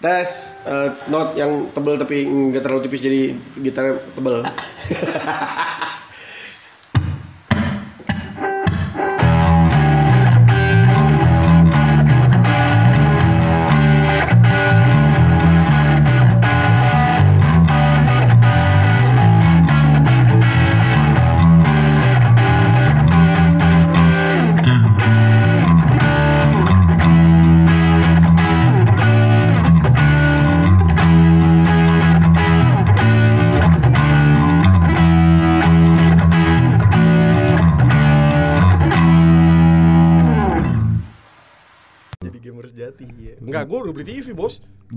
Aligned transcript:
Tes 0.00 0.64
eh, 0.64 0.88
note 1.12 1.36
yang 1.36 1.68
tebel 1.76 2.00
tapi 2.00 2.24
nggak 2.24 2.64
terlalu 2.64 2.88
tipis 2.88 3.04
jadi 3.04 3.36
gitarnya 3.60 4.00
tebel. 4.16 4.40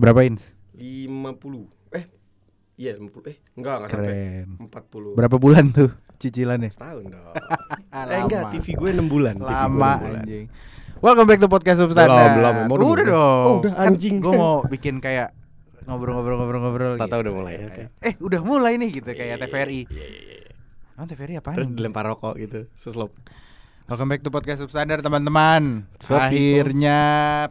Berapa 0.03 0.19
inch? 0.27 0.51
50. 0.75 1.95
Eh. 1.95 2.03
Iya, 2.75 2.99
50. 2.99 3.23
Eh, 3.23 3.39
enggak, 3.55 3.75
enggak 3.79 3.89
sampai. 3.95 4.11
Keren. 4.11 4.47
40. 4.67 5.15
Berapa 5.15 5.35
bulan 5.39 5.71
tuh 5.71 5.95
cicilannya? 6.19 6.67
Setahun 6.67 7.07
dong. 7.07 7.31
eh 8.11 8.19
enggak, 8.19 8.51
TV 8.51 8.75
gue 8.75 8.89
6 8.99 9.07
bulan. 9.07 9.39
TV 9.39 9.47
Lama 9.47 9.63
6 9.71 10.03
bulan. 10.03 10.19
anjing. 10.19 10.45
Welcome 10.99 11.27
back 11.31 11.39
to 11.39 11.47
podcast 11.47 11.79
substandard. 11.79 12.35
Belum, 12.35 12.35
belum, 12.35 12.55
emang 12.67 12.75
udah 12.75 12.87
udah 12.91 13.05
dong. 13.07 13.47
Oh, 13.47 13.55
udah, 13.63 13.73
anjing. 13.79 14.15
Gue 14.19 14.33
mau 14.35 14.67
bikin 14.67 14.99
kayak 14.99 15.31
ngobrol-ngobrol-ngobrol-ngobrol. 15.87 16.99
Tak 16.99 17.07
tahu 17.07 17.19
udah 17.23 17.33
mulai, 17.39 17.53
oke. 17.63 17.71
Kayak, 17.71 17.89
Eh, 18.03 18.13
udah 18.19 18.41
mulai 18.43 18.75
nih 18.75 18.89
gitu 18.99 19.07
kayak 19.07 19.39
TVRI. 19.39 19.87
Iya, 19.87 20.03
iya, 20.03 20.23
iya. 20.43 20.51
Oh, 20.99 21.07
TVRI 21.07 21.39
apa? 21.39 21.55
Terus 21.55 21.71
dilempar 21.71 22.03
rokok 22.11 22.35
gitu, 22.43 22.67
seslop. 22.75 23.15
Welcome 23.83 24.09
back 24.09 24.23
to 24.23 24.31
podcast 24.31 24.63
substandard 24.63 25.03
teman-teman. 25.03 25.83
Akhirnya 25.99 26.99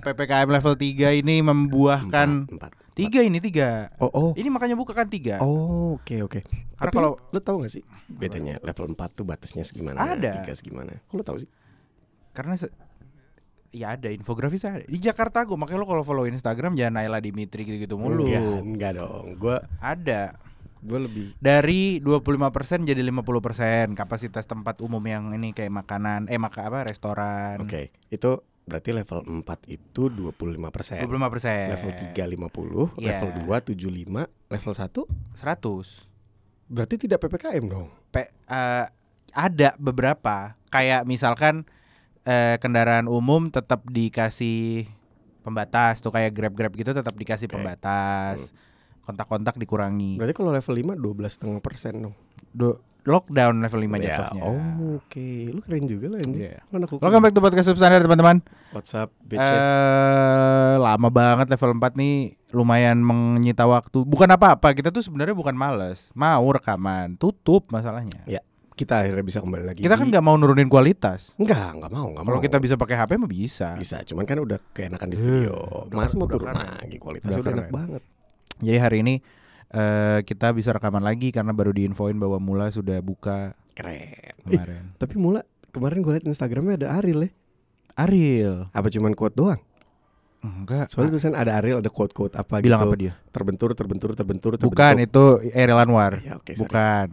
PPKM 0.00 0.48
level 0.48 0.74
3 0.74 1.20
ini 1.20 1.44
membuahkan 1.44 2.48
Empat, 2.48 2.72
empat. 2.72 2.72
tiga 2.96 3.20
ini 3.20 3.36
tiga. 3.38 3.92
Oh, 4.00 4.08
oh. 4.08 4.30
Ini 4.32 4.48
makanya 4.48 4.72
buka 4.72 4.96
kan 4.96 5.06
tiga. 5.06 5.38
Oh, 5.38 6.00
oke 6.00 6.16
oke. 6.24 6.40
Karena 6.72 6.88
Tapi 6.88 6.96
kalau- 6.96 7.14
lu, 7.20 7.36
lu 7.36 7.40
tahu 7.40 7.56
gak 7.62 7.72
sih 7.72 7.84
bedanya 8.08 8.56
level 8.60 8.90
4 8.90 9.12
tuh 9.12 9.24
batasnya 9.24 9.60
segimana? 9.62 10.00
Ada. 10.00 10.40
Tiga 10.40 10.52
segimana? 10.56 10.96
Kok 11.04 11.14
lu 11.14 11.22
tahu 11.22 11.36
sih? 11.38 11.50
Karena 12.32 12.56
se- 12.56 12.72
ya 13.68 13.92
ada 13.92 14.08
infografis 14.08 14.64
ada 14.64 14.84
di 14.84 15.00
Jakarta 15.00 15.44
gue 15.44 15.56
makanya 15.56 15.80
lo 15.80 15.88
kalau 15.88 16.04
follow 16.04 16.28
Instagram 16.28 16.76
jangan 16.76 17.00
Naila 17.00 17.20
Dimitri 17.20 17.64
gitu-gitu 17.64 17.96
mulu 17.96 18.28
Enggak, 18.28 18.60
enggak 18.60 18.92
dong. 18.96 19.24
Gua 19.36 19.64
ada 19.80 20.36
gua 20.82 20.98
lebih 21.06 21.32
dari 21.38 22.02
25% 22.02 22.82
jadi 22.82 22.98
50% 23.00 23.94
kapasitas 23.94 24.44
tempat 24.44 24.82
umum 24.82 25.00
yang 25.06 25.30
ini 25.32 25.54
kayak 25.54 25.70
makanan 25.72 26.26
eh 26.26 26.36
maka 26.36 26.66
apa 26.66 26.82
restoran. 26.84 27.62
Oke, 27.62 27.94
itu 28.10 28.42
berarti 28.62 28.90
level 28.94 29.42
4 29.42 29.70
itu 29.70 30.02
25%. 30.10 31.02
25% 31.02 31.70
Level 31.74 31.90
3 32.14 32.26
50, 32.26 32.94
Iya. 32.98 33.18
level 33.18 33.30
2 33.42 33.56
75, 33.62 34.26
level 34.50 34.74
1 34.74 35.02
100 35.34 36.10
berarti 36.72 36.94
tidak 36.96 37.20
PPKM 37.20 37.64
dong. 37.68 37.88
Pe- 38.08 38.30
eh, 38.30 38.86
ada 39.32 39.70
beberapa. 39.76 40.56
Kayak 40.72 41.04
misalkan 41.04 41.68
eh, 42.22 42.56
kendaraan 42.62 43.10
umum 43.10 43.50
tetap 43.50 43.82
dikasih 43.90 44.86
pembatas 45.42 45.98
tuh 45.98 46.14
kayak 46.14 46.30
grab 46.30 46.54
grab 46.54 46.70
gitu 46.72 46.94
tetap 46.94 47.12
dikasih 47.18 47.50
Oke. 47.50 47.58
pembatas 47.58 48.54
kontak-kontak 49.02 49.54
dikurangi 49.54 50.16
Berarti 50.16 50.34
kalau 50.34 50.50
level 50.50 50.74
5 50.74 50.94
12,5% 50.96 52.02
dong. 52.02 52.14
Do- 52.50 52.80
lockdown 53.02 53.58
level 53.58 53.80
5 53.82 53.98
Ya, 53.98 54.02
jatuhnya 54.14 54.42
Oh, 54.46 54.62
oke. 54.96 55.28
Lu 55.50 55.58
keren 55.58 55.90
juga 55.90 56.06
lah 56.06 56.22
anak 56.22 56.86
hukum. 56.86 57.02
Welcome 57.02 57.22
back 57.26 57.34
to 57.34 57.42
podcast 57.42 57.66
substandard 57.66 58.06
teman-teman. 58.06 58.46
What's 58.70 58.94
up, 58.94 59.10
bitches? 59.20 59.58
Eh 59.58 60.74
lama 60.78 61.10
banget 61.10 61.50
level 61.50 61.82
4 61.82 61.98
nih 61.98 62.14
lumayan 62.54 63.02
menyita 63.02 63.66
waktu. 63.66 64.06
Bukan 64.06 64.30
apa-apa, 64.30 64.70
kita 64.70 64.94
tuh 64.94 65.02
sebenarnya 65.02 65.34
bukan 65.34 65.50
males, 65.52 66.14
mau 66.14 66.46
rekaman, 66.46 67.18
tutup 67.18 67.66
masalahnya. 67.74 68.22
ya, 68.22 68.38
kita 68.72 69.02
akhirnya 69.02 69.26
bisa 69.26 69.42
kembali 69.42 69.64
lagi. 69.66 69.80
Kita 69.82 69.98
kan 69.98 70.06
nggak 70.06 70.22
mau 70.22 70.38
nurunin 70.38 70.70
kualitas. 70.70 71.34
Enggak, 71.36 71.74
enggak 71.74 71.90
mau, 71.90 72.06
enggak 72.06 72.22
mau. 72.22 72.30
Kalau 72.30 72.40
kita 72.40 72.56
bisa 72.62 72.78
pakai 72.78 73.02
HP 73.02 73.18
mah 73.18 73.26
bisa. 73.26 73.74
bisa, 73.74 73.98
cuman 74.06 74.22
kan 74.22 74.38
udah 74.38 74.62
keenakan 74.70 75.10
di 75.10 75.16
studio. 75.18 75.58
udah- 75.90 75.96
Mas 75.98 76.14
mau 76.14 76.30
turun 76.30 76.54
lagi 76.54 76.96
kualitasnya 76.96 77.34
Udah 77.34 77.42
udah 77.42 77.54
enak 77.58 77.74
banget. 77.74 78.02
Jadi 78.58 78.76
hari 78.76 78.98
ini 79.00 79.14
eh 79.68 80.20
kita 80.22 80.52
bisa 80.52 80.68
rekaman 80.70 81.00
lagi 81.00 81.30
karena 81.30 81.50
baru 81.50 81.72
diinfoin 81.72 82.14
bahwa 82.14 82.36
Mula 82.36 82.68
sudah 82.68 83.00
buka 83.00 83.56
Keren. 83.72 84.36
Ih, 84.46 84.60
kemarin. 84.60 84.84
tapi 85.00 85.14
mula 85.16 85.40
kemarin 85.70 85.98
gue 85.98 86.12
liat 86.12 86.26
Instagramnya 86.26 86.76
ada 86.76 86.88
Ariel 86.94 87.24
ya. 87.24 87.30
Ariel. 87.94 88.68
Apa 88.70 88.88
cuman 88.88 89.12
quote 89.12 89.32
doang? 89.32 89.60
Enggak. 90.42 90.90
Soalnya 90.90 91.16
tulisan 91.16 91.32
ada 91.32 91.56
Ariel 91.56 91.78
ada 91.78 91.88
quote-quote 91.88 92.34
apa 92.34 92.60
bilang 92.60 92.82
gitu. 92.82 92.88
apa 92.88 92.96
dia? 92.98 93.12
Terbentur, 93.30 93.72
terbentur, 93.72 94.10
terbentur, 94.12 94.52
terbentur. 94.54 94.68
Bukan 94.68 94.94
itu 95.00 95.24
Ariel 95.54 95.78
Anwar. 95.78 96.18
Ya, 96.18 96.36
sorry. 96.36 96.58
Bukan. 96.60 97.08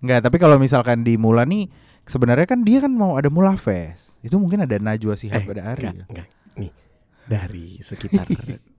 Enggak, 0.00 0.20
tapi 0.24 0.36
kalau 0.38 0.56
misalkan 0.56 1.02
di 1.02 1.20
Mula 1.20 1.44
nih 1.44 1.68
sebenarnya 2.02 2.48
kan 2.48 2.64
dia 2.64 2.80
kan 2.80 2.90
mau 2.90 3.20
ada 3.20 3.28
Mula 3.28 3.52
Fest. 3.54 4.16
Itu 4.24 4.40
mungkin 4.40 4.64
ada 4.64 4.80
Najwa 4.80 5.12
Shihab 5.12 5.42
Eh, 5.42 5.52
ada 5.52 5.60
enggak, 5.60 5.76
Ariel. 5.76 6.04
enggak. 6.08 6.28
Nih, 6.56 6.70
dari 7.28 7.68
sekitar 7.84 8.24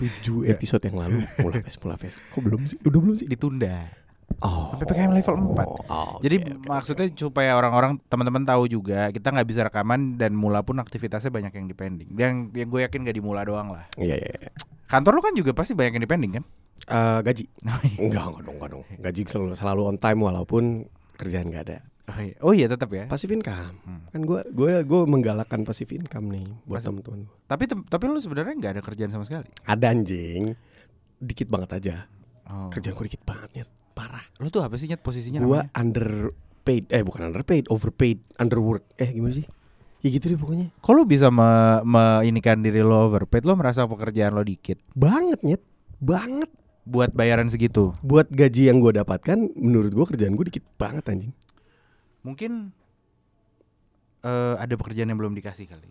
tujuh 0.00 0.48
episode 0.48 0.82
yang 0.88 0.96
lalu 0.96 1.18
mulai 1.44 1.60
fest. 2.00 2.16
Kok 2.32 2.40
belum 2.40 2.60
sih? 2.64 2.80
Udah 2.80 3.00
belum 3.00 3.14
sih? 3.20 3.28
Ditunda. 3.28 3.84
Oh. 4.40 4.72
PPKM 4.78 5.12
level 5.12 5.36
4. 5.52 5.90
Oh, 5.90 6.16
Jadi 6.22 6.36
oke, 6.40 6.50
oke, 6.54 6.68
maksudnya 6.70 7.06
supaya 7.12 7.58
orang-orang 7.58 7.98
teman-teman 8.08 8.46
tahu 8.46 8.70
juga 8.70 9.10
kita 9.10 9.34
nggak 9.34 9.48
bisa 9.50 9.60
rekaman 9.66 10.16
dan 10.16 10.32
Mula 10.38 10.62
pun 10.62 10.78
aktivitasnya 10.78 11.28
banyak 11.34 11.52
yang 11.52 11.66
dipending. 11.66 12.08
Dan 12.14 12.48
yang 12.54 12.70
gue 12.70 12.80
yakin 12.86 13.04
gak 13.04 13.16
di 13.18 13.22
Mula 13.22 13.42
doang 13.44 13.74
lah. 13.74 13.90
Iya, 13.98 14.16
iya, 14.16 14.32
iya. 14.38 14.50
Kantor 14.86 15.18
lu 15.18 15.22
kan 15.22 15.34
juga 15.36 15.50
pasti 15.52 15.74
banyak 15.76 15.98
yang 15.98 16.04
dipending 16.06 16.32
kan? 16.40 16.44
Eh, 16.88 17.20
gaji? 17.26 17.44
Oh. 17.68 18.06
Enggak, 18.06 18.24
enggak 18.32 18.42
dong, 18.46 18.56
enggak 18.56 18.70
dong. 18.72 18.84
Gaji 18.96 19.20
selalu, 19.28 19.52
selalu 19.58 19.82
on 19.92 19.98
time 20.00 20.20
walaupun 20.24 20.64
kerjaan 21.20 21.52
nggak 21.52 21.64
ada. 21.68 21.78
Oh 22.10 22.20
iya, 22.20 22.34
oh 22.40 22.52
iya 22.52 22.66
tetap 22.66 22.90
ya. 22.90 23.06
Passive 23.06 23.30
income. 23.30 23.74
Hmm. 23.80 24.02
Kan 24.08 24.20
gue 24.22 24.40
gue 24.46 24.72
gue 24.80 25.00
menggalakkan 25.04 25.62
passive 25.62 25.90
income 25.92 26.26
nih 26.28 26.46
buat 26.64 26.78
teman-teman. 26.78 27.24
gua. 27.24 27.34
Tapi 27.46 27.64
tem- 27.64 27.84
tapi 27.84 28.04
lu 28.04 28.18
sebenarnya 28.18 28.52
nggak 28.52 28.72
ada 28.72 28.82
kerjaan 28.82 29.08
sama 29.08 29.22
sekali. 29.22 29.46
Ada 29.62 29.86
anjing. 29.88 30.52
Dikit 31.16 31.46
banget 31.46 31.70
aja. 31.72 31.94
Oh. 32.44 32.66
Kerjaan 32.68 32.92
gue 32.92 33.06
dikit 33.06 33.22
banget 33.22 33.48
Nyet. 33.54 33.70
Parah. 33.92 34.24
Lu 34.36 34.48
tuh 34.48 34.60
apa 34.60 34.74
sih 34.74 34.86
nyet 34.86 34.98
posisinya 34.98 35.38
Gue 35.38 35.60
namanya? 35.60 35.70
underpaid. 35.76 36.84
Eh 36.88 37.00
bukan 37.00 37.22
underpaid, 37.26 37.68
overpaid, 37.68 38.18
underwork. 38.36 38.82
Eh 38.96 39.10
gimana 39.10 39.34
sih? 39.34 39.46
Ya 40.00 40.08
gitu 40.08 40.26
deh 40.26 40.36
pokoknya. 40.36 40.72
Kok 40.74 40.92
lu 40.92 41.04
bisa 41.04 41.28
me, 41.28 41.46
me- 41.82 42.24
inikan 42.24 42.58
diri 42.58 42.80
lo 42.80 43.06
overpaid? 43.06 43.44
Lo 43.44 43.52
merasa 43.52 43.84
pekerjaan 43.84 44.32
lo 44.32 44.40
dikit 44.40 44.80
Banget 44.90 45.40
Nyet. 45.42 45.62
Banget. 45.96 46.48
buat 46.80 47.12
bayaran 47.12 47.46
segitu? 47.46 47.92
Buat 48.00 48.32
gaji 48.32 48.66
yang 48.66 48.80
gue 48.80 48.90
dapatkan, 48.90 49.36
menurut 49.54 49.92
gue 49.92 50.06
kerjaan 50.08 50.32
gue 50.32 50.48
dikit 50.48 50.64
banget 50.74 51.06
anjing. 51.06 51.30
Mungkin 52.22 52.72
eh 54.20 54.54
ada 54.60 54.74
pekerjaan 54.76 55.08
yang 55.08 55.20
belum 55.20 55.32
dikasih 55.32 55.64
kali. 55.66 55.90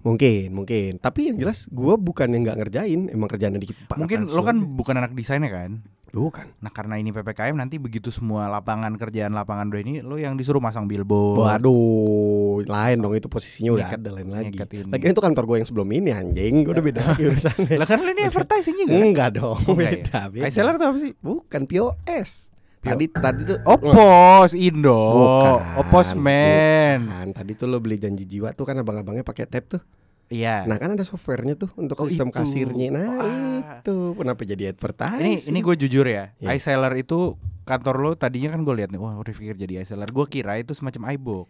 Mungkin, 0.00 0.56
mungkin. 0.56 0.96
Tapi 0.96 1.28
yang 1.28 1.36
jelas 1.36 1.68
gue 1.68 1.94
bukan 2.00 2.32
yang 2.32 2.40
nggak 2.48 2.58
ngerjain, 2.64 3.12
emang 3.12 3.28
kerjaannya 3.28 3.60
dikit 3.60 3.76
banget. 3.84 4.00
Mungkin 4.00 4.20
lo 4.32 4.42
kan 4.42 4.56
aja. 4.56 4.64
bukan 4.66 4.94
anak 4.96 5.12
desainnya 5.12 5.52
kan? 5.52 5.72
bukan. 6.10 6.42
Nah 6.58 6.74
karena 6.74 6.98
ini 6.98 7.14
ppkm 7.14 7.54
nanti 7.54 7.78
begitu 7.78 8.10
semua 8.10 8.50
lapangan 8.50 8.90
kerjaan 8.98 9.30
lapangan 9.30 9.70
udah 9.70 9.78
ini 9.78 10.02
lo 10.02 10.18
yang 10.18 10.34
disuruh 10.34 10.58
masang 10.58 10.90
billboard. 10.90 11.38
Waduh, 11.38 12.66
lain 12.66 12.98
dong 12.98 13.14
itu 13.14 13.30
posisinya 13.30 13.70
udah 13.70 13.94
ada 13.94 14.10
lain 14.10 14.26
lagi. 14.26 14.58
ini. 14.58 14.90
Lagian 14.90 15.14
itu 15.14 15.22
kantor 15.22 15.44
gue 15.46 15.56
yang 15.62 15.68
sebelum 15.70 15.86
ini 15.94 16.10
anjing, 16.10 16.66
gue 16.66 16.72
udah 16.74 16.82
beda 16.82 17.00
lagi 17.14 17.22
urusannya. 17.30 17.78
Lah 17.78 17.86
kan 17.86 18.02
lo 18.02 18.10
ini 18.10 18.22
advertising 18.26 18.74
juga. 18.74 18.92
Enggak 18.98 19.28
dong, 19.38 19.54
Oh, 19.54 19.74
enggak 19.78 19.86
ya? 19.86 20.02
beda, 20.02 20.20
beda. 20.34 20.44
Reseller 20.50 20.74
tuh 20.82 20.86
apa 20.90 20.98
sih? 20.98 21.12
Bukan 21.22 21.62
POS. 21.70 22.49
Tadi 22.80 23.04
tadi 23.06 23.40
tuh 23.44 23.58
Oh 23.62 23.76
pos 23.76 24.52
Indo. 24.52 24.96
Bukan, 24.96 25.60
Oh 25.76 25.84
pos 25.86 26.16
men. 26.16 27.04
bukan. 27.04 27.28
Tadi 27.30 27.52
tuh 27.54 27.66
lo 27.66 27.76
beli 27.76 27.96
janji 27.96 28.24
jiwa 28.24 28.50
tuh 28.50 28.64
kan 28.64 28.74
abang-abangnya 28.74 29.20
pakai 29.20 29.44
tab 29.44 29.68
tuh. 29.68 29.82
Iya. 30.26 30.64
Nah 30.64 30.76
kan 30.76 30.90
ada 30.90 31.02
softwarenya 31.02 31.54
tuh 31.56 31.68
untuk 31.74 31.98
Oh, 31.98 32.06
sistem 32.06 32.28
itu. 32.28 32.36
kasirnya. 32.36 32.88
Nah 32.88 33.06
Ah. 33.12 33.78
itu 33.78 33.94
kenapa 34.14 34.40
jadi 34.42 34.70
advertising? 34.70 35.20
ini 35.20 35.32
ini 35.36 35.58
gue 35.60 35.76
jujur 35.76 36.06
ya. 36.06 36.32
Iya. 36.38 36.54
iSeller 36.54 36.94
itu 36.96 37.34
kantor 37.62 37.96
lo 37.98 38.10
tadinya 38.14 38.48
kan 38.48 38.62
gue 38.62 38.74
lihat 38.74 38.88
nih, 38.88 38.98
wah 38.98 39.14
udah 39.14 39.28
pikir 39.28 39.54
jadi 39.54 39.82
iSeller. 39.82 40.08
Gue 40.08 40.24
kira 40.26 40.56
itu 40.56 40.72
semacam 40.72 41.12
iBox. 41.12 41.48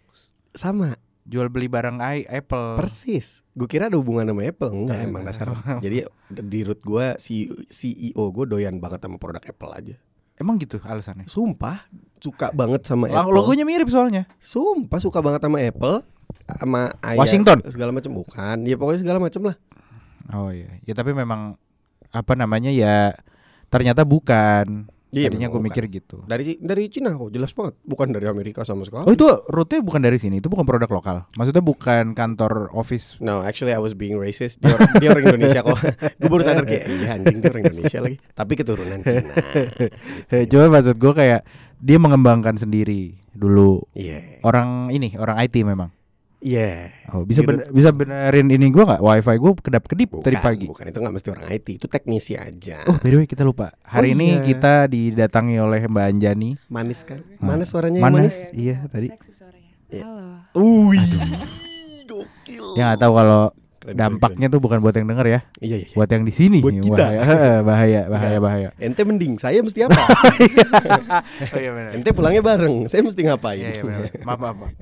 sama 0.50 0.98
Jual 1.22 1.46
beli 1.46 1.68
barang 1.68 2.00
i 2.00 2.26
Apple. 2.26 2.74
persis. 2.74 3.46
Gue 3.52 3.68
kira 3.68 3.86
ada 3.86 3.94
hubungan 3.94 4.26
sama 4.26 4.42
Apple 4.42 4.72
enggak 4.74 4.96
Eh. 4.96 5.06
emang 5.06 5.22
dasar. 5.22 5.52
jadi 5.78 6.08
di 6.28 6.60
root 6.60 6.80
gue 6.80 7.14
si 7.18 7.46
CEO 7.68 8.24
gue 8.26 8.44
doyan 8.48 8.76
banget 8.76 8.98
sama 9.00 9.14
produk 9.14 9.44
Apple 9.44 9.70
aja. 9.70 9.94
Emang 10.40 10.56
gitu 10.56 10.80
alasannya. 10.80 11.28
Sumpah 11.28 11.84
suka 12.16 12.48
banget 12.50 12.88
sama 12.88 13.12
Lang- 13.12 13.28
Apple. 13.28 13.36
Logonya 13.36 13.68
mirip 13.68 13.92
soalnya. 13.92 14.24
Sumpah 14.40 14.96
suka 14.96 15.20
banget 15.20 15.44
sama 15.44 15.60
Apple 15.60 16.00
sama 16.56 16.80
Washington? 17.14 17.60
segala 17.68 17.92
macam 17.92 18.16
bukan. 18.16 18.56
Ya 18.64 18.80
pokoknya 18.80 19.00
segala 19.04 19.18
macam 19.20 19.52
lah. 19.52 19.56
Oh 20.32 20.48
iya. 20.48 20.80
Ya 20.88 20.96
tapi 20.96 21.12
memang 21.12 21.60
apa 22.10 22.32
namanya 22.34 22.72
ya 22.72 23.12
ternyata 23.68 24.08
bukan. 24.08 24.88
Iya, 25.10 25.26
Tadinya 25.26 25.50
gue 25.50 25.58
mikir 25.58 25.84
gitu. 25.90 26.22
Dari 26.22 26.54
dari 26.62 26.86
Cina 26.86 27.10
kok 27.18 27.34
jelas 27.34 27.50
banget, 27.50 27.74
bukan 27.82 28.14
dari 28.14 28.30
Amerika 28.30 28.62
sama 28.62 28.86
sekali. 28.86 29.10
Oh 29.10 29.12
itu 29.14 29.26
rute 29.50 29.82
bukan 29.82 29.98
dari 29.98 30.22
sini, 30.22 30.38
itu 30.38 30.46
bukan 30.46 30.62
produk 30.62 30.86
lokal. 30.86 31.26
Maksudnya 31.34 31.62
bukan 31.62 32.14
kantor 32.14 32.70
office. 32.70 33.18
No, 33.18 33.42
actually 33.42 33.74
I 33.74 33.82
was 33.82 33.98
being 33.98 34.14
racist. 34.14 34.62
Dia 34.62 34.70
orang, 34.70 34.90
dia 35.02 35.08
orang 35.10 35.24
Indonesia 35.34 35.60
kok. 35.66 35.78
gue 36.22 36.30
baru 36.30 36.42
sadar 36.46 36.62
kayak 36.62 36.84
iya 36.86 37.18
anjing 37.18 37.42
dia 37.42 37.50
orang 37.50 37.64
Indonesia 37.66 37.98
lagi. 37.98 38.16
Tapi 38.38 38.52
keturunan 38.54 38.98
Cina. 39.02 39.34
Cuma 40.50 40.64
maksud 40.78 40.94
gue 40.94 41.12
kayak 41.12 41.40
dia 41.82 41.98
mengembangkan 41.98 42.54
sendiri 42.54 43.18
dulu. 43.34 43.82
Iya. 43.98 44.42
Orang 44.46 44.94
ini 44.94 45.18
orang 45.18 45.42
IT 45.42 45.58
memang. 45.66 45.90
Iya. 46.40 46.88
Oh, 47.10 47.22
bisa 47.22 47.40
Gitu. 47.40 47.52
ben- 47.52 47.68
bisa 47.68 47.90
benerin 47.90 48.48
ini 48.48 48.66
gua 48.68 48.88
nggak 48.88 49.02
wifi 49.02 49.36
gue 49.36 49.52
kedap 49.60 49.84
kedip 49.84 50.08
Bukan, 50.10 50.24
tadi 50.24 50.36
pagi. 50.36 50.66
bukan 50.66 50.84
itu 50.86 50.98
nggak 50.98 51.14
mesti 51.14 51.28
orang 51.28 51.46
IT, 51.46 51.66
itu 51.70 51.86
teknisi 51.86 52.32
aja. 52.34 52.80
Oh 52.86 52.96
by 52.96 53.08
the 53.08 53.18
way 53.18 53.26
kita 53.26 53.42
lupa 53.42 53.70
Oh, 53.70 53.92
hari 53.92 54.12
ini 54.14 54.34
iya. 54.34 54.42
kita 54.42 54.74
didatangi 54.86 55.56
oleh 55.56 55.84
Mbak 55.84 56.04
Anjani. 56.06 56.56
manis 56.66 57.04
kan? 57.04 57.20
Ah. 57.36 57.44
Mana 57.46 57.62
suaranya 57.62 58.00
yang 58.00 58.08
Mana? 58.08 58.24
manis? 58.24 58.40
Iya 58.50 58.84
tadi. 58.86 59.08
Seksi 59.10 59.32
suaranya. 59.34 59.72
Iya. 59.86 60.02
Halo. 60.02 60.88
Wih. 60.88 61.04
Gokil. 62.06 62.64
Ya 62.74 62.82
nggak 62.88 63.00
tahu 63.00 63.12
kalau 63.14 63.42
Keren, 63.80 63.96
dampaknya 63.96 64.52
tuh 64.52 64.60
bukan 64.60 64.84
buat 64.84 64.92
yang 64.92 65.08
denger 65.08 65.24
ya. 65.24 65.40
Iya, 65.56 65.76
iya. 65.80 65.88
iya. 65.88 65.96
buat 65.96 66.10
yang 66.12 66.28
di 66.28 66.34
sini. 66.36 66.60
Buat 66.60 66.84
kita. 66.84 67.00
bahaya, 67.00 67.64
bahaya, 67.64 68.00
bahaya, 68.12 68.38
bahaya. 68.38 68.68
Ente 68.76 69.08
mending, 69.08 69.40
saya 69.40 69.64
mesti 69.64 69.88
apa? 69.88 69.96
Oh 71.56 71.56
iya 71.56 71.72
benar. 71.72 71.90
Ente 71.96 72.12
pulangnya 72.12 72.44
bareng, 72.44 72.92
saya 72.92 73.00
mesti 73.00 73.24
ngapain? 73.24 73.56
Iya, 73.56 73.80
iya, 73.80 73.82
benar. 73.82 74.00
Maaf, 74.28 74.38
maaf, 74.38 74.56
maaf. 74.60 74.72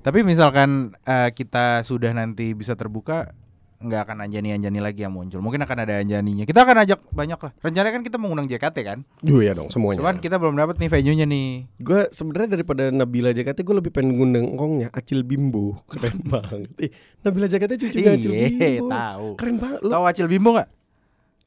Tapi 0.00 0.24
misalkan 0.24 0.96
eh, 1.04 1.36
kita 1.36 1.84
sudah 1.84 2.16
nanti 2.16 2.56
bisa 2.56 2.72
terbuka, 2.80 3.36
nggak 3.78 4.00
akan 4.02 4.16
anjani-anjani 4.22 4.78
lagi 4.78 5.00
yang 5.00 5.12
muncul. 5.12 5.38
Mungkin 5.38 5.58
akan 5.58 5.78
ada 5.78 5.98
anjaninya. 5.98 6.42
Kita 6.42 6.62
akan 6.62 6.76
ajak 6.80 7.00
banyak 7.08 7.36
lah. 7.36 7.52
Rencananya 7.58 7.92
kan 7.92 8.02
kita 8.02 8.16
mengundang 8.16 8.46
JKT 8.46 8.76
kan. 8.80 8.98
Duh 9.20 9.38
ya 9.38 9.52
dong 9.52 9.68
semuanya. 9.68 10.00
Cuman 10.00 10.16
kita 10.16 10.36
belum 10.36 10.54
dapat 10.54 10.76
nih 10.76 10.88
venue-nya 10.88 11.24
nih. 11.24 11.48
gue 11.76 12.00
sebenarnya 12.10 12.48
daripada 12.52 12.88
Nabila 12.88 13.30
JKT 13.30 13.58
gue 13.58 13.76
lebih 13.76 13.90
pengen 13.90 14.14
ngundang 14.14 14.46
ngongnya 14.50 14.88
Acil 14.90 15.22
Bimbo 15.22 15.84
keren 15.86 16.18
banget 16.26 16.72
Ih, 16.78 16.90
Nabila 17.20 17.46
JKT 17.46 17.72
Acil 17.76 17.90
Iya, 17.96 18.16
Bimbo 18.16 18.88
tahu. 18.88 19.28
keren 19.36 19.56
banget 19.56 19.80
lo 19.82 19.90
Tahu 19.92 20.04
Acil 20.04 20.26
Bimbo 20.26 20.50
nggak? 20.52 20.70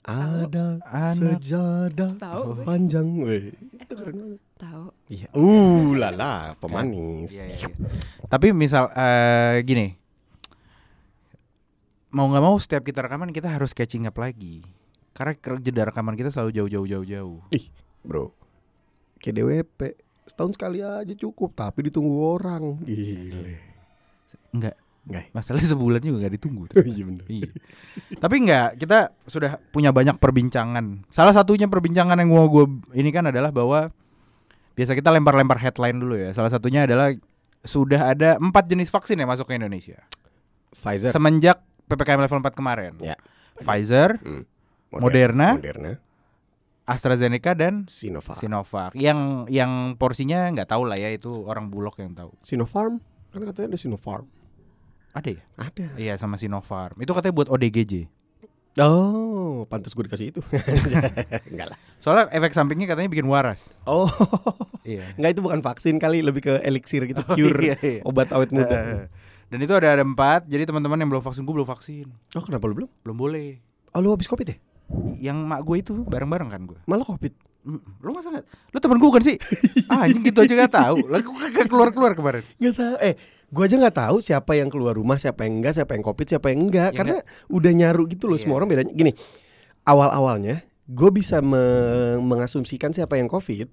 ada 0.02 0.80
Anak. 0.82 1.38
sejadah 1.38 2.12
Tahu 2.16 2.64
panjang 2.64 3.20
weh 3.20 3.52
itu 3.76 3.94
keren 3.94 4.16
banget 4.16 4.40
Tahu. 4.56 4.86
iya 5.08 5.28
uh 5.32 5.86
lala 5.94 6.56
pemanis 6.56 7.36
Iya, 7.36 7.46
iya, 7.48 7.58
iya. 7.60 7.68
Tapi 8.26 8.48
misal 8.52 8.90
eh, 8.92 9.62
gini, 9.62 9.99
mau 12.10 12.26
nggak 12.30 12.44
mau 12.44 12.56
setiap 12.58 12.82
kita 12.86 13.06
rekaman 13.06 13.30
kita 13.30 13.50
harus 13.50 13.74
catching 13.74 14.10
up 14.10 14.18
lagi. 14.18 14.66
Karena 15.14 15.36
jeda 15.60 15.84
rekaman 15.90 16.16
kita 16.16 16.32
selalu 16.32 16.56
jauh-jauh 16.56 16.88
jauh-jauh. 16.88 17.40
ih 17.52 17.68
bro 18.00 18.32
kayak 19.20 19.36
DWP 19.36 19.80
setahun 20.24 20.56
sekali 20.56 20.80
aja 20.80 21.14
cukup 21.20 21.52
tapi 21.52 21.92
ditunggu 21.92 22.40
orang 22.40 22.80
gile 22.88 23.60
Enggak, 24.56 24.80
Enggak 25.10 25.26
masalahnya 25.36 25.70
sebulan 25.76 26.00
juga 26.00 26.18
nggak 26.26 26.34
ditunggu. 26.40 26.64
Oh, 26.80 26.86
iya 26.86 27.04
bener 27.04 27.26
Iya. 27.28 27.50
Tapi 28.18 28.36
enggak, 28.46 28.70
kita 28.80 29.00
sudah 29.28 29.58
punya 29.74 29.92
banyak 29.92 30.16
perbincangan. 30.22 31.10
Salah 31.12 31.34
satunya 31.36 31.68
perbincangan 31.68 32.16
yang 32.18 32.30
gua 32.32 32.46
gua 32.48 32.66
ini 32.96 33.10
kan 33.12 33.28
adalah 33.28 33.52
bahwa 33.52 33.92
biasa 34.78 34.96
kita 34.96 35.12
lempar-lempar 35.12 35.60
headline 35.60 35.98
dulu 36.00 36.16
ya. 36.16 36.32
Salah 36.32 36.54
satunya 36.54 36.88
adalah 36.88 37.12
sudah 37.66 38.16
ada 38.16 38.40
empat 38.40 38.72
jenis 38.72 38.88
vaksin 38.88 39.20
yang 39.20 39.28
masuk 39.28 39.52
ke 39.52 39.60
Indonesia 39.60 40.00
Pfizer 40.72 41.12
semenjak 41.12 41.60
ppkm 41.90 42.20
level 42.22 42.40
4 42.40 42.54
kemarin. 42.54 42.94
Ya. 43.02 43.18
Pfizer, 43.58 44.22
Hmm. 44.22 44.46
Moderna, 44.90 45.58
Moderna 45.58 45.98
AstraZeneca 46.86 47.54
dan 47.54 47.86
Sinovac 47.86 48.42
Sinovac. 48.42 48.92
Yang 48.98 49.46
yang 49.48 49.94
porsinya 49.94 50.50
nggak 50.50 50.66
tahu 50.66 50.90
lah 50.90 50.98
ya 50.98 51.14
itu 51.14 51.30
orang 51.46 51.70
bulog 51.70 51.94
yang 51.98 52.18
tahu. 52.18 52.34
Sinopharm 52.42 52.98
kan 53.30 53.46
katanya 53.46 53.74
ada 53.74 53.78
Sinopharm 53.78 54.26
Ada 55.14 55.30
ya? 55.38 55.42
ada 55.54 55.86
Iya 55.98 56.14
sama 56.18 56.42
Sinopharm. 56.42 56.98
Itu 56.98 57.14
katanya 57.14 57.34
buat 57.36 57.50
ODGJ. 57.50 58.10
Oh, 58.80 59.66
pantas 59.66 59.92
gue 59.92 60.06
dikasih 60.06 60.32
itu. 60.32 60.42
Enggak 61.52 61.74
lah. 61.74 61.78
Soalnya 62.00 62.30
efek 62.32 62.54
sampingnya 62.54 62.86
katanya 62.88 63.10
bikin 63.10 63.26
waras. 63.26 63.74
Oh, 63.84 64.08
Iya. 64.88 65.06
enggak 65.20 65.32
itu 65.36 65.42
bukan 65.44 65.60
vaksin 65.60 66.00
kali, 66.00 66.24
lebih 66.26 66.42
ke 66.42 66.54
elixir 66.64 67.06
gitu, 67.06 67.22
cure 67.36 67.62
iya, 67.62 67.76
iya. 67.78 68.02
obat 68.02 68.32
awet 68.32 68.50
muda. 68.50 69.06
Dan 69.50 69.60
itu 69.60 69.74
ada 69.74 69.92
ada 69.92 70.02
empat. 70.02 70.46
Jadi 70.46 70.64
teman-teman 70.64 70.96
yang 70.96 71.10
belum 71.10 71.22
vaksin 71.22 71.42
gue 71.42 71.54
belum 71.54 71.68
vaksin. 71.68 72.06
Oh, 72.34 72.42
kenapa 72.42 72.66
lu 72.66 72.74
belum? 72.78 72.90
Belum 73.02 73.18
boleh. 73.18 73.58
Oh, 73.92 74.00
lu 74.00 74.14
habis 74.14 74.26
covid 74.26 74.46
ya? 74.46 74.58
Yang 75.20 75.38
mak 75.44 75.62
gue 75.62 75.76
itu 75.80 75.94
bareng-bareng 76.06 76.50
kan 76.50 76.62
gue. 76.64 76.80
Malah 76.86 77.04
covid. 77.04 77.34
Mm, 77.60 77.82
Lu 78.00 78.14
masa 78.14 78.32
nggak? 78.32 78.46
Lu 78.72 78.78
temen 78.80 78.98
gue 78.98 79.10
kan 79.10 79.24
sih? 79.24 79.36
ah, 79.92 80.06
anjing 80.06 80.24
gitu 80.24 80.40
aja 80.40 80.54
gak 80.56 80.74
tahu. 80.74 80.98
Lah 81.08 81.20
gue 81.20 81.34
kagak 81.36 81.68
keluar-keluar 81.68 82.14
kemarin. 82.14 82.42
Enggak 82.56 82.76
tahu. 82.78 82.96
Eh, 83.02 83.14
gua 83.50 83.64
aja 83.66 83.76
nggak 83.76 83.98
tahu 83.98 84.16
siapa 84.22 84.52
yang 84.54 84.70
keluar 84.70 84.94
rumah, 84.94 85.18
siapa 85.18 85.44
yang 85.44 85.58
enggak, 85.60 85.74
siapa 85.76 85.92
yang 85.94 86.06
covid, 86.06 86.26
siapa 86.30 86.54
yang 86.54 86.70
enggak. 86.70 86.94
Ya, 86.94 86.98
Karena 86.98 87.18
udah 87.50 87.72
nyaru 87.74 88.06
gitu 88.08 88.30
loh 88.30 88.38
Iya. 88.38 88.46
semua 88.46 88.62
orang 88.62 88.70
bedanya. 88.70 88.94
Gini, 88.94 89.12
awal-awalnya 89.84 90.62
gue 90.86 91.10
bisa 91.10 91.42
me- 91.42 92.18
mengasumsikan 92.20 92.94
siapa 92.94 93.18
yang 93.18 93.26
covid 93.26 93.70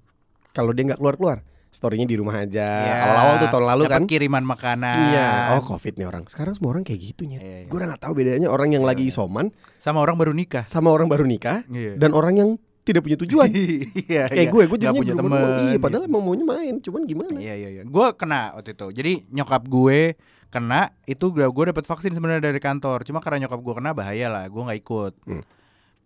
kalau 0.51 0.73
dia 0.73 0.89
nggak 0.89 1.01
keluar-keluar. 1.01 1.45
Storynya 1.77 2.09
di 2.09 2.17
rumah 2.17 2.41
aja. 2.41 2.65
Ya, 2.65 2.95
Awal-awal 3.05 3.35
tuh 3.37 3.49
tahun 3.53 3.65
lalu 3.69 3.83
dapat 3.85 3.93
kan. 3.93 4.05
kiriman 4.09 4.41
makanan. 4.43 4.97
Iya. 5.13 5.29
Oh, 5.53 5.63
covid 5.67 5.93
nih 5.93 6.09
orang. 6.09 6.25
Sekarang 6.25 6.57
semua 6.57 6.73
orang 6.73 6.83
kayak 6.83 7.01
gitu 7.05 7.29
nyet. 7.29 7.45
Iya, 7.45 7.57
iya. 7.59 7.69
Gue 7.69 7.77
udah 7.77 7.89
nggak 7.93 8.01
tahu 8.01 8.13
bedanya 8.17 8.49
orang 8.49 8.73
yang 8.73 8.81
lagi 8.81 9.05
isoman 9.05 9.53
Sama 9.77 10.01
orang 10.01 10.17
baru 10.17 10.33
nikah. 10.33 10.65
sama 10.65 10.89
orang 10.89 11.05
baru 11.05 11.23
nikah 11.23 11.69
Iya. 11.69 12.01
dan 12.01 12.17
orang 12.17 12.35
yang 12.35 12.51
tidak 12.81 13.05
punya 13.05 13.19
tujuan. 13.19 13.51
Iya, 14.09 14.25
Kayak 14.27 14.41
iya. 14.41 14.49
gue, 14.49 14.63
gue 14.65 14.79
jadinya 14.81 15.03
punya 15.03 15.15
temen, 15.15 15.37
Iya, 15.69 15.77
padahal 15.77 16.03
emang 16.07 16.23
maunya 16.23 16.47
main, 16.47 16.75
cuman 16.79 17.03
gimana? 17.05 17.37
Iya 17.37 17.55
iya 17.57 17.69
iya. 17.71 17.83
Gue 17.85 18.07
kena 18.15 18.57
waktu 18.57 18.73
itu. 18.73 18.87
Jadi 18.91 19.13
nyokap 19.31 19.63
gue 19.67 20.17
kena 20.47 20.89
itu 21.05 21.27
gue 21.29 21.45
gue 21.45 21.65
dapat 21.69 21.85
vaksin 21.85 22.11
sebenarnya 22.11 22.41
dari 22.47 22.57
kantor. 22.57 23.05
Cuma 23.05 23.21
karena 23.21 23.45
nyokap 23.45 23.61
gue 23.61 23.75
kena 23.75 23.93
bahaya 23.93 24.33
lah. 24.33 24.45
Gue 24.47 24.63
nggak 24.63 24.81
ikut. 24.81 25.13
Hmm. 25.27 25.45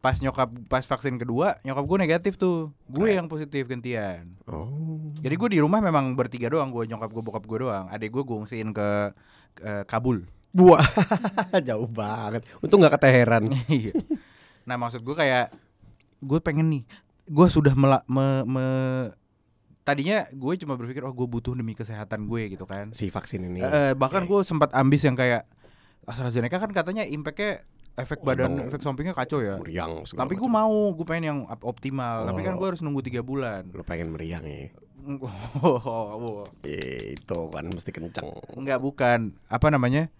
Pas 0.01 0.17
nyokap 0.17 0.49
pas 0.65 0.81
vaksin 0.81 1.21
kedua 1.21 1.61
nyokap 1.61 1.85
gue 1.85 1.99
negatif 2.01 2.33
tuh. 2.41 2.73
Gue 2.89 3.13
Keren. 3.13 3.17
yang 3.21 3.27
positif 3.29 3.69
gantian. 3.69 4.33
Oh. 4.49 5.13
Jadi 5.21 5.35
gue 5.37 5.49
di 5.53 5.59
rumah 5.61 5.85
memang 5.85 6.17
bertiga 6.17 6.49
doang. 6.49 6.73
Gue 6.73 6.89
nyokap 6.89 7.13
gue 7.13 7.21
bokap 7.21 7.45
gue 7.45 7.59
doang. 7.69 7.85
Adik 7.93 8.09
gue 8.09 8.23
gue 8.25 8.37
ngungsiin 8.41 8.73
ke, 8.73 8.89
ke 9.61 9.71
Kabul. 9.85 10.25
Buah. 10.57 10.83
Jauh 11.69 11.85
banget. 11.87 12.49
Untung 12.65 12.81
nggak 12.81 12.97
ke 12.97 13.01
Teheran. 13.01 13.45
Iya. 13.69 13.93
nah 14.65 14.77
maksud 14.81 15.05
gue 15.05 15.13
kayak 15.13 15.53
gue 16.25 16.39
pengen 16.41 16.73
nih. 16.73 16.83
Gue 17.31 17.47
sudah 17.47 17.77
mela, 17.77 18.03
me, 18.11 18.43
me- 18.49 19.13
tadinya 19.81 20.29
gue 20.31 20.53
cuma 20.61 20.77
berpikir 20.77 21.03
oh 21.03 21.11
gue 21.15 21.27
butuh 21.27 21.55
demi 21.57 21.77
kesehatan 21.77 22.25
gue 22.25 22.57
gitu 22.57 22.65
kan. 22.65 22.91
Si 22.97 23.13
vaksin 23.13 23.47
ini. 23.47 23.61
Eh, 23.61 23.93
bahkan 23.95 24.25
Oke. 24.25 24.33
gue 24.33 24.41
sempat 24.49 24.73
ambis 24.73 25.05
yang 25.05 25.15
kayak 25.15 25.45
AstraZeneca 26.09 26.57
kan 26.57 26.71
katanya 26.73 27.05
impactnya 27.05 27.63
efek 27.95 28.21
Oh, 28.21 28.27
badan 28.27 28.53
efek 28.63 28.81
sampingnya 28.81 29.13
kacau 29.13 29.39
ya. 29.39 29.57
meriang 29.57 30.03
Tapi 30.05 30.35
gue 30.35 30.47
mau, 30.47 30.91
gue 30.91 31.05
pengen 31.05 31.25
yang 31.27 31.39
op- 31.45 31.67
optimal. 31.67 32.25
Tapi 32.25 32.41
kan 32.41 32.55
Oh. 32.55 32.59
gue 32.59 32.67
harus 32.69 32.81
nunggu 32.81 33.01
tiga 33.01 33.21
bulan. 33.21 33.69
Lo 33.71 33.83
pengen 33.83 34.11
meriang 34.11 34.43
ya. 34.43 34.71
Eh, 36.61 37.07
itu 37.17 37.39
kan 37.49 37.65
mesti 37.65 37.91
kenceng. 37.91 38.29
Enggak 38.53 38.79
bukan, 38.79 39.35
apa 39.47 39.67
namanya? 39.69 40.13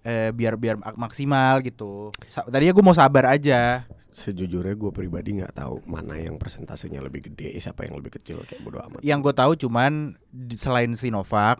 Eh, 0.00 0.30
biar 0.30 0.54
biar 0.54 0.78
mak- 0.78 0.94
maksimal 0.94 1.58
gitu. 1.60 2.14
Sa- 2.28 2.46
tadinya 2.46 2.70
gue 2.70 2.84
mau 2.84 2.94
sabar 2.94 3.26
aja. 3.28 3.90
Sejujurnya 4.14 4.72
gue 4.72 4.90
pribadi 4.90 5.34
nggak 5.34 5.50
tahu 5.52 5.82
mana 5.84 6.14
yang 6.16 6.38
persentasenya 6.38 7.02
lebih 7.02 7.26
gede, 7.26 7.58
siapa 7.58 7.84
yang 7.84 7.98
lebih 7.98 8.14
kecil 8.14 8.38
kayak 8.40 8.62
bodo 8.62 8.78
amat. 8.80 9.02
Yang 9.02 9.18
gue 9.20 9.34
tahu 9.34 9.52
cuman 9.58 10.14
selain 10.52 10.94
Sinovac 10.94 11.58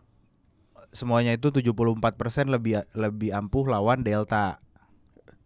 semuanya 0.88 1.34
itu 1.34 1.50
74% 1.50 2.00
lebih 2.46 2.86
lebih 2.94 3.34
ampuh 3.34 3.66
lawan 3.66 4.00
Delta. 4.00 4.62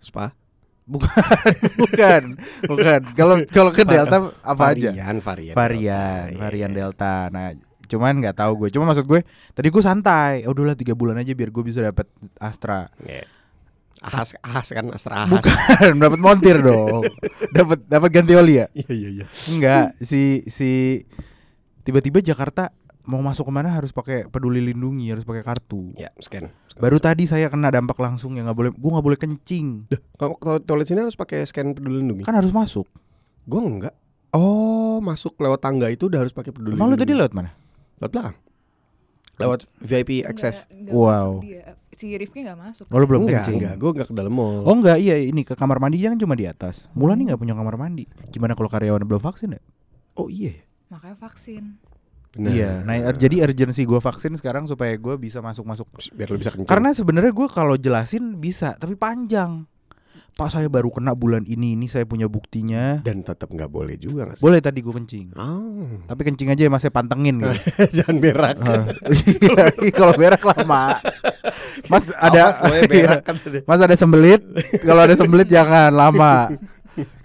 Spa? 0.00 0.32
Bukan, 0.90 1.14
bukan, 1.86 2.22
bukan. 2.66 3.00
Kalau 3.14 3.36
kalau 3.46 3.70
ke 3.70 3.86
Delta 3.86 4.34
apa 4.42 4.64
aja? 4.74 4.90
varian, 4.90 5.16
varian, 5.22 5.54
varian 5.54 6.26
Delta, 6.34 6.40
varian 6.42 6.70
iya. 6.72 6.78
delta 6.82 7.14
nah 7.30 7.48
cuman 7.90 8.22
nggak 8.22 8.38
tahu 8.38 8.52
gue 8.64 8.68
cuma 8.70 8.86
maksud 8.86 9.02
gue 9.02 9.26
tadi 9.50 9.66
gue 9.66 9.82
santai 9.82 10.46
oh 10.46 10.54
udahlah 10.54 10.78
tiga 10.78 10.94
bulan 10.94 11.18
aja 11.18 11.34
biar 11.34 11.50
gue 11.50 11.62
bisa 11.66 11.82
dapat 11.82 12.06
Astra 12.38 12.86
Iya. 13.02 13.26
Ahas, 14.00 14.32
ahas 14.40 14.70
kan 14.72 14.86
Astra 14.94 15.26
Ahas. 15.26 15.42
bukan 15.42 15.92
dapat 16.06 16.20
montir 16.22 16.56
dong 16.62 17.02
dapat 17.50 17.82
dapat 17.90 18.08
ganti 18.14 18.32
oli 18.38 18.62
ya 18.62 18.66
Iya 18.72 18.92
iya 18.94 19.08
iya. 19.20 19.26
enggak 19.50 19.98
si 20.00 20.46
si 20.46 21.02
tiba-tiba 21.82 22.22
Jakarta 22.22 22.70
mau 23.02 23.18
masuk 23.18 23.42
ke 23.42 23.52
mana 23.52 23.70
harus 23.70 23.90
pakai 23.90 24.24
peduli 24.24 24.60
lindungi 24.62 25.08
harus 25.08 25.22
pakai 25.22 25.40
kartu 25.40 25.90
Ya, 25.94 26.12
scan. 26.16 26.52
baru 26.74 26.96
tadi 26.96 27.24
saya 27.24 27.46
kena 27.46 27.68
dampak 27.68 27.96
langsung 27.96 28.32
ya 28.32 28.42
nggak 28.42 28.54
boleh 28.54 28.70
gue 28.70 28.90
nggak 28.90 29.06
boleh 29.06 29.18
kencing 29.18 29.88
Kalau 30.14 30.36
kalau 30.36 30.58
toilet 30.58 30.84
sini 30.84 31.00
harus 31.00 31.14
pakai 31.14 31.42
scan 31.42 31.70
peduli 31.70 31.98
lindungi. 31.98 32.22
kan 32.22 32.32
harus 32.32 32.50
masuk 32.50 32.84
Gue 33.42 33.58
enggak. 33.58 33.96
Oh, 34.30 35.00
masuk 35.00 35.34
lewat 35.36 35.58
tangga 35.58 35.88
itu 35.88 36.06
udah 36.06 36.20
harus 36.20 36.30
pakai 36.30 36.50
peduli 36.50 36.74
emang 36.74 36.86
lu 36.86 36.94
tadi 36.94 37.08
lindungi. 37.08 37.20
lewat 37.20 37.32
mana 37.32 37.50
lewat 37.98 38.10
belakang. 38.10 38.36
Lewat 39.36 39.60
VIP 39.78 40.20
access. 40.22 40.64
Nggak- 40.66 40.80
nggak 40.82 40.94
Wow. 40.94 41.08
masuk 41.08 41.42
dia. 41.42 41.64
si 41.90 42.06
Rifki 42.10 42.40
nggak 42.40 42.56
masuk. 42.56 42.84
Oh, 42.86 42.96
lu 42.96 43.04
belum 43.04 43.24
enggak, 43.24 43.44
kencing. 43.44 43.56
enggak, 43.58 43.74
gue 43.76 43.90
enggak 43.90 44.06
ke 44.06 44.14
dalam 44.14 44.30
mall. 44.30 44.62
Oh 44.62 44.72
enggak, 44.72 44.96
iya 44.96 45.16
ini 45.18 45.42
ke 45.42 45.52
kamar 45.52 45.76
mandi 45.78 46.00
kan 46.00 46.16
cuma 46.16 46.32
di 46.32 46.44
atas. 46.44 46.88
Mulan 46.94 47.16
nih 47.16 47.28
nggak 47.28 47.40
punya 47.40 47.52
kamar 47.52 47.76
mandi. 47.76 48.04
Gimana 48.30 48.52
kalau 48.52 48.68
karyawan 48.68 49.00
belum 49.02 49.18
vaksin 49.18 49.52
ya? 49.52 49.60
Oh 50.14 50.28
iya. 50.28 50.56
Makanya 50.88 51.16
vaksin. 51.18 51.76
Benar. 52.30 52.50
Iya. 52.54 52.70
Nah, 52.86 52.94
jadi 53.10 53.42
urgensi 53.42 53.82
gue 53.82 53.98
vaksin 53.98 54.38
sekarang 54.38 54.70
supaya 54.70 54.94
gue 54.94 55.18
bisa 55.18 55.42
masuk-masuk. 55.42 55.90
biar 56.14 56.30
lu 56.30 56.38
bisa 56.38 56.54
kencing. 56.54 56.70
Karena 56.70 56.94
sebenarnya 56.94 57.32
gue 57.34 57.48
kalau 57.50 57.74
jelasin 57.74 58.38
bisa, 58.38 58.78
tapi 58.78 58.94
panjang. 58.94 59.66
Pak 60.38 60.46
saya 60.46 60.70
baru 60.70 60.94
kena 60.94 61.12
bulan 61.12 61.42
ini, 61.42 61.74
ini 61.74 61.90
saya 61.90 62.06
punya 62.06 62.30
buktinya. 62.30 63.02
dan 63.02 63.20
tetap 63.26 63.50
nggak 63.50 63.66
boleh 63.66 63.98
juga 63.98 64.30
nggak 64.30 64.38
sih? 64.38 64.44
Boleh 64.46 64.62
tadi 64.62 64.78
gue 64.78 64.94
kencing. 64.94 65.26
Oh. 65.34 66.06
Tapi 66.06 66.22
kencing 66.22 66.48
aja 66.54 66.62
ya 66.64 66.70
masih 66.70 66.88
pantengin 66.94 67.42
gitu. 67.42 67.54
Jangan 68.00 68.16
berak. 68.22 68.56
Ah. 68.62 68.88
Iya, 69.10 69.90
kalau 69.98 70.14
berak 70.14 70.40
lama. 70.46 71.02
Mas 71.90 72.06
ada 72.14 72.40
Awas 72.46 72.58
lo 72.62 72.72
ya 72.78 72.82
berak 72.86 73.22
kan 73.26 73.36
tadi. 73.42 73.58
Mas 73.66 73.80
ada 73.82 73.94
sembelit. 73.98 74.42
Kalau 74.80 75.02
ada 75.02 75.14
sembelit 75.18 75.50
jangan 75.50 75.90
lama. 75.90 76.54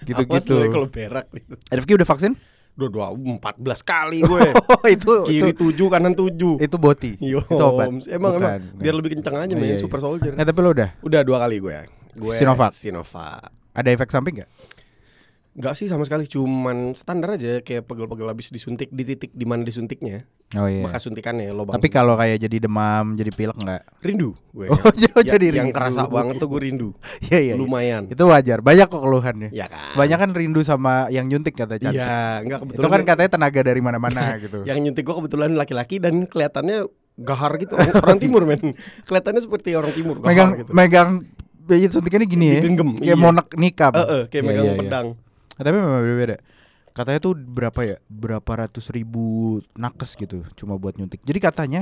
Gitu-gitu. 0.02 0.58
lo 0.58 0.66
kalau 0.74 0.88
berak 0.90 1.30
gitu. 1.32 1.54
Rifki 1.72 1.94
udah 1.96 2.10
vaksin? 2.10 2.34
Dua 2.75 2.91
dua 2.91 3.05
empat 3.12 3.55
belas 3.55 3.79
kali 3.79 4.20
gue. 4.20 4.51
Oh, 4.75 4.84
itu 4.86 5.13
Kiri 5.25 5.51
itu 5.51 5.55
tujuh 5.55 5.88
kanan 5.88 6.12
tujuh. 6.12 6.60
itu 6.60 6.75
boti. 6.75 7.15
Yo, 7.24 7.39
itu 7.39 7.55
obat. 7.58 7.88
Emang 8.12 8.36
Bukan, 8.36 8.60
emang 8.60 8.75
biar 8.75 8.94
lebih 8.94 9.15
kencang 9.15 9.48
aja 9.48 9.53
Oh, 9.55 9.60
main 9.60 9.74
iya, 9.74 9.79
super 9.79 9.98
iya. 9.98 10.03
soldier. 10.03 10.32
Nggak, 10.36 10.48
tapi 10.51 10.60
lo 10.60 10.70
udah 10.75 10.89
Udah 11.00 11.22
dua 11.24 11.38
kali 11.39 11.58
gue. 11.58 11.75
Gue 12.13 12.36
Sinovac. 12.36 12.72
Sinovac. 12.75 13.48
ada 13.72 13.88
efek 13.89 14.08
samping 14.08 14.39
nggak? 14.39 14.50
Enggak 15.56 15.74
sih 15.74 15.88
sama 15.88 16.04
sekali, 16.04 16.28
cuman 16.28 16.92
standar 16.94 17.32
aja 17.32 17.64
kayak 17.64 17.88
pegel-pegel 17.88 18.28
habis 18.28 18.52
disuntik 18.52 18.92
di 18.92 19.04
titik 19.04 19.32
di 19.32 19.48
mana 19.48 19.64
disuntiknya. 19.64 20.28
Oh 20.54 20.68
iya. 20.68 20.84
Bekas 20.84 21.00
suntikannya 21.02 21.48
lobang. 21.50 21.74
Tapi 21.74 21.88
kalau 21.88 22.14
kayak 22.14 22.38
jadi 22.38 22.60
demam, 22.60 23.16
jadi 23.16 23.32
pilek 23.32 23.56
nggak? 23.56 23.82
rindu 24.04 24.36
gue. 24.52 24.68
Oh, 24.76 24.92
jauh 24.92 25.24
Ya- 25.24 25.32
jadi 25.32 25.56
yang 25.56 25.72
rindu. 25.72 25.80
kerasa 25.80 26.06
banget 26.06 26.38
tuh 26.38 26.48
gue 26.48 26.60
rindu. 26.62 26.90
Iya 27.26 27.40
iya. 27.40 27.40
iya. 27.42 27.54
Lumayan. 27.56 28.04
Itu 28.08 28.28
wajar. 28.28 28.60
Banyak 28.60 28.88
kok 28.88 29.00
keluhannya. 29.00 29.50
Ya 29.50 29.66
kan. 29.66 29.96
Banyak 29.96 30.18
kan 30.18 30.30
rindu 30.36 30.60
sama 30.60 31.08
yang 31.08 31.26
nyuntik 31.26 31.56
kata 31.56 31.80
cantik. 31.80 31.98
Iya, 31.98 32.44
enggak 32.44 32.60
kebetulan. 32.62 32.84
Itu 32.84 32.88
kan 32.88 33.00
yang- 33.00 33.10
katanya 33.10 33.32
tenaga 33.32 33.60
dari 33.64 33.80
mana-mana 33.82 34.22
gitu. 34.44 34.60
yang 34.64 34.78
nyuntik 34.78 35.04
gue 35.04 35.16
kebetulan 35.16 35.56
laki-laki 35.56 35.96
dan 35.98 36.28
kelihatannya 36.28 36.84
gahar 37.18 37.56
gitu. 37.56 37.80
Orang, 37.80 38.20
timur 38.20 38.44
men. 38.44 38.76
Kelihatannya 39.04 39.40
seperti 39.40 39.72
orang 39.72 39.96
timur 39.96 40.20
gahar 40.20 40.28
megang 40.30 40.50
gitu. 40.60 40.72
megang 40.76 41.10
biji 41.64 41.88
suntikannya 41.90 42.28
gini 42.28 42.46
ya. 42.46 42.60
Digenggam, 42.60 43.00
Kayak 43.00 43.08
iya. 43.08 43.16
mau 43.18 43.32
nikam. 43.56 43.92
Eh, 43.94 44.04
eh, 44.04 44.24
kayak 44.28 44.36
Iya, 44.36 44.44
megang 44.46 44.66
iya, 44.66 44.74
iya. 44.76 44.82
pedang. 44.84 45.08
Tapi 45.64 45.76
memang 45.80 46.02
beda-beda. 46.04 46.38
Katanya 46.96 47.20
tuh 47.20 47.36
berapa 47.36 47.80
ya? 47.84 47.98
Berapa 48.08 48.52
ratus 48.68 48.88
ribu 48.92 49.60
nakes 49.76 50.16
gitu 50.16 50.48
cuma 50.56 50.80
buat 50.80 50.96
nyuntik. 50.96 51.24
Jadi 51.28 51.40
katanya 51.44 51.82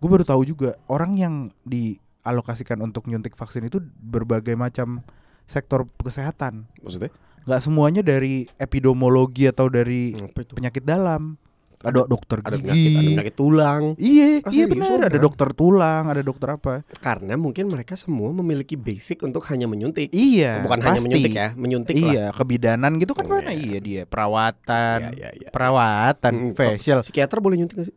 gue 0.00 0.08
baru 0.08 0.24
tahu 0.24 0.44
juga 0.44 0.76
orang 0.88 1.16
yang 1.16 1.34
dialokasikan 1.64 2.80
untuk 2.84 3.08
nyuntik 3.08 3.36
vaksin 3.36 3.68
itu 3.68 3.80
berbagai 4.00 4.52
macam 4.56 5.00
sektor 5.48 5.88
kesehatan. 6.00 6.68
Maksudnya? 6.84 7.12
Nggak 7.48 7.62
semuanya 7.64 8.02
dari 8.04 8.44
epidemiologi 8.60 9.48
atau 9.48 9.72
dari 9.72 10.12
penyakit 10.32 10.84
dalam. 10.84 11.40
Ada 11.80 12.04
dokter 12.04 12.38
Ada 12.38 12.52
gigi. 12.52 12.60
penyakit, 12.62 12.90
ada 12.92 13.08
penyakit 13.10 13.34
tulang. 13.34 13.82
Iya, 13.96 14.44
Ah, 14.44 14.52
iya 14.52 14.64
serius? 14.64 14.68
benar. 14.68 14.88
Oh, 14.92 15.08
Ada 15.08 15.18
dokter 15.18 15.48
tulang, 15.50 16.04
ada 16.06 16.20
dokter 16.20 16.48
apa? 16.50 16.74
Karena 16.94 17.34
mungkin 17.34 17.64
mereka 17.66 17.96
semua 17.96 18.28
memiliki 18.30 18.76
basic 18.76 19.24
untuk 19.24 19.40
hanya 19.48 19.64
menyuntik. 19.64 20.12
Iya, 20.12 20.60
Bukan 20.60 20.76
hanya 20.78 20.92
pasti. 20.94 21.08
menyuntik 21.08 21.32
ya, 21.32 21.48
menyuntik 21.56 21.94
lah. 21.96 22.12
Iya, 22.12 22.24
kebidanan 22.30 22.92
gitu 22.96 23.12
kan 23.12 23.24
Oh, 23.24 23.32
mana? 23.34 23.48
iya. 23.48 23.58
Iya 23.62 23.78
dia 23.80 24.02
perawatan, 24.04 24.98
Iya, 25.00 25.10
iya, 25.10 25.28
iya. 25.34 25.48
perawatan, 25.48 26.32
Mm, 26.32 26.52
facial. 26.52 27.00
Psikiater 27.00 27.40
boleh 27.40 27.56
nyuntik 27.56 27.76
gak 27.76 27.88
sih? 27.88 27.96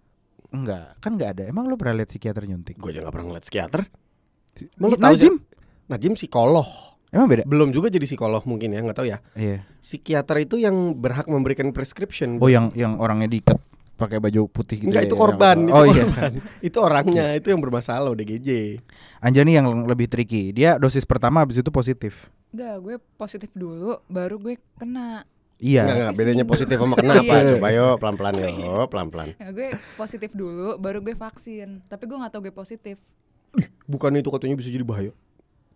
Enggak, 0.49 0.95
kan 0.97 1.11
enggak 1.13 1.29
ada. 1.35 1.43
Emang 1.45 1.65
lu 1.65 1.75
pernah 1.75 1.97
lihat 1.97 2.07
psikiater 2.07 2.45
nyuntik? 2.45 2.77
Gue 2.77 2.89
aja 2.89 3.01
gak 3.01 3.11
pernah 3.11 3.27
ngeliat 3.27 3.43
psikiater. 3.43 3.81
Emang 4.79 4.89
lu 4.89 4.95
tahu, 4.95 5.11
Najim? 5.11 5.35
Najim 5.85 6.13
psikolog. 6.13 6.69
Emang 7.09 7.27
beda? 7.27 7.43
Belum 7.43 7.69
juga 7.69 7.91
jadi 7.91 8.01
psikolog 8.01 8.41
mungkin 8.43 8.69
ya, 8.69 8.79
nggak 8.79 8.95
tahu 8.95 9.05
ya. 9.05 9.19
Iya. 9.33 9.67
Psikiater 9.77 10.39
itu 10.39 10.55
yang 10.55 10.73
berhak 10.95 11.27
memberikan 11.27 11.69
prescription. 11.69 12.39
Oh, 12.39 12.47
yang 12.47 12.71
yang 12.73 12.95
orangnya 12.95 13.27
diikat 13.27 13.59
pakai 14.03 14.19
baju 14.19 14.41
putih 14.51 14.77
gitu. 14.83 14.91
Enggak 14.91 15.03
ya, 15.03 15.09
itu 15.09 15.15
korban, 15.15 15.57
apa? 15.57 15.67
itu 15.67 15.75
oh 15.79 15.85
iya. 15.87 16.03
korban. 16.03 16.31
itu 16.67 16.77
orangnya, 16.83 17.25
itu 17.39 17.47
yang 17.47 17.61
bermasalah 17.63 18.11
ODGJ. 18.11 18.49
Anjani 19.23 19.51
yang 19.55 19.67
lebih 19.87 20.11
tricky. 20.11 20.51
Dia 20.51 20.75
dosis 20.75 21.07
pertama 21.07 21.41
habis 21.41 21.59
itu 21.59 21.71
positif. 21.71 22.27
Enggak, 22.51 22.75
gue 22.83 22.95
positif 23.15 23.49
dulu, 23.55 24.03
baru 24.11 24.35
gue 24.37 24.59
kena. 24.75 25.23
Iya. 25.63 25.87
Enggak, 25.87 25.95
enggak, 25.95 26.13
bedanya 26.19 26.45
positif 26.45 26.75
sama 26.75 26.95
kenapa? 26.99 27.33
Iya. 27.33 27.49
Coba 27.55 27.67
yo 27.71 27.87
pelan-pelan 27.95 28.33
yo, 28.35 28.73
pelan-pelan. 28.91 29.27
Ya, 29.39 29.47
gue 29.55 29.67
positif 29.95 30.29
dulu, 30.35 30.75
baru 30.75 30.99
gue 30.99 31.15
vaksin. 31.15 31.81
Tapi 31.87 32.03
gue 32.03 32.17
nggak 32.19 32.31
tahu 32.35 32.51
gue 32.51 32.53
positif. 32.53 32.99
Bukan 33.87 34.11
itu 34.19 34.27
katanya 34.27 34.59
bisa 34.59 34.67
jadi 34.67 34.83
bahaya. 34.83 35.15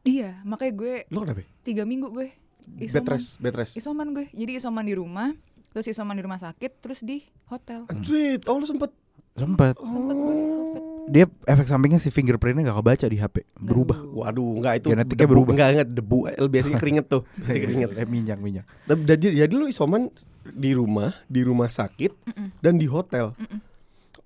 Iya, 0.08 0.40
makanya 0.48 0.74
gue 0.76 0.94
Lo 1.12 1.28
kenapa? 1.28 1.44
tiga 1.68 1.84
minggu 1.84 2.08
gue 2.16 2.32
Bed 2.68 2.92
isoman. 2.92 3.08
rest, 3.16 3.30
bed 3.40 3.56
rest. 3.56 3.74
Isoman 3.80 4.08
gue, 4.12 4.26
jadi 4.36 4.60
isoman 4.60 4.84
di 4.84 4.96
rumah, 5.00 5.32
terus 5.78 5.94
isoman 5.94 6.18
di 6.18 6.26
rumah 6.26 6.42
sakit, 6.42 6.82
terus 6.82 7.06
di 7.06 7.22
hotel. 7.46 7.86
Anjir, 7.86 8.42
oh 8.50 8.58
lo 8.58 8.66
sempet 8.66 8.90
Sempat. 9.38 9.78
Sempet 9.78 10.16
gue 10.18 10.34
COVID. 10.34 10.84
Dia 11.08 11.30
efek 11.46 11.70
sampingnya 11.70 12.02
si 12.02 12.10
fingerprintnya 12.10 12.66
nggak 12.66 12.82
kebaca 12.82 13.06
di 13.06 13.22
HP. 13.22 13.46
Berubah. 13.54 14.02
Waduh, 14.02 14.58
enggak 14.58 14.74
itu 14.82 14.88
Genetiknya 14.90 15.24
debu, 15.24 15.34
berubah. 15.38 15.52
Enggak, 15.54 15.68
enggak 15.70 15.88
debu. 15.94 16.20
Eh, 16.26 16.50
Biasanya 16.50 16.78
keringet 16.82 17.06
tuh. 17.06 17.22
Biasanya 17.38 17.62
keringet. 17.62 17.90
Eh, 17.94 18.08
minyak 18.10 18.40
minyak. 18.42 18.66
Dan- 18.84 19.06
Jadi, 19.06 19.38
jadi 19.38 19.54
lu 19.54 19.70
isoman 19.70 20.10
di 20.44 20.74
rumah, 20.74 21.14
di 21.30 21.46
rumah 21.46 21.70
sakit 21.70 22.12
Mm-mm. 22.26 22.48
dan 22.58 22.74
di 22.76 22.90
hotel. 22.90 23.38
Mm-mm. 23.38 23.62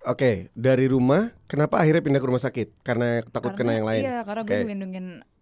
Oke, 0.01 0.49
dari 0.55 0.87
rumah 0.87 1.35
kenapa 1.45 1.77
akhirnya 1.77 2.01
pindah 2.01 2.17
ke 2.17 2.27
rumah 2.31 2.41
sakit? 2.41 2.81
Karena 2.81 3.21
takut 3.27 3.51
kena 3.53 3.77
yang 3.77 3.85
lain. 3.85 4.01
Iya, 4.01 4.17
karena 4.23 4.41
gue 4.41 4.55
Oke. 4.55 4.65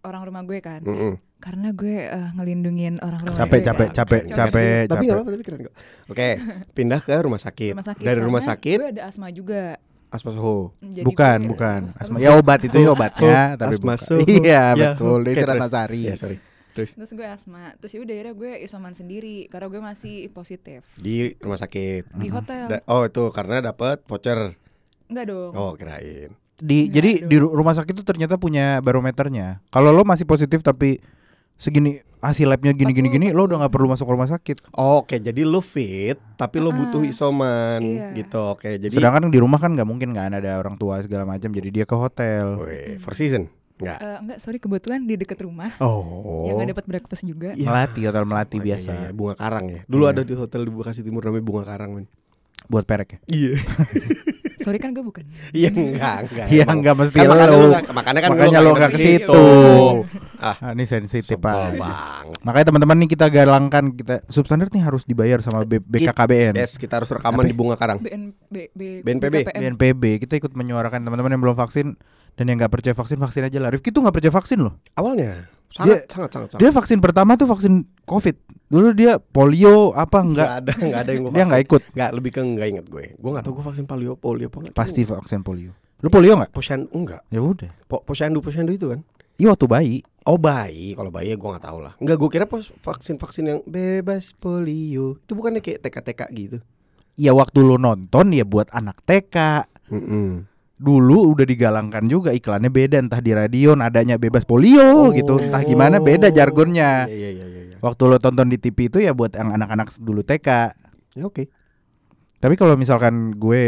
Orang 0.02 0.22
rumah 0.24 0.42
gue 0.42 0.58
kan. 0.58 0.80
Mm-mm. 0.80 1.14
Karena 1.36 1.68
gue 1.70 1.96
eh, 2.04 2.28
ngelindungin 2.34 2.98
orang 2.98 3.20
rumah 3.22 3.38
Capek 3.38 3.58
gue. 3.58 3.66
capek 3.66 3.86
kan. 3.86 3.94
capek 3.94 4.20
capek 4.26 4.60
keren. 4.60 4.86
Tapi 4.86 4.96
capek. 4.98 5.10
apa-apa, 5.10 5.30
tapi 5.30 5.42
keren 5.42 5.60
kok. 5.62 5.74
Oke, 6.06 6.28
pindah 6.70 7.00
ke 7.00 7.14
rumah 7.18 7.40
sakit. 7.40 7.72
Rumah 7.72 7.86
sakit. 7.86 8.04
Dari 8.04 8.20
rumah 8.20 8.42
sakit, 8.42 8.78
Gue 8.78 8.90
ada 8.90 9.02
asma 9.04 9.26
juga. 9.30 9.62
asma 10.08 10.30
soho. 10.30 10.74
Jadi 10.80 11.02
Bukan, 11.02 11.38
gue- 11.38 11.48
bukan. 11.48 11.80
Asma 11.94 12.16
ya 12.18 12.34
obat 12.34 12.60
itu 12.60 12.76
ya 12.76 12.90
obatnya, 12.90 13.54
Oh, 13.54 13.58
tapi 13.58 13.72
asma 13.72 13.94
bukan. 13.94 13.98
suhu. 14.00 14.26
Iya, 14.42 14.62
Ya, 14.70 14.90
betul. 14.92 15.18
Dia 15.22 15.32
oke, 15.32 15.42
Ratna 15.44 15.54
terus. 15.60 15.70
Sari. 15.72 16.00
Iya, 16.02 16.14
sorry. 16.14 16.36
Terus 16.70 16.90
Terus 16.92 17.10
gue 17.12 17.26
asma. 17.26 17.62
Terus 17.76 17.90
ya 17.90 18.00
udah 18.00 18.14
akhirnya 18.16 18.34
gue 18.36 18.52
isoman 18.60 18.92
sendiri 18.92 19.36
karena 19.46 19.66
gue 19.66 19.80
masih 19.80 20.16
positif 20.30 20.82
di 20.94 21.34
rumah 21.36 21.56
sakit. 21.56 22.10
di 22.12 22.26
Mhm. 22.26 22.34
hotel. 22.34 22.64
Da- 22.68 22.84
oh, 22.86 23.02
itu 23.04 23.22
karena 23.28 23.62
dapat 23.64 24.02
voucher. 24.04 24.54
Enggak 25.06 25.24
dong. 25.26 25.52
Oh, 25.52 25.72
kirain. 25.74 26.34
Di 26.60 26.78
Nggak, 26.82 26.92
jadi 26.92 27.10
aduh. 27.16 27.26
di 27.26 27.36
ru- 27.38 27.54
rumah 27.54 27.72
sakit 27.72 27.92
itu 27.92 28.04
ternyata 28.04 28.36
punya 28.36 28.78
barometernya. 28.78 29.64
Kalau 29.66 29.90
lo 29.90 30.02
masih 30.02 30.24
positif 30.24 30.60
tapi 30.60 31.00
segini 31.56 31.96
hasil 32.18 32.46
labnya 32.46 32.70
gini 32.70 32.92
gini 32.92 33.08
gini, 33.08 33.26
lo 33.30 33.44
udah 33.44 33.56
nggak 33.58 33.68
perlu 33.70 33.88
masuk 33.88 34.04
rumah 34.06 34.24
sakit. 34.26 34.72
Oh, 34.74 35.00
Oke, 35.00 35.16
jadi 35.16 35.40
lu 35.40 35.58
fit, 35.58 36.20
tapi 36.34 36.56
lu 36.56 36.68
Ah, 36.68 36.76
butuh 36.78 37.00
isoman, 37.02 37.80
iya. 37.80 38.12
gitu. 38.14 38.40
Oke, 38.50 38.76
jadi 38.76 38.92
Sedangkan 38.92 39.26
di 39.26 39.36
rumah 39.36 39.56
kan 39.56 39.72
nggak 39.72 39.84
mungkin 39.84 40.12
kan 40.12 40.28
ada 40.30 40.56
orang 40.56 40.76
tua 40.76 41.00
segala 41.00 41.24
macam, 41.24 41.48
jadi 41.48 41.68
dia 41.70 41.84
ke 41.84 41.92
hotel. 41.92 42.56
Weh, 42.58 42.96
four 42.98 43.12
season, 43.14 43.48
enggak? 43.76 43.98
Eh, 43.98 44.16
enggak, 44.20 44.38
sorry 44.38 44.56
kebetulan 44.56 45.00
di 45.02 45.16
deket 45.16 45.40
rumah 45.40 45.76
Oh, 45.78 46.44
yang 46.44 46.56
gak 46.58 46.70
dapat 46.70 46.84
breakfast 46.86 47.24
juga. 47.24 47.52
Iya. 47.52 47.64
Melati 47.66 48.00
hotel 48.02 48.24
melati 48.26 48.48
Oh, 48.50 48.58
iya, 48.58 48.66
biasa 48.66 48.90
iya, 48.90 49.00
iya, 49.02 49.10
bunga 49.10 49.34
karang 49.34 49.66
ya. 49.66 49.80
Dulu 49.86 50.02
Iya. 50.02 50.12
ada 50.12 50.22
di 50.22 50.34
hotel 50.34 50.60
di 50.62 50.70
Bekasi 50.70 51.00
Timur 51.00 51.22
namanya 51.22 51.44
bunga 51.46 51.64
karang, 51.66 51.90
men. 51.94 52.06
buat 52.66 52.84
perek 52.84 53.08
ya. 53.10 53.18
Iya. 53.30 53.52
Sorry 54.60 54.76
kan 54.76 54.90
gue 54.90 55.00
bukan. 55.00 55.24
Iya 55.56 55.70
enggak, 55.70 56.16
enggak. 56.24 56.46
Iya 56.46 56.64
emang. 56.64 56.76
nggak 56.78 56.94
mesti 56.96 57.16
Kan 57.16 57.26
makanya 57.26 57.46
lo. 57.48 57.58
makanya 57.90 58.20
kan 58.20 58.30
Makanya 58.30 58.58
lo 58.60 58.70
nggak 58.72 58.90
ke 58.90 58.98
situ. 58.98 59.42
Ah, 60.36 60.56
Ah, 60.58 60.72
ini 60.72 60.84
sensitif 60.84 61.36
pak. 61.36 61.52
banget. 61.76 61.80
Makanya 62.40 62.66
teman-teman 62.66 62.96
nih 62.98 63.08
kita 63.10 63.26
galangkan 63.28 63.84
kita 63.90 64.24
substandard 64.26 64.68
nih 64.70 64.80
harus 64.80 65.04
dibayar 65.04 65.40
sama 65.40 65.64
B- 65.64 65.80
BKKBN. 65.80 66.56
Yes, 66.56 66.76
kita 66.76 66.96
harus 66.96 67.08
rekaman 67.08 67.44
di 67.44 67.52
bunga 67.52 67.76
karang. 67.76 67.98
BN, 67.98 68.32
B, 68.46 68.68
B, 68.70 69.00
BNPB. 69.00 69.48
BNPB 69.50 70.02
kita 70.20 70.36
ikut 70.36 70.52
menyuarakan 70.52 71.00
teman-teman 71.02 71.28
yang 71.30 71.42
belum 71.42 71.56
vaksin 71.56 71.96
dan 72.40 72.48
yang 72.48 72.56
nggak 72.56 72.72
percaya 72.72 72.96
vaksin 72.96 73.20
vaksin 73.20 73.44
aja 73.44 73.60
lah. 73.60 73.68
Rifki 73.68 73.92
tuh 73.92 74.00
nggak 74.00 74.16
percaya 74.16 74.32
vaksin 74.32 74.64
loh. 74.64 74.80
Awalnya 74.96 75.44
sangat 75.68 76.08
sangat 76.08 76.30
sangat 76.32 76.48
sangat. 76.56 76.60
Dia 76.64 76.70
vaksin 76.72 76.98
pertama 77.04 77.36
tuh 77.36 77.44
vaksin 77.44 77.84
COVID. 78.08 78.36
Dulu 78.72 78.96
dia 78.96 79.20
polio 79.20 79.92
apa 79.92 80.24
Enggak 80.24 80.48
enggak? 80.48 80.48
ada, 80.56 80.72
enggak 80.80 81.00
ada 81.04 81.10
yang 81.12 81.22
gue 81.28 81.32
Dia 81.36 81.44
nggak 81.44 81.62
ikut. 81.68 81.82
Enggak, 81.92 82.10
lebih 82.16 82.30
ke 82.32 82.40
enggak 82.40 82.68
inget 82.72 82.86
gue. 82.88 83.04
Gue 83.20 83.30
enggak 83.36 83.44
tahu 83.44 83.60
gue 83.60 83.64
vaksin 83.68 83.84
polio 83.84 84.16
polio 84.16 84.48
apa 84.48 84.56
enggak. 84.56 84.72
Pasti 84.72 85.04
vaksin 85.04 85.44
polio. 85.44 85.76
Lu 86.00 86.08
polio 86.08 86.32
nggak? 86.40 86.48
Posyandu 86.48 86.88
enggak. 86.96 87.20
Ya 87.28 87.44
udah. 87.44 87.70
Po, 87.84 88.00
posyandu 88.00 88.40
posyandu 88.40 88.72
itu 88.72 88.88
kan. 88.88 89.04
Iya 89.36 89.52
waktu 89.52 89.68
bayi. 89.68 89.96
Oh 90.24 90.40
bayi, 90.40 90.96
kalau 90.96 91.12
bayi 91.12 91.36
gue 91.36 91.44
nggak 91.52 91.64
tahu 91.68 91.78
lah. 91.84 91.92
Enggak, 92.00 92.16
gue 92.16 92.28
kira 92.32 92.44
pos 92.48 92.72
vaksin 92.80 93.20
vaksin 93.20 93.44
yang 93.44 93.60
bebas 93.68 94.32
polio 94.32 95.20
itu 95.20 95.32
bukannya 95.36 95.60
kayak 95.60 95.84
TK-TK 95.84 96.20
gitu. 96.40 96.56
Ya 97.20 97.36
waktu 97.36 97.60
lu 97.60 97.76
nonton 97.76 98.32
ya 98.32 98.48
buat 98.48 98.72
anak 98.72 99.04
TK. 99.04 99.68
Mm-mm. 99.92 100.49
Dulu 100.80 101.36
udah 101.36 101.44
digalangkan 101.44 102.08
juga 102.08 102.32
iklannya 102.32 102.72
beda 102.72 102.96
entah 103.04 103.20
di 103.20 103.36
radio 103.36 103.76
nadanya 103.76 104.16
bebas 104.16 104.48
polio 104.48 105.12
gitu. 105.12 105.36
Entah 105.36 105.60
gimana 105.60 106.00
beda 106.00 106.32
jargonnya. 106.32 107.04
Iya 107.04 107.12
iya 107.12 107.30
iya 107.36 107.44
iya. 107.44 107.62
iya. 107.68 107.76
Waktu 107.84 108.02
lo 108.08 108.16
tonton 108.16 108.48
di 108.48 108.56
TV 108.56 108.88
itu 108.88 108.98
ya 109.04 109.12
buat 109.12 109.36
yang 109.36 109.52
anak-anak 109.52 109.92
dulu 110.00 110.24
TK. 110.24 110.48
Ya 111.20 111.24
oke. 111.28 111.52
Tapi 112.40 112.54
kalau 112.56 112.80
misalkan 112.80 113.36
gue 113.36 113.64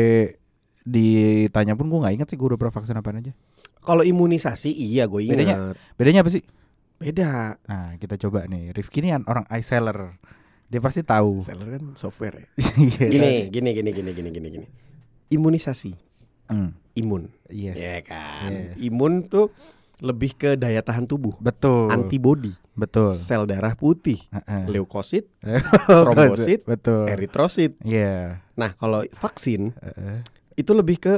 ditanya 0.82 1.76
pun 1.76 1.92
gue 1.92 2.00
nggak 2.00 2.14
inget 2.16 2.28
sih 2.32 2.40
gue 2.40 2.48
udah 2.48 2.58
pernah 2.58 2.72
vaksin 2.72 2.96
apa 2.96 3.12
aja. 3.12 3.32
Kalau 3.84 4.00
imunisasi 4.00 4.72
iya 4.72 5.04
gue 5.04 5.20
ingat. 5.28 5.36
Bedanya? 5.36 5.56
Bedanya 6.00 6.20
apa 6.24 6.30
sih? 6.32 6.42
Beda. 6.96 7.60
Nah 7.68 8.00
kita 8.00 8.16
coba 8.16 8.48
nih. 8.48 8.72
Rifki 8.72 9.04
ini 9.04 9.12
orang 9.28 9.44
iSeller. 9.52 10.16
Dia 10.72 10.80
pasti 10.80 11.04
tahu. 11.04 11.44
Seller 11.44 11.68
kan 11.76 11.84
software 11.92 12.40
ya. 12.40 12.46
Iya. 12.80 13.06
Gini, 13.12 13.30
gini, 13.52 13.70
gini, 13.76 13.90
gini, 13.92 14.10
gini, 14.16 14.30
gini, 14.32 14.48
gini. 14.48 14.66
Imunisasi, 15.28 15.92
Hmm, 16.52 16.76
imun. 16.94 17.28
Yes. 17.48 17.76
Ya 17.76 18.00
kan. 18.00 18.50
Yes. 18.72 18.76
Imun 18.82 19.24
tuh 19.24 19.52
lebih 20.02 20.34
ke 20.34 20.50
daya 20.54 20.82
tahan 20.82 21.06
tubuh, 21.06 21.30
Betul. 21.38 21.86
antibody, 21.86 22.50
Betul. 22.74 23.14
sel 23.14 23.46
darah 23.46 23.78
putih, 23.78 24.18
Heeh. 24.34 24.66
leukosit, 24.74 25.30
Trombosit. 25.86 26.66
Betul. 26.66 27.06
eritrosit. 27.06 27.78
Iya. 27.82 28.42
Nah, 28.58 28.74
kalau 28.74 29.06
vaksin 29.14 29.70
Heeh. 29.72 30.26
itu 30.56 30.74
lebih 30.74 30.98
ke 30.98 31.14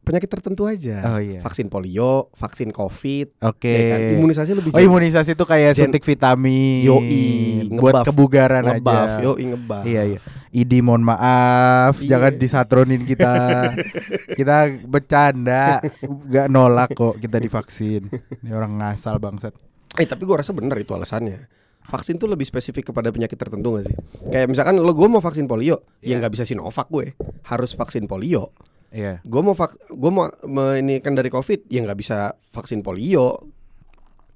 penyakit 0.00 0.30
tertentu 0.30 0.64
aja. 0.64 1.02
Oh 1.12 1.20
iya. 1.20 1.42
Vaksin 1.42 1.66
polio, 1.66 2.30
vaksin 2.32 2.70
covid, 2.70 3.36
Oke. 3.42 3.68
ya 3.68 3.82
kan? 3.90 3.98
Imunisasi 4.16 4.52
lebih 4.54 4.70
Oh 4.70 4.80
imunisasi 4.80 5.34
itu 5.34 5.44
kayak 5.44 5.74
Gen- 5.74 5.90
suntik 5.90 6.06
vitamin. 6.06 6.86
Yoi, 6.86 7.66
buat 7.74 8.06
kebugaran 8.06 8.64
ngebuff, 8.64 9.10
aja. 9.12 9.20
yo 9.20 9.34
ngebuff. 9.34 9.82
Iya 9.84 10.02
iya. 10.14 10.18
Idi 10.56 10.80
mohon 10.80 11.04
maaf, 11.04 12.00
Iya. 12.00 12.16
jangan 12.16 12.32
disatronin 12.34 13.04
kita. 13.04 13.34
kita 14.38 14.56
bercanda, 14.82 15.84
nggak 16.00 16.48
nolak 16.48 16.90
kok 16.90 17.20
kita 17.20 17.36
divaksin. 17.36 18.08
Ini 18.40 18.50
orang 18.50 18.80
ngasal 18.80 19.20
bangsat. 19.20 19.52
Eh 19.94 20.04
tapi 20.04 20.24
gue 20.24 20.32
rasa 20.32 20.50
bener 20.50 20.76
itu 20.76 20.90
alasannya. 20.90 21.44
Vaksin 21.82 22.16
tuh 22.16 22.26
lebih 22.26 22.42
spesifik 22.42 22.90
kepada 22.90 23.08
penyakit 23.08 23.36
tertentu 23.36 23.76
gak 23.76 23.86
sih? 23.86 23.96
Kayak 24.26 24.48
misalkan 24.48 24.74
lo 24.74 24.90
gue 24.90 25.06
mau 25.06 25.20
vaksin 25.20 25.44
polio, 25.44 25.84
ya 26.00 26.10
Iya. 26.10 26.14
nggak 26.18 26.32
bisa 26.32 26.42
Sinovac 26.42 26.88
gue, 26.88 27.12
harus 27.44 27.70
vaksin 27.72 28.08
polio. 28.08 28.50
Iya. 28.88 29.20
Gue 29.22 29.40
mau 29.40 29.52
vak, 29.52 29.76
gue 29.88 30.10
mau 30.10 30.24
me- 30.42 30.80
ini 30.80 30.98
kan 30.98 31.12
dari 31.12 31.28
covid, 31.28 31.68
ya 31.68 31.84
nggak 31.84 31.94
bisa 31.96 32.32
vaksin 32.48 32.80
polio. 32.80 33.38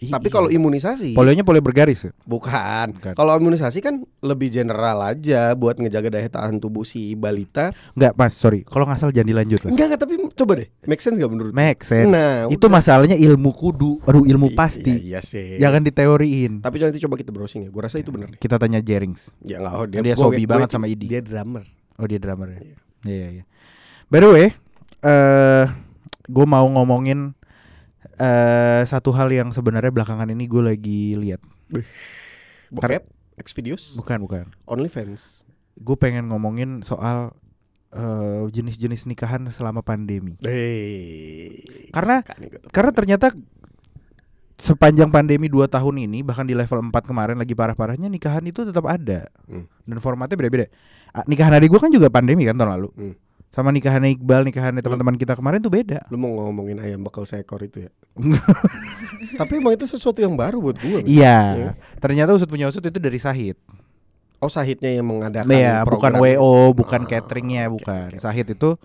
Ih, 0.01 0.09
Tapi 0.09 0.27
iya. 0.27 0.33
kalau 0.33 0.49
imunisasi, 0.49 1.13
polionya 1.13 1.45
polio 1.45 1.61
bergaris. 1.61 2.09
ya? 2.09 2.13
bukan. 2.25 2.97
Bukan. 2.97 3.13
Kalau 3.13 3.37
imunisasi 3.37 3.79
kan 3.79 4.01
lebih 4.19 4.49
general 4.49 4.97
aja 5.05 5.53
buat 5.53 5.77
ngejaga 5.77 6.09
daya 6.09 6.25
tahan 6.27 6.57
tubuh 6.57 6.83
si 6.83 7.13
balita. 7.13 7.69
Enggak, 7.93 8.17
Mas, 8.17 8.33
sorry. 8.33 8.65
Kalau 8.65 8.89
ngasal 8.89 9.13
jangan 9.13 9.29
dilanjut 9.29 9.61
lah. 9.61 9.71
Enggak 9.71 9.87
enggak 9.93 10.01
tapi 10.01 10.15
coba 10.33 10.53
deh, 10.57 10.69
make 10.89 10.99
sense 10.99 11.21
gak 11.21 11.29
menurut? 11.29 11.53
Make 11.53 11.85
sense. 11.85 12.09
Nah, 12.09 12.49
itu 12.49 12.57
udah. 12.59 12.73
masalahnya 12.73 13.13
ilmu 13.13 13.53
kudu, 13.53 14.01
aduh 14.03 14.25
ilmu 14.25 14.49
I- 14.49 14.57
pasti. 14.57 14.89
Iya, 14.89 15.05
iya 15.05 15.21
sih. 15.21 15.61
Jangan 15.61 15.85
diteoriin. 15.85 16.65
Tapi 16.65 16.77
nanti 16.81 16.97
coba 16.99 17.15
kita 17.15 17.29
browsing 17.29 17.69
ya. 17.69 17.71
Gue 17.71 17.83
rasa 17.85 18.01
itu 18.01 18.09
bener 18.09 18.33
deh. 18.33 18.41
Kita 18.41 18.57
tanya 18.57 18.81
Jerings. 18.81 19.37
Ya 19.45 19.61
enggak, 19.61 19.75
oh, 19.75 19.85
Dia 19.85 20.01
gua- 20.01 20.17
sobi 20.17 20.43
gua- 20.43 20.57
banget 20.57 20.69
sama 20.73 20.89
Idi. 20.89 21.13
Dia 21.13 21.21
drummer. 21.21 21.69
Oh 22.01 22.09
dia 22.09 22.17
drummer 22.17 22.57
ya. 22.57 22.61
Iya 22.61 22.73
iya. 23.05 23.29
iya. 23.37 23.45
By 24.09 24.19
the 24.19 24.29
way, 24.33 24.47
eh 25.03 25.65
gue 26.25 26.47
mau 26.47 26.65
ngomongin 26.65 27.37
eh 28.21 28.83
satu 28.85 29.17
hal 29.17 29.33
yang 29.33 29.49
sebenarnya 29.49 29.89
belakangan 29.89 30.29
ini 30.29 30.45
gue 30.45 30.61
lagi 30.61 31.17
lihat. 31.17 31.41
Bokep, 32.69 33.09
Xvideos, 33.41 33.97
Bukan 33.97 34.21
bukan. 34.21 34.45
OnlyFans. 34.69 35.49
Gue 35.81 35.97
pengen 35.97 36.29
ngomongin 36.29 36.85
soal 36.85 37.33
eh, 37.97 38.45
jenis-jenis 38.53 39.09
nikahan 39.09 39.49
selama 39.49 39.81
pandemi. 39.81 40.37
Hey, 40.45 41.65
Karena-. 41.91 42.21
Karena 42.71 42.91
ternyata 42.93 43.33
sepanjang 44.61 45.09
pandemi 45.09 45.49
2 45.49 45.65
tahun 45.73 46.05
ini 46.05 46.21
bahkan 46.21 46.45
di 46.45 46.53
level 46.53 46.93
4 46.93 47.09
kemarin 47.09 47.41
lagi 47.41 47.57
parah-parahnya 47.57 48.13
nikahan 48.13 48.45
itu 48.45 48.69
tetap 48.69 48.85
ada. 48.85 49.33
Hmm. 49.49 49.65
Dan 49.89 49.97
formatnya 50.05 50.37
beda-beda. 50.37 50.69
Ah, 51.11 51.25
Nikahan 51.25 51.57
adik 51.57 51.73
gue 51.73 51.81
kan 51.81 51.91
juga 51.91 52.13
pandemi 52.13 52.45
kan 52.45 52.55
tahun 52.55 52.77
lalu. 52.77 52.89
Hmm. 52.93 53.15
Sama 53.51 53.75
nikahannya 53.75 54.15
Iqbal, 54.15 54.47
nikahannya 54.47 54.79
teman-teman 54.79 55.19
kita 55.19 55.35
kemarin 55.35 55.59
tuh 55.59 55.75
beda. 55.75 56.07
Lu 56.07 56.17
mau 56.17 56.31
ngomongin 56.31 56.79
ayam 56.79 57.03
bakal 57.03 57.27
seekor 57.27 57.59
itu 57.61 57.83
ya? 57.83 57.91
Tapi 59.43 59.59
emang 59.59 59.75
itu 59.75 59.91
sesuatu 59.91 60.23
yang 60.23 60.39
baru 60.39 60.63
buat 60.63 60.79
gue. 60.79 61.03
Iya. 61.03 61.75
Ternyata 61.99 62.31
usut 62.31 62.47
punya 62.47 62.71
usut 62.71 62.83
itu 62.83 62.99
dari 63.03 63.19
Sahid. 63.19 63.59
Oh 64.41 64.49
sahidnya 64.49 64.89
yang 64.89 65.05
mengadakan 65.05 65.53
Iya, 65.53 65.85
bukan. 65.85 66.17
WO, 66.17 66.73
bukan 66.73 67.05
Ah, 67.05 67.09
cateringnya, 67.11 67.69
bukan. 67.69 68.09
oke. 68.09 68.23
Sahid 68.23 68.49
itu 68.49 68.79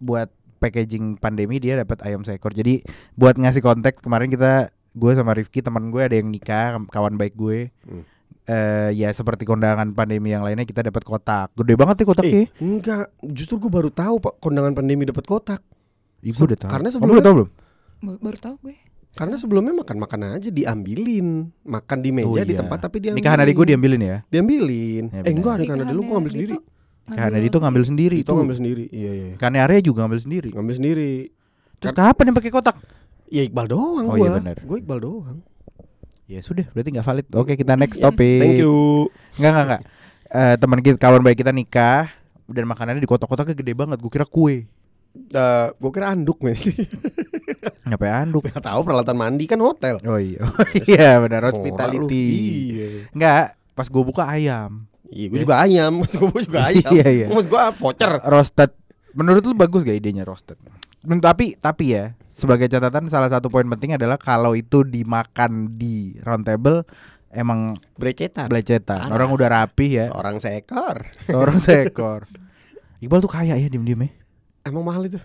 buat 0.00 0.32
packaging 0.62 1.18
pandemi 1.18 1.58
dia 1.58 1.76
dapat 1.76 2.00
ayam 2.06 2.24
seekor. 2.24 2.54
Jadi 2.54 2.80
buat 3.12 3.36
ngasih 3.36 3.60
konteks 3.60 4.00
kemarin 4.00 4.30
kita 4.30 4.70
gue 4.94 5.12
sama 5.12 5.34
Rifki 5.34 5.60
teman 5.60 5.90
gue 5.90 6.00
ada 6.00 6.16
yang 6.16 6.30
nikah 6.30 6.78
kawan 6.88 7.18
baik 7.18 7.34
gue. 7.34 7.68
Hmm. 7.84 8.06
Eh 8.44 8.90
ya 8.92 9.08
seperti 9.08 9.42
kondangan 9.42 9.92
pandemi 9.92 10.30
yang 10.30 10.42
lainnya 10.42 10.62
kita 10.62 10.82
dapat 10.82 11.02
kotak. 11.02 11.54
Gede 11.54 11.74
banget 11.74 11.94
nih 11.96 12.06
kotaknya. 12.06 12.34
Eh, 12.36 12.46
enggak, 12.58 13.04
justru 13.24 13.56
gue 13.56 13.70
baru 13.70 13.86
tahu 13.88 14.18
Pak 14.18 14.34
kondangan 14.38 14.74
pandemi 14.74 15.06
dapat 15.06 15.22
kotak. 15.22 15.62
Ih, 16.20 16.30
gue 16.30 16.44
udah 16.44 16.58
tahu. 16.58 16.70
karena 16.70 16.88
sebelumnya- 16.90 17.18
udah 17.18 17.24
tahu 17.24 17.34
belum? 17.36 17.48
Ba- 18.02 18.20
Baru 18.20 18.38
tahu 18.38 18.54
gue. 18.60 18.74
Karena 19.12 19.36
sebelumnya 19.36 19.74
makan-makan 19.76 20.20
aja 20.32 20.48
diambilin, 20.48 21.52
makan 21.62 21.98
di 22.00 22.10
meja 22.10 22.26
Oh, 22.26 22.34
di 22.34 22.50
iya. 22.50 22.60
tempat 22.64 22.78
tapi 22.80 22.96
diambilin. 22.98 23.20
Nikahan 23.20 23.38
adik 23.38 23.54
gue 23.54 23.66
diambilin 23.68 24.00
ya. 24.00 24.16
diambilin. 24.26 25.04
Ya, 25.06 25.20
eh 25.20 25.30
enggak, 25.30 25.54
nikahan 25.60 25.78
adik 25.84 25.92
lu 25.92 26.00
gue 26.00 26.10
ngambil 26.10 26.32
sendiri. 26.32 26.54
Nikahan 27.04 27.32
adik 27.32 27.46
itu 27.46 27.58
ngambil 27.58 27.82
sendiri 27.84 28.16
Itu 28.18 28.32
ngambil 28.32 28.56
sendiri. 28.56 28.84
Iya 28.88 29.02
iya. 29.04 29.12
iya. 29.12 29.34
Nikahan 29.36 29.54
Arya 29.60 29.80
juga 29.82 29.98
ngambil 30.02 30.20
sendiri. 30.20 30.48
Ngambil 30.50 30.74
sendiri. 30.74 31.12
Terus 31.76 31.92
kapan 31.92 32.24
yang 32.26 32.36
pakai 32.38 32.50
kotak? 32.50 32.76
Ya 33.28 33.42
Iqbal 33.42 33.66
doang 33.66 34.06
Oh, 34.06 34.14
gua. 34.14 34.18
iya 34.18 34.30
benar. 34.34 34.56
Gue 34.60 34.76
Iqbal 34.78 34.98
doang. 34.98 35.38
Ya 36.32 36.40
sudah, 36.40 36.64
berarti 36.72 36.88
nggak 36.96 37.04
valid. 37.04 37.26
Oke, 37.36 37.52
kita 37.60 37.76
next 37.76 38.00
topik. 38.00 38.40
Thank 38.40 38.64
you. 38.64 39.08
Enggak 39.36 39.50
enggak 39.52 39.66
enggak. 39.68 39.82
Eh 40.32 40.54
teman 40.56 40.78
kita 40.80 40.96
kawan 40.96 41.20
baik 41.20 41.44
kita 41.44 41.52
nikah 41.52 42.08
dan 42.48 42.64
makanannya 42.64 43.04
di 43.04 43.10
kotak-kotaknya 43.10 43.52
gede 43.52 43.76
banget. 43.76 44.00
Gue 44.00 44.08
kira 44.08 44.24
kue. 44.24 44.64
Eh, 45.12 45.66
gue 45.76 45.90
kira 45.92 46.16
anduk 46.16 46.40
men. 46.40 46.56
Ngapain 47.88 48.24
anduk? 48.24 48.48
Gak 48.48 48.64
tahu 48.64 48.80
peralatan 48.80 49.12
mandi 49.12 49.44
kan 49.44 49.60
hotel. 49.60 50.00
Oh 50.08 50.16
iya. 50.16 50.40
Oh, 50.48 50.64
iya 50.88 51.20
benar 51.20 51.44
hospitality. 51.52 52.28
Iya. 52.72 52.88
Enggak, 53.12 53.44
pas 53.76 53.86
gue 53.92 54.02
buka 54.02 54.24
ayam. 54.24 54.88
Iya, 55.12 55.26
gue 55.28 55.40
juga 55.44 55.56
ayam. 55.60 55.92
Maksud 56.00 56.16
gue 56.32 56.42
juga 56.48 56.60
ayam. 56.72 56.90
Iya, 56.96 57.08
iya. 57.12 57.26
Maksud 57.28 57.48
gue 57.52 57.62
voucher. 57.76 58.12
Roasted. 58.24 58.72
Menurut 59.12 59.44
lu 59.44 59.52
bagus 59.52 59.84
gak 59.84 60.00
idenya 60.00 60.24
roasted? 60.24 60.56
Tapi 61.02 61.58
tapi 61.58 61.84
ya 61.92 62.14
sebagai 62.24 62.66
catatan 62.66 63.06
salah 63.06 63.26
satu 63.26 63.50
poin 63.50 63.66
penting 63.66 63.94
adalah 63.94 64.16
kalau 64.16 64.54
itu 64.54 64.82
dimakan 64.82 65.74
di 65.74 66.14
round 66.22 66.46
table 66.46 66.86
emang 67.28 67.74
Brecetan. 67.98 68.46
belecetan. 68.46 69.08
Parah. 69.08 69.14
Orang 69.14 69.34
udah 69.34 69.48
rapih 69.50 69.98
ya. 69.98 70.04
Seorang 70.08 70.38
seekor. 70.38 71.02
Seorang 71.26 71.58
seekor. 71.64 72.30
Iqbal 72.98 73.18
tuh 73.18 73.28
kaya 73.28 73.58
ya 73.58 73.66
diem-diem 73.66 74.06
ya. 74.06 74.10
Emang 74.62 74.86
mahal 74.86 75.10
itu? 75.10 75.18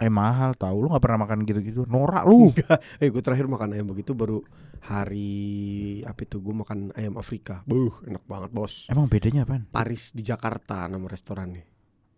Eh 0.00 0.08
mahal 0.08 0.56
tahu 0.56 0.80
lu 0.80 0.88
nggak 0.88 1.04
pernah 1.04 1.28
makan 1.28 1.44
gitu-gitu. 1.44 1.84
Norak 1.84 2.24
lu. 2.24 2.48
Eh 3.04 3.12
gue 3.12 3.20
terakhir 3.20 3.44
makan 3.44 3.76
ayam 3.76 3.84
begitu 3.86 4.16
baru 4.16 4.40
hari 4.80 6.00
apa 6.08 6.24
itu 6.24 6.40
gue 6.40 6.54
makan 6.56 6.96
ayam 6.96 7.20
Afrika. 7.20 7.60
Buh, 7.68 7.92
enak 8.08 8.24
banget 8.24 8.50
bos. 8.50 8.88
Emang 8.88 9.12
bedanya 9.12 9.44
apaan? 9.44 9.68
Paris 9.68 10.16
di 10.16 10.24
Jakarta 10.24 10.88
nama 10.88 11.04
restorannya. 11.04 11.68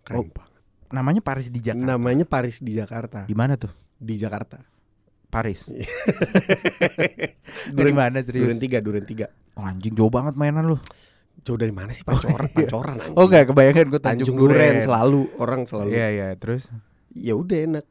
Keren 0.06 0.18
Oh, 0.18 0.26
banget. 0.30 0.51
Namanya 0.92 1.20
Paris 1.20 1.48
di 1.48 1.58
Jakarta. 1.58 1.88
Namanya 1.88 2.24
Paris 2.24 2.56
di 2.60 2.72
Jakarta. 2.72 3.24
Di 3.24 3.32
mana 3.32 3.56
tuh? 3.56 3.72
Di 3.96 4.14
Jakarta. 4.14 4.60
Paris. 5.26 5.64
Iya. 5.66 5.88
Dari 7.72 7.88
Duren, 7.88 7.94
mana 7.94 8.20
Duren 8.20 8.26
serius? 8.52 8.60
tiga, 8.60 8.78
Duren 8.78 9.00
tiga. 9.02 9.26
Oh, 9.56 9.64
anjing 9.64 9.92
jauh 9.92 10.08
banget 10.08 10.36
mainan 10.36 10.64
lu. 10.66 10.76
Jauh 11.42 11.56
dari 11.56 11.72
mana 11.72 11.90
sih 11.90 12.04
pancoran? 12.04 12.46
Pancoran 12.46 13.00
anjing. 13.00 13.16
Oh 13.16 13.24
enggak, 13.24 13.48
kebayangkan 13.48 13.86
gue 13.88 13.98
Tanjung 13.98 14.28
Tanjung, 14.28 14.36
Duren 14.38 14.52
Duren. 14.52 14.76
selalu 14.78 15.20
orang 15.36 15.60
selalu. 15.64 15.88
Iya 15.90 16.06
iya, 16.10 16.26
terus 16.36 16.68
Ya 17.10 17.32
udah 17.32 17.58
enak. 17.66 17.84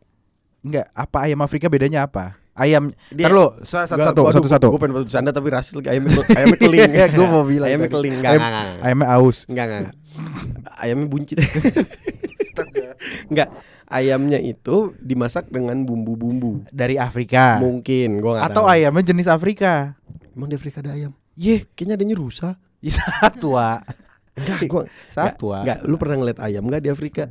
enggak 0.61 0.85
apa 0.93 1.17
ayam 1.25 1.41
Afrika 1.41 1.65
bedanya 1.65 2.05
apa? 2.05 2.37
Ayam 2.53 2.93
Dia- 3.09 3.25
Ntar 3.25 3.33
lu 3.33 3.47
satu 3.59 3.97
satu 3.97 4.21
gua- 4.21 4.31
satu 4.31 4.47
satu. 4.47 4.67
Gue 4.69 4.79
pengen 4.79 5.01
bercanda 5.01 5.31
tapi 5.31 5.49
rasis 5.49 5.73
lagi 5.73 5.89
ayamnya 5.89 6.21
ayamnya 6.29 6.59
keling. 6.59 6.91
Iya, 6.93 7.05
gua 7.09 7.25
mau 7.27 7.43
bilang 7.43 7.67
ayamnya 7.67 7.89
tadi. 7.89 7.95
keling. 7.97 8.13
Enggak, 8.21 8.31
Ayam- 8.31 8.43
enggak. 8.45 8.65
Ayamnya 8.79 9.07
aus. 9.11 9.37
Enggak, 9.49 9.65
enggak. 9.65 9.95
Ayamnya 10.77 11.07
buncit. 11.09 11.37
enggak. 13.27 13.49
Ayamnya 13.85 14.39
itu 14.39 14.95
dimasak 14.97 15.51
dengan 15.51 15.83
bumbu-bumbu. 15.83 16.63
Dari 16.71 16.95
Afrika. 16.95 17.59
Mungkin 17.59 18.23
gua 18.23 18.39
Atau 18.41 18.63
tahu. 18.63 18.71
ayamnya 18.71 19.03
jenis 19.03 19.27
Afrika. 19.27 19.99
Emang 20.31 20.47
di 20.47 20.55
Afrika 20.55 20.79
ada 20.79 20.95
ayam? 20.95 21.11
Ye, 21.35 21.67
Kayaknya 21.75 21.95
adanya 21.99 22.15
rusa. 22.15 22.49
ya 22.85 22.91
satwa. 22.95 23.83
Enggak, 24.31 24.59
gua 24.65 24.83
Satwa. 25.11 25.67
enggak. 25.67 25.79
Lu 25.83 25.99
pernah 25.99 26.23
ngeliat 26.23 26.39
ayam 26.39 26.63
enggak 26.65 26.81
di 26.81 26.89
Afrika? 26.89 27.27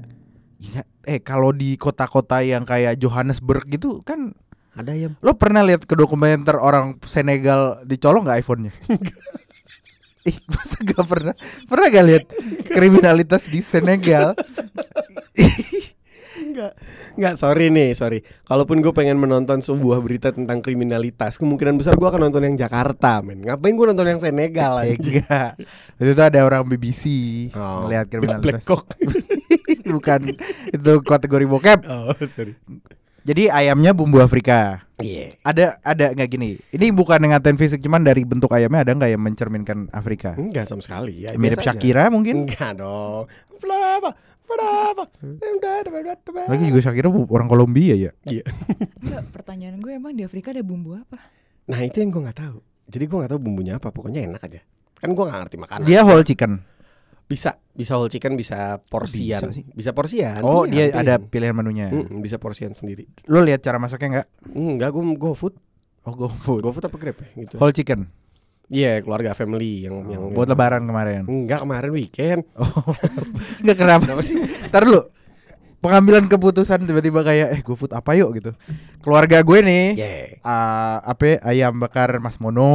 Iya, 0.60 0.84
eh 1.08 1.24
kalau 1.24 1.56
di 1.56 1.80
kota-kota 1.80 2.44
yang 2.44 2.68
kayak 2.68 3.00
Johannesburg 3.00 3.64
gitu 3.66 4.04
kan 4.04 4.36
Ada 4.76 4.92
ayam. 4.92 5.12
Lo 5.24 5.32
pernah 5.34 5.64
lihat 5.64 5.88
ke 5.88 5.96
dokumenter 5.96 6.54
orang 6.54 7.00
Senegal 7.02 7.80
dicolong 7.82 8.28
nggak 8.28 8.44
iPhone-nya? 8.44 8.72
Ih, 10.28 10.36
masa 10.52 10.76
gak 10.84 11.08
pernah? 11.08 11.32
Pernah 11.64 11.86
gak 11.88 12.04
lihat 12.04 12.24
kriminalitas 12.68 13.48
di 13.48 13.64
Senegal? 13.64 14.36
Enggak. 16.40 16.72
Enggak, 17.18 17.34
sorry 17.36 17.68
nih, 17.68 17.92
sorry. 17.92 18.22
Kalaupun 18.46 18.80
gue 18.80 18.92
pengen 18.94 19.18
menonton 19.20 19.60
sebuah 19.60 20.00
berita 20.00 20.32
tentang 20.32 20.62
kriminalitas, 20.64 21.36
kemungkinan 21.36 21.76
besar 21.76 21.98
gue 21.98 22.08
akan 22.08 22.30
nonton 22.30 22.46
yang 22.46 22.56
Jakarta, 22.56 23.20
men. 23.20 23.44
Ngapain 23.44 23.74
gue 23.74 23.86
nonton 23.92 24.06
yang 24.08 24.20
Senegal 24.22 24.80
anjing? 24.80 25.20
Enggak. 25.26 25.60
Itu 26.00 26.10
tuh 26.16 26.24
ada 26.24 26.40
orang 26.46 26.64
BBC 26.64 27.04
Oh, 27.54 27.86
melihat 27.86 28.06
kriminalitas. 28.08 28.42
Black 28.42 28.62
Cock. 28.64 28.84
bukan 29.94 30.20
itu 30.70 30.92
kategori 31.02 31.44
bokep. 31.50 31.80
Oh, 31.86 32.14
sorry. 32.24 32.54
Jadi 33.20 33.52
ayamnya 33.52 33.92
bumbu 33.92 34.24
Afrika. 34.24 34.80
Iya. 34.96 35.36
Ada 35.44 35.76
ada 35.84 36.06
nggak 36.16 36.28
gini? 36.32 36.56
Ini 36.72 36.88
bukan 36.96 37.20
ngatain 37.20 37.60
fisik, 37.60 37.84
cuman 37.84 38.00
dari 38.00 38.24
bentuk 38.24 38.48
ayamnya 38.48 38.80
ada 38.80 38.96
nggak 38.96 39.10
yang 39.12 39.22
mencerminkan 39.22 39.92
Afrika? 39.92 40.32
Enggak 40.40 40.64
sama 40.64 40.80
sekali 40.80 41.28
ya. 41.28 41.36
Mirip 41.36 41.60
biasa 41.60 41.76
aja. 41.76 41.76
Shakira 41.76 42.04
mungkin? 42.08 42.48
Enggak 42.48 42.80
dong. 42.80 43.28
Flava. 43.60 44.16
Lagi 46.50 46.64
juga 46.66 46.80
Shakira 46.82 47.08
orang 47.10 47.48
Kolombia 47.48 47.94
ya. 47.94 48.10
Iya. 48.26 48.44
Enggak, 49.00 49.22
pertanyaan 49.30 49.78
gue 49.78 49.92
emang 49.94 50.12
di 50.14 50.26
Afrika 50.26 50.50
ada 50.50 50.62
bumbu 50.66 50.98
apa? 50.98 51.18
Nah, 51.70 51.80
itu 51.86 52.02
yang 52.02 52.10
gue 52.10 52.22
nggak 52.26 52.38
tahu. 52.38 52.58
Jadi 52.90 53.04
gue 53.06 53.16
nggak 53.22 53.30
tahu 53.30 53.40
bumbunya 53.40 53.78
apa, 53.78 53.94
pokoknya 53.94 54.26
enak 54.26 54.42
aja. 54.42 54.60
Kan 54.98 55.14
gue 55.14 55.24
nggak 55.24 55.40
ngerti 55.46 55.56
makanan. 55.56 55.86
Dia 55.86 56.02
whole 56.02 56.26
chicken. 56.26 56.60
bisa 57.30 57.62
bisa 57.78 57.94
whole 57.94 58.10
chicken, 58.10 58.34
bisa 58.34 58.82
porsian. 58.90 59.38
bisa 59.38 59.54
sih? 59.54 59.62
Bisa 59.70 59.94
porsian. 59.94 60.42
Oh, 60.42 60.66
dia 60.66 60.90
Pilihan, 60.90 60.98
ada 60.98 61.14
pilihan. 61.22 61.54
menunya. 61.54 61.86
Mm, 61.86 62.26
bisa 62.26 62.42
porsian 62.42 62.74
sendiri. 62.74 63.06
Lo 63.30 63.38
lihat 63.46 63.62
cara 63.62 63.78
masaknya 63.78 64.08
nggak? 64.10 64.26
Enggak, 64.58 64.90
gue 64.90 65.02
go 65.14 65.30
food. 65.38 65.54
Oh, 66.02 66.18
go 66.18 66.26
food. 66.26 66.66
Go 66.66 66.74
food 66.74 66.90
apa 66.90 66.98
grab 66.98 67.14
ya 67.22 67.28
gitu. 67.46 67.54
Whole 67.62 67.70
chicken. 67.70 68.10
Iya, 68.70 69.02
keluarga 69.02 69.34
family 69.34 69.84
yang 69.84 70.06
yang 70.06 70.22
Buat 70.30 70.46
lebaran 70.48 70.82
kemarin. 70.82 71.26
Enggak 71.26 71.60
kemarin 71.60 71.90
weekend. 71.90 72.46
Oh, 72.54 72.70
nggak 73.62 73.76
kenapa 73.76 74.14
sih? 74.20 74.38
Ntar 74.70 74.86
dulu. 74.86 75.10
Pengambilan 75.80 76.28
keputusan 76.28 76.84
tiba-tiba 76.84 77.24
kayak 77.24 77.48
eh 77.50 77.60
GoFood 77.60 77.90
apa 77.90 78.12
yuk 78.12 78.36
gitu. 78.36 78.52
Keluarga 79.00 79.40
gue 79.40 79.58
nih 79.58 79.86
Yeah. 79.96 80.36
eh, 80.36 80.96
apa 81.02 81.22
ya, 81.24 81.36
ayam 81.42 81.80
bakar 81.80 82.20
Mas 82.20 82.36
Mono, 82.36 82.68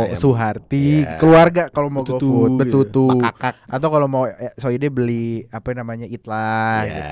Ayam- 0.00 0.14
Suharti, 0.14 1.02
Iya. 1.02 1.18
keluarga 1.18 1.68
kalau 1.68 1.90
mau 1.90 2.00
Betutu, 2.00 2.22
GoFood, 2.22 2.50
gitu. 2.54 2.58
betutu. 2.86 3.04
Pakakak. 3.18 3.54
Atau 3.66 3.88
kalau 3.90 4.06
mau 4.06 4.24
eh, 4.24 4.54
soide 4.54 4.88
beli 4.88 5.42
apa 5.48 5.74
namanya 5.74 6.06
Itlah. 6.06 6.80
gitu. 6.80 7.02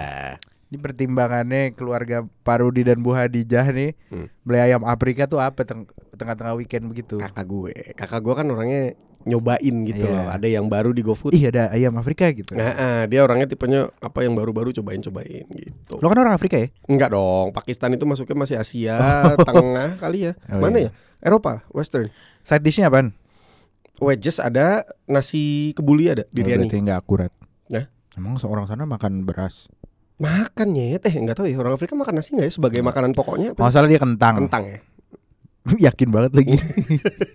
Ini 0.75 0.83
pertimbangannya 0.83 1.71
keluarga 1.71 2.27
Parudi 2.43 2.83
dan 2.83 2.99
Bu 2.99 3.15
Hadijah 3.15 3.71
nih 3.71 3.95
Hmm. 4.11 4.27
beli 4.43 4.59
ayam 4.61 4.83
Afrika 4.83 5.25
tuh 5.25 5.39
apa 5.39 5.63
teng- 5.63 5.87
tengah-tengah 6.13 6.59
weekend 6.59 6.91
begitu. 6.91 7.23
Kakak 7.23 7.47
gue. 7.47 7.95
Kakak 7.95 8.19
gue 8.19 8.35
kan 8.35 8.47
orangnya 8.49 8.99
nyobain 9.23 9.75
gitu 9.87 10.03
Iya. 10.03 10.11
loh. 10.11 10.27
Ada 10.29 10.49
yang 10.51 10.67
baru 10.67 10.91
di 10.91 11.01
GoFood. 11.01 11.31
Ih 11.31 11.47
ada 11.47 11.71
ayam 11.71 11.95
Afrika 11.95 12.27
gitu. 12.29 12.59
Nah, 12.59 12.75
ah, 12.75 13.03
dia 13.07 13.23
orangnya 13.23 13.47
tipenya 13.47 13.87
apa 13.97 14.21
yang 14.21 14.35
baru-baru 14.35 14.75
cobain-cobain 14.75 15.47
gitu. 15.49 15.95
Lo 15.95 16.11
kan 16.11 16.19
orang 16.19 16.35
Afrika 16.35 16.59
ya? 16.59 16.75
Enggak 16.85 17.15
dong, 17.15 17.55
Pakistan 17.55 17.95
itu 17.95 18.03
masuknya 18.03 18.35
masih 18.37 18.59
Asia 18.59 18.99
Tengah 19.47 19.95
kali 19.97 20.27
ya. 20.27 20.33
Oh, 20.51 20.59
Mana 20.59 20.77
iya. 20.77 20.91
ya? 20.91 20.91
Eropa, 21.23 21.63
Western. 21.71 22.11
Side 22.43 22.61
dishnya 22.61 22.91
apaan? 22.91 23.15
Wedges 23.97 24.43
ada, 24.43 24.83
nasi 25.07 25.71
kebuli 25.73 26.11
ada, 26.11 26.27
Oh, 26.27 26.35
biryani. 26.35 26.67
berarti 26.67 26.83
nggak 26.83 26.99
akurat. 26.99 27.31
Nah? 27.71 27.87
Emang 28.13 28.37
seorang 28.37 28.67
sana 28.67 28.83
makan 28.85 29.23
beras? 29.23 29.71
Makan 30.14 30.68
ya, 30.79 30.96
teh 31.03 31.11
enggak 31.11 31.42
tahu 31.42 31.50
ya 31.50 31.59
orang 31.59 31.74
Afrika 31.74 31.98
makan 31.98 32.22
nasi 32.22 32.38
enggak 32.38 32.48
ya 32.48 32.55
sebagai 32.55 32.81
makanan 32.87 33.12
pokoknya? 33.18 33.59
Apa? 33.59 33.66
dia 33.90 33.98
kentang. 33.98 34.46
Kentang 34.46 34.62
ya. 34.62 34.79
Yakin 35.90 36.09
banget 36.12 36.33
lagi. 36.37 36.55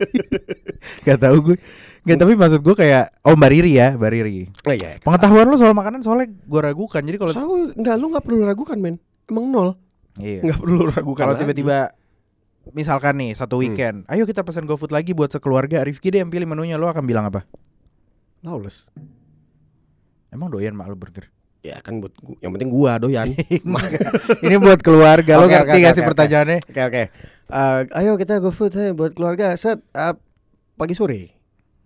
gak 1.07 1.19
tahu 1.19 1.37
gue. 1.51 1.57
Gak 2.05 2.17
tapi 2.21 2.33
maksud 2.37 2.61
gue 2.61 2.75
kayak 2.77 3.11
oh 3.25 3.33
Mbak 3.33 3.49
Riri 3.51 3.71
ya, 3.75 3.97
Mbak 3.97 4.11
Riri. 4.13 4.37
Oh 4.63 4.73
iya. 4.73 5.01
Pengetahuan 5.01 5.49
lu 5.49 5.57
soal 5.57 5.73
makanan 5.73 6.05
soalnya 6.05 6.29
gue 6.29 6.61
ragukan. 6.61 7.01
Jadi 7.01 7.17
kalau 7.17 7.33
Kalau 7.33 7.73
enggak 7.73 7.95
lu 7.97 8.05
enggak 8.13 8.23
perlu 8.23 8.45
ragukan, 8.45 8.77
men. 8.77 8.95
Emang 9.27 9.49
nol. 9.49 9.69
iya. 10.21 10.45
Enggak 10.45 10.61
perlu 10.61 10.87
ragukan. 10.87 11.25
Kalau 11.25 11.35
tiba-tiba 11.35 11.91
misalkan 12.71 13.17
nih 13.17 13.33
satu 13.33 13.57
Hmm. 13.57 13.63
weekend, 13.65 13.97
ayo 14.07 14.29
kita 14.29 14.45
pesan 14.45 14.69
GoFood 14.69 14.93
lagi 14.93 15.17
buat 15.17 15.33
sekeluarga. 15.33 15.81
Rifki 15.81 16.13
deh 16.13 16.21
yang 16.21 16.29
pilih 16.29 16.45
menunya, 16.45 16.77
lo 16.77 16.85
akan 16.87 17.03
bilang 17.03 17.25
apa? 17.27 17.43
lawless. 18.39 18.87
Emang 20.31 20.47
doyan 20.47 20.71
mak 20.71 20.87
lo 20.87 20.95
burger? 20.95 21.27
Ya 21.59 21.75
kan 21.79 21.99
buat 21.99 22.15
gua, 22.15 22.35
yang 22.39 22.51
penting 22.55 22.69
gua 22.69 22.91
doyan. 22.95 23.35
Ini 24.45 24.55
buat 24.57 24.79
keluarga. 24.79 25.35
Lo 25.35 25.45
Oke, 25.45 25.53
ngerti 25.53 25.69
oke, 25.69 25.77
gak 25.77 25.85
oke, 25.85 25.95
sih 25.95 26.03
oke. 26.03 26.09
pertanyaannya? 26.15 26.59
Oke 26.63 26.81
oke. 26.81 27.03
Eh, 27.49 27.79
ayo 27.97 28.11
kita 28.15 28.39
go 28.39 28.49
food 28.49 28.73
eh, 28.75 28.91
buat 28.91 29.11
keluarga. 29.11 29.51
Set 29.53 29.83
eh, 29.91 30.15
pagi 30.73 30.95
sore. 30.95 31.35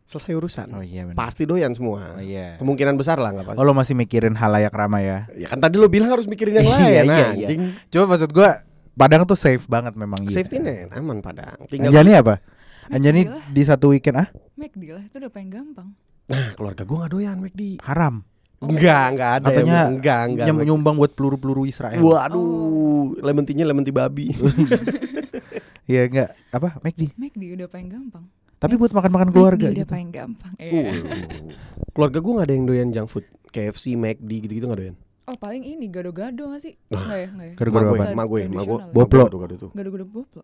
Selesai 0.03 0.36
urusan. 0.36 0.67
iya 0.83 1.07
Pasti 1.13 1.47
doyan 1.47 1.73
semua. 1.73 2.19
iya. 2.19 2.59
Kemungkinan 2.59 2.93
besar 2.93 3.17
lah 3.17 3.33
nggak 3.33 3.49
apa. 3.49 3.53
Oh 3.55 3.63
lo 3.63 3.73
masih 3.73 3.95
mikirin 3.95 4.36
halayak 4.36 4.69
ramai 4.69 5.07
ya? 5.07 5.25
Ya 5.33 5.47
kan 5.47 5.57
tadi 5.57 5.79
lo 5.79 5.88
bilang 5.88 6.12
harus 6.12 6.27
mikirin 6.27 6.59
yang 6.59 6.67
Iya, 6.69 6.75
lain. 6.75 6.86
iya, 6.86 7.01
nah, 7.01 7.17
iya. 7.33 7.47
anjing. 7.47 7.62
Coba 7.89 8.05
maksud 8.13 8.29
gua 8.29 8.62
Padang 8.93 9.25
tuh 9.25 9.33
safe 9.33 9.65
banget 9.65 9.97
memang 9.97 10.21
iya. 10.21 10.38
Safety 10.38 10.62
net 10.62 10.93
aman 10.93 11.17
Padang. 11.17 11.57
Tinggal 11.65 11.89
Anjani 11.89 12.12
apa? 12.13 12.36
Anjani 12.93 13.25
di 13.49 13.63
satu 13.65 13.89
weekend 13.89 14.21
ah 14.21 14.29
McD 14.53 14.86
lah, 14.91 15.01
itu 15.01 15.17
udah 15.17 15.31
paling 15.33 15.49
gampang. 15.49 15.89
Nah, 16.29 16.53
keluarga 16.53 16.86
gua 16.86 17.07
nggak 17.07 17.12
doyan 17.12 17.38
McD. 17.41 17.81
haram. 17.81 18.21
Enggak, 18.65 19.06
enggak 19.12 19.32
ada. 19.34 19.45
Katanya 19.45 19.73
yang- 19.76 19.91
enggak, 19.93 20.19
enggak. 20.26 20.45
Nyum- 20.47 20.63
nyumbang 20.63 20.95
buat 20.95 21.12
peluru-peluru 21.12 21.63
Israel. 21.63 21.99
Waduh, 21.99 23.19
lemon 23.19 23.43
tea-nya 23.43 23.65
lemon 23.65 23.84
tea 23.84 23.91
babi. 23.91 24.32
Iya 25.84 26.08
enggak 26.08 26.30
apa 26.47 26.80
McD. 26.80 27.12
McD 27.13 27.43
udah 27.60 27.67
paling 27.67 27.91
gampang. 27.91 28.23
Tapi 28.56 28.80
buat 28.80 28.95
makan-makan 28.95 29.30
keluarga 29.36 29.67
McD 29.67 29.76
udah 29.76 29.84
gitu. 29.84 29.91
paling 29.91 30.10
gampang. 30.10 30.54
Uh, 30.56 30.63
Iya. 30.63 30.91
keluarga 31.91 32.17
gua 32.23 32.32
nggak 32.34 32.47
ada 32.47 32.56
yang 32.56 32.65
doyan 32.65 32.89
junk 32.89 33.10
food. 33.12 33.26
KFC, 33.52 33.93
McD 33.93 34.32
gitu-gitu 34.41 34.65
nggak 34.65 34.80
doyan. 34.80 34.95
Oh 35.23 35.36
paling 35.36 35.63
ini 35.63 35.88
gado-gado 35.88 36.52
gak 36.52 36.62
sih? 36.62 36.76
Nah. 36.88 37.04
Enggak 37.04 37.17
ya, 37.17 37.28
enggak 37.30 37.47
ya. 37.47 37.54
Gue, 37.56 37.67
apa? 37.67 37.84
mak 37.84 37.88
gue, 37.88 38.08
mak 38.10 38.26
gue. 38.26 38.39
Tradisional. 38.41 38.63
mak 38.76 38.88
gue 38.88 38.95
Boplo. 38.97 39.23
Gado-gado 39.23 39.56
tuh. 39.56 39.69
Gado-gado 39.71 40.06
boplo. 40.06 40.41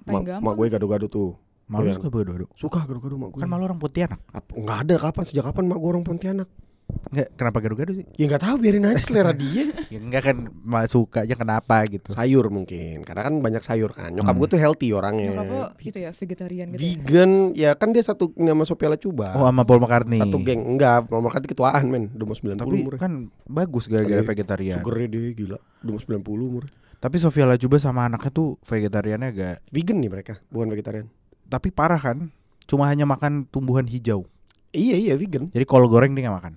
Paling 0.00 0.24
gampang. 0.24 0.44
mak 0.44 0.54
gue 0.54 0.66
gado-gado 0.68 1.06
tuh. 1.08 1.30
Malu 1.64 1.88
suka 1.92 2.08
bodoh. 2.08 2.48
Suka 2.54 2.78
gado-gado 2.84 3.16
mak 3.16 3.30
gue. 3.32 3.40
Kan 3.40 3.48
malu 3.48 3.64
orang 3.64 3.76
Pontianak. 3.76 4.20
Ap- 4.30 4.52
nggak 4.54 4.78
ada 4.80 4.94
kapan 4.98 5.24
sejak 5.24 5.44
kapan 5.44 5.64
mak 5.66 5.78
gue 5.78 5.88
orang 5.90 6.04
Pontianak? 6.04 6.48
Enggak, 6.84 7.28
kenapa 7.34 7.58
gado-gado 7.58 7.92
sih? 7.92 8.04
Ya 8.14 8.26
nggak 8.26 8.42
tahu 8.42 8.56
biarin 8.58 8.84
aja 8.84 8.98
selera 8.98 9.32
dia. 9.36 9.70
Ya 9.86 9.98
enggak 9.98 10.22
kan 10.24 10.36
ma- 10.60 10.84
suka 10.84 11.22
aja 11.22 11.32
kenapa 11.32 11.86
gitu. 11.86 12.10
sayur 12.10 12.48
mungkin, 12.48 13.00
karena 13.02 13.22
kan 13.24 13.34
banyak 13.38 13.62
sayur 13.62 13.90
kan. 13.90 14.10
Nyokap 14.10 14.30
Hmm. 14.30 14.40
gue 14.40 14.48
tuh 14.50 14.58
healthy 14.58 14.88
orangnya. 14.90 15.30
Nyokap 15.30 15.46
lo 15.48 15.64
gitu 15.78 15.98
ya, 15.98 16.10
vegetarian 16.10 16.66
gitu 16.68 16.76
ya. 16.76 16.82
Vegan, 16.82 17.30
ya 17.54 17.70
kan 17.72 17.88
dia 17.88 18.02
satu 18.02 18.34
nama 18.34 18.62
Sophia 18.62 18.90
Lacuba. 18.90 19.32
Oh 19.32 19.46
sama 19.46 19.62
Paul 19.62 19.80
McCartney. 19.80 20.18
Satu 20.18 20.38
geng 20.40 20.60
enggak, 20.66 21.06
nomor 21.08 21.30
kan 21.30 21.40
ketuaan 21.40 21.84
men, 21.86 22.10
udah 22.10 22.26
mau 22.26 22.34
90 22.34 22.58
Tapi 22.58 22.76
umurnya. 22.76 23.00
kan 23.00 23.12
bagus 23.44 23.84
gara-gara 23.86 24.20
Iya. 24.20 24.26
vegetarian. 24.26 24.76
Sugarnya 24.76 25.08
dia 25.08 25.30
gila, 25.32 25.58
udah 25.80 25.90
mau 25.90 26.00
90 26.00 26.20
umur. 26.44 26.64
Tapi 26.96 27.16
Sofia 27.16 27.44
Lajuba 27.44 27.76
sama 27.76 28.04
anaknya 28.04 28.30
tuh 28.30 28.56
vegetariannya 28.60 29.28
agak 29.30 29.56
Vegan 29.68 29.98
nih 29.98 30.10
mereka, 30.10 30.34
bukan 30.48 30.68
vegetarian. 30.68 31.06
tapi 31.46 31.68
parah 31.70 31.98
kan. 31.98 32.28
Cuma 32.64 32.88
hanya 32.88 33.04
makan 33.04 33.44
tumbuhan 33.46 33.84
hijau. 33.84 34.24
Iya 34.70 34.96
iya 34.98 35.14
vegan. 35.14 35.48
Jadi 35.48 35.62
kol 35.62 35.84
goreng 35.84 36.10
dia 36.10 36.24
nggak 36.24 36.34
makan. 36.34 36.54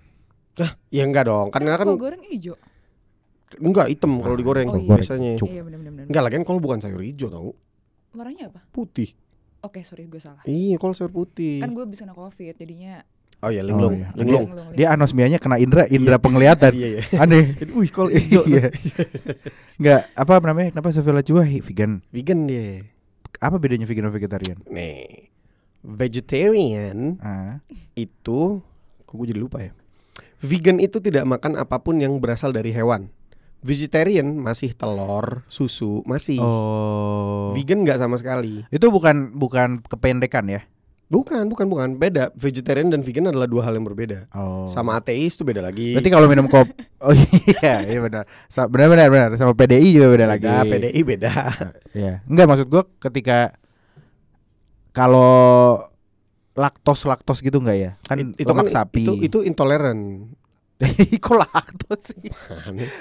Ya 0.88 1.04
enggak 1.04 1.26
dong, 1.26 1.48
karena 1.50 1.76
kan 1.76 1.86
Kol 1.86 1.98
goreng 1.98 2.24
hijau. 2.24 2.56
enggak 3.58 3.88
hitam 3.88 4.18
kalau 4.18 4.36
digoreng 4.36 4.68
Oh, 4.68 4.76
iya. 4.76 4.90
biasanya. 4.92 5.32
Cuk. 5.36 5.48
Iya 5.48 5.62
benar-benar. 5.62 6.04
Enggak 6.06 6.22
lagi 6.22 6.36
kan 6.36 6.44
kol 6.44 6.58
bukan 6.58 6.78
sayur 6.78 7.00
hijau 7.00 7.28
tau, 7.28 7.52
Warnanya 8.12 8.50
apa? 8.50 8.62
putih. 8.68 9.14
Oke, 9.60 9.82
sorry 9.82 10.06
gue 10.06 10.18
salah. 10.18 10.42
Iya, 10.44 10.76
kol 10.76 10.92
sayur 10.92 11.10
putih. 11.10 11.60
Kan 11.60 11.72
gue 11.72 11.84
bisa 11.84 12.04
kena 12.04 12.14
covid, 12.14 12.54
jadinya 12.54 13.02
Oh 13.38 13.48
iya, 13.48 13.62
linglung, 13.62 13.94
iya. 13.96 14.10
linglung. 14.14 14.50
linglung, 14.50 14.74
Dia 14.74 14.88
anosmianya 14.92 15.38
kena 15.38 15.58
indera, 15.58 15.86
indera 15.88 16.18
penglihatan. 16.18 16.74
Iya 16.76 16.88
iya. 16.90 17.02
Aneh. 17.16 17.54
Wih, 17.78 17.88
kol 17.88 18.10
hijau. 18.10 18.42
Iya. 18.44 18.74
Enggak, 19.78 20.10
apa 20.12 20.42
namanya? 20.42 20.70
Kenapa 20.72 20.90
Sofia 20.90 21.14
Lajuba 21.14 21.44
hi- 21.44 21.62
vegan? 21.62 22.02
Vegan 22.10 22.46
dia. 22.46 22.82
Apa 23.38 23.56
bedanya 23.56 23.86
vegan 23.86 24.10
dan 24.10 24.12
vegetarian? 24.12 24.58
Nih, 24.66 25.30
vegetarian 25.84 27.16
Ah. 27.20 27.62
itu, 27.94 28.62
kok 29.04 29.14
gue 29.14 29.28
jadi 29.28 29.38
lupa 29.38 29.62
ya. 29.62 29.72
Vegan 30.38 30.78
itu 30.78 31.02
tidak 31.02 31.26
makan 31.26 31.58
apa 31.58 31.82
pun 31.82 31.98
yang 31.98 32.22
berasal 32.22 32.54
dari 32.54 32.70
hewan. 32.70 33.10
Vegetarian 33.66 34.38
masih 34.38 34.78
telur, 34.78 35.42
susu, 35.50 36.06
masih. 36.06 36.38
Oh. 36.38 37.58
Vegan 37.58 37.82
nggak 37.82 37.98
sama 37.98 38.22
sekali. 38.22 38.62
Itu 38.70 38.94
bukan 38.94 39.34
bukan 39.34 39.82
kependekan 39.82 40.46
ya? 40.46 40.62
Bukan, 41.08 41.48
bukan, 41.48 41.66
bukan. 41.72 41.90
Beda. 41.96 42.30
Vegetarian 42.36 42.92
dan 42.92 43.00
vegan 43.00 43.32
adalah 43.32 43.48
dua 43.48 43.64
hal 43.64 43.80
yang 43.80 43.88
berbeda. 43.88 44.28
Oh. 44.36 44.68
Sama 44.68 45.00
ateis 45.00 45.40
itu 45.40 45.48
beda 45.48 45.64
lagi. 45.64 45.96
Berarti 45.96 46.12
kalau 46.12 46.28
minum 46.28 46.46
kopi 46.52 46.76
Oh 47.08 47.16
iya, 47.16 47.82
iya 47.88 48.00
benar. 48.04 48.28
Benar 48.70 48.88
benar 48.92 49.08
benar. 49.10 49.30
Sama 49.40 49.56
PDI 49.56 49.90
juga 49.96 50.08
beda, 50.14 50.26
lagi. 50.28 50.46
beda, 50.46 50.68
PDI 50.68 51.02
beda. 51.02 51.34
Iya. 51.98 52.14
Enggak 52.28 52.46
maksud 52.46 52.68
gua 52.70 52.84
ketika 53.02 53.56
kalau 54.92 55.82
laktos 56.58 57.06
laktos 57.06 57.40
gitu 57.46 57.62
enggak 57.62 57.78
ya? 57.78 57.92
Kan 58.10 58.34
It- 58.34 58.44
itu 58.44 58.52
kan 58.52 58.66
sapi. 58.66 59.06
itu 59.06 59.14
itu 59.22 59.38
intoleran. 59.46 60.28
Kok 61.26 61.36
laktos 61.42 62.14
sih? 62.14 62.30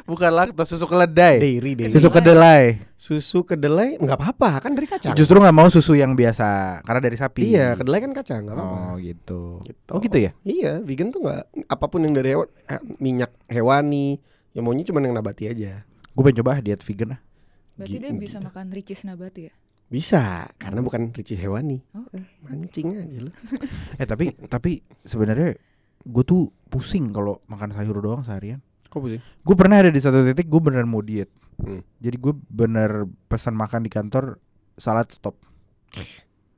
Bukan 0.09 0.33
laktos, 0.33 0.73
susu 0.73 0.88
keledai. 0.88 1.37
Dairy, 1.37 1.77
dairy. 1.77 1.92
Susu 1.92 2.09
kedelai. 2.09 2.81
Susu 2.97 3.45
kedelai 3.45 4.01
nggak 4.01 4.16
apa-apa, 4.16 4.64
kan 4.64 4.73
dari 4.73 4.88
kacang. 4.88 5.12
Justru 5.12 5.37
nggak 5.37 5.53
mau 5.53 5.69
susu 5.69 5.92
yang 5.92 6.16
biasa 6.16 6.81
karena 6.88 7.01
dari 7.05 7.16
sapi. 7.21 7.53
Iya, 7.53 7.77
kedelai 7.77 8.01
kan 8.01 8.12
kacang, 8.16 8.49
nggak 8.49 8.57
apa-apa. 8.57 8.77
Oh 8.81 8.95
gitu. 8.97 9.40
Gitu. 9.61 9.90
Oh 9.92 10.01
gitu 10.01 10.16
ya? 10.16 10.33
Iya, 10.40 10.81
vegan 10.81 11.12
tuh 11.12 11.21
nggak 11.29 11.69
apa 11.69 11.85
pun 11.92 12.01
yang 12.01 12.16
dari 12.16 12.33
hewan, 12.33 12.49
eh, 12.49 12.81
minyak 12.97 13.33
hewani, 13.45 14.25
yang 14.57 14.64
maunya 14.64 14.85
cuma 14.88 15.05
yang 15.05 15.12
nabati 15.12 15.53
aja. 15.53 15.85
Gue 16.16 16.23
pengen 16.25 16.40
coba 16.40 16.64
diet 16.64 16.81
vegan 16.81 17.21
ah. 17.21 17.21
berarti 17.77 18.01
dia 18.01 18.09
bisa 18.16 18.40
makan 18.40 18.73
ricis 18.73 19.05
nabati 19.05 19.53
ya. 19.53 19.55
Bisa, 19.87 20.51
karena 20.59 20.83
bukan 20.83 21.14
ricis 21.14 21.38
hewani. 21.38 21.79
Oke. 21.94 22.18
Mancing 22.42 22.99
aja 22.99 23.18
lu. 23.22 23.31
Eh 24.03 24.07
tapi 24.07 24.35
tapi 24.51 24.83
sebenarnya 25.07 25.55
gue 26.03 26.25
tuh 26.27 26.51
pusing 26.66 27.14
kalau 27.14 27.38
makan 27.46 27.70
sayur 27.70 28.03
doang 28.03 28.27
seharian. 28.27 28.59
Kok 28.90 28.99
pusing? 28.99 29.22
Gue 29.22 29.55
pernah 29.55 29.79
ada 29.79 29.90
di 29.94 30.03
satu 30.03 30.27
titik 30.27 30.51
gue 30.51 30.59
beneran 30.59 30.90
mau 30.90 31.07
diet. 31.07 31.31
Hmm. 31.62 31.87
Jadi 32.03 32.16
gue 32.18 32.35
bener 32.35 33.07
pesan 33.31 33.55
makan 33.55 33.87
di 33.87 33.90
kantor 33.90 34.42
salad 34.75 35.07
stop. 35.14 35.38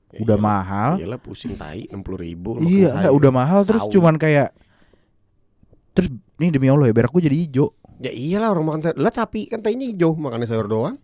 Ya 0.08 0.24
Udah 0.24 0.40
iyalah. 0.40 0.40
mahal. 0.40 0.90
Iyalah 0.96 1.20
pusing 1.20 1.52
tai 1.60 1.84
60 1.84 2.00
ribu 2.16 2.56
Iya, 2.64 2.96
enggak, 2.96 3.12
udah 3.12 3.30
mahal 3.30 3.60
terus 3.68 3.84
cuman 3.92 4.16
kayak 4.16 4.56
terus 5.92 6.08
nih 6.40 6.48
demi 6.48 6.72
Allah 6.72 6.88
ya 6.88 6.96
berak 6.96 7.12
gue 7.12 7.28
jadi 7.28 7.36
hijau. 7.36 7.76
Ya 8.00 8.08
iyalah 8.08 8.54
orang 8.54 8.64
makan 8.72 8.80
sayur 8.88 8.96
Lah 9.02 9.10
capi 9.10 9.50
kan 9.50 9.58
tainya 9.58 9.82
hijau 9.90 10.14
Makannya 10.14 10.46
sayur 10.46 10.70
doang 10.70 10.94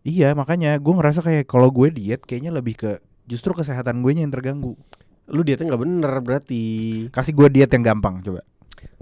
Iya, 0.00 0.32
makanya 0.32 0.80
gue 0.80 0.94
ngerasa 0.96 1.20
kayak 1.20 1.44
kalau 1.44 1.68
gue 1.68 1.92
diet 1.92 2.24
kayaknya 2.24 2.56
lebih 2.56 2.74
ke 2.76 2.90
justru 3.28 3.52
kesehatan 3.52 4.00
gue 4.00 4.16
yang 4.16 4.32
terganggu. 4.32 4.72
Lu 5.30 5.44
dietnya 5.44 5.70
nggak 5.70 5.82
bener 5.86 6.12
berarti 6.24 6.62
Kasih 7.12 7.36
gue 7.36 7.48
diet 7.52 7.70
yang 7.70 7.84
gampang 7.84 8.24
coba. 8.24 8.40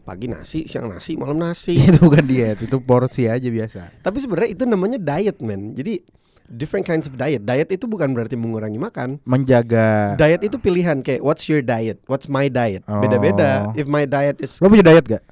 Pagi 0.02 0.26
nasi, 0.26 0.64
siang 0.64 0.88
nasi, 0.88 1.14
malam 1.20 1.38
nasi 1.38 1.76
itu 1.88 2.00
bukan 2.02 2.24
diet, 2.26 2.64
itu 2.64 2.76
porsi 2.82 3.30
aja 3.30 3.46
biasa. 3.46 4.02
Tapi 4.02 4.18
sebenarnya 4.18 4.50
itu 4.56 4.64
namanya 4.64 4.98
diet 4.98 5.38
man 5.44 5.76
Jadi 5.76 6.00
different 6.48 6.88
kinds 6.88 7.04
of 7.04 7.14
diet 7.20 7.44
Diet 7.44 7.68
itu 7.68 7.84
bukan 7.84 8.16
berarti 8.16 8.32
mengurangi 8.32 8.80
makan 8.80 9.20
Menjaga 9.28 10.16
Diet 10.16 10.40
itu 10.40 10.56
pilihan 10.56 11.04
kayak 11.04 11.20
what's 11.20 11.46
your 11.46 11.61
diet, 11.61 12.00
what's 12.08 12.26
my 12.26 12.48
diet. 12.48 12.82
Beda-beda. 12.88 13.70
Oh. 13.70 13.76
If 13.78 13.87
my 13.87 14.08
diet 14.08 14.40
is 14.42 14.58
Lo 14.58 14.72
punya 14.72 14.82
diet 14.82 15.06
gak? 15.06 15.22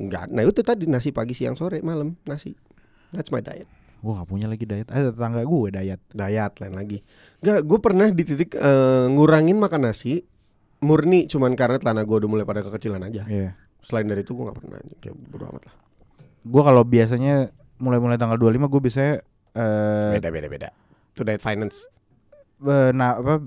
enggak, 0.00 0.32
nah 0.32 0.40
itu 0.48 0.64
tadi 0.64 0.88
nasi 0.88 1.12
pagi, 1.12 1.36
siang, 1.36 1.60
sore, 1.60 1.84
malam, 1.84 2.16
nasi. 2.24 2.56
That's 3.12 3.28
my 3.28 3.44
diet. 3.44 3.68
Gue 4.00 4.12
gak 4.12 4.26
punya 4.26 4.46
lagi 4.46 4.64
diet. 4.64 4.88
Ada 4.88 5.12
tetangga 5.12 5.40
gue 5.40 5.68
diet. 5.70 6.00
Diet 6.10 6.52
lain 6.56 6.74
lagi. 6.74 6.98
Enggak, 7.38 7.60
gue 7.62 7.78
pernah 7.78 8.06
di 8.08 8.22
titik 8.22 8.54
eh, 8.54 9.06
ngurangin 9.06 9.56
makan 9.56 9.86
nasi 9.86 10.24
murni 10.80 11.28
cuman 11.28 11.52
karena 11.52 11.76
telana 11.76 12.02
gue 12.02 12.16
udah 12.16 12.28
mulai 12.28 12.44
pada 12.44 12.64
kekecilan 12.64 13.04
aja. 13.04 13.28
Iya. 13.28 13.52
Selain 13.80 14.04
dari 14.04 14.24
itu 14.24 14.32
gue 14.32 14.44
nggak 14.44 14.56
pernah 14.56 14.80
kayak 14.98 15.14
bodo 15.28 15.44
amat 15.52 15.62
lah. 15.68 15.74
Gue 16.40 16.62
kalau 16.64 16.82
biasanya 16.82 17.52
mulai-mulai 17.76 18.16
tanggal 18.16 18.36
25 18.36 18.64
gue 18.66 18.80
biasanya 18.80 19.14
eh 19.52 20.10
Beda 20.16 20.28
beda 20.30 20.48
beda. 20.48 20.68
Itu 21.12 21.20
diet 21.22 21.44
finance. 21.44 21.84
eh, 22.60 22.90
nah 22.92 23.16
apa 23.16 23.44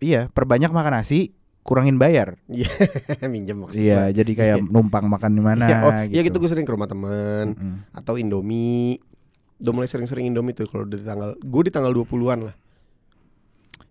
iya 0.00 0.28
perbanyak 0.28 0.68
makan 0.68 1.00
nasi 1.00 1.32
kurangin 1.60 1.96
bayar 1.96 2.38
Minjem 3.26 3.58
maksudnya. 3.58 3.82
iya 3.82 4.00
jadi 4.14 4.32
kayak 4.32 4.56
numpang 4.64 5.10
makan 5.10 5.32
di 5.32 5.42
mana 5.42 5.64
Ya, 5.66 5.78
oh, 5.82 5.92
gitu, 6.04 6.14
ya 6.14 6.20
gitu 6.22 6.36
gue 6.38 6.48
sering 6.48 6.62
ke 6.62 6.72
rumah 6.72 6.86
temen 6.86 7.52
Mm-mm. 7.52 7.74
atau 7.92 8.14
Indomie. 8.14 9.00
Udah 9.58 9.72
mulai 9.72 9.86
sering-sering 9.86 10.26
Indomie 10.26 10.52
tuh 10.52 10.64
kalau 10.64 10.82
di 10.82 10.98
tanggal 10.98 11.32
gue 11.34 11.62
di 11.62 11.70
tanggal 11.70 11.90
20-an 11.90 12.40
lah. 12.44 12.54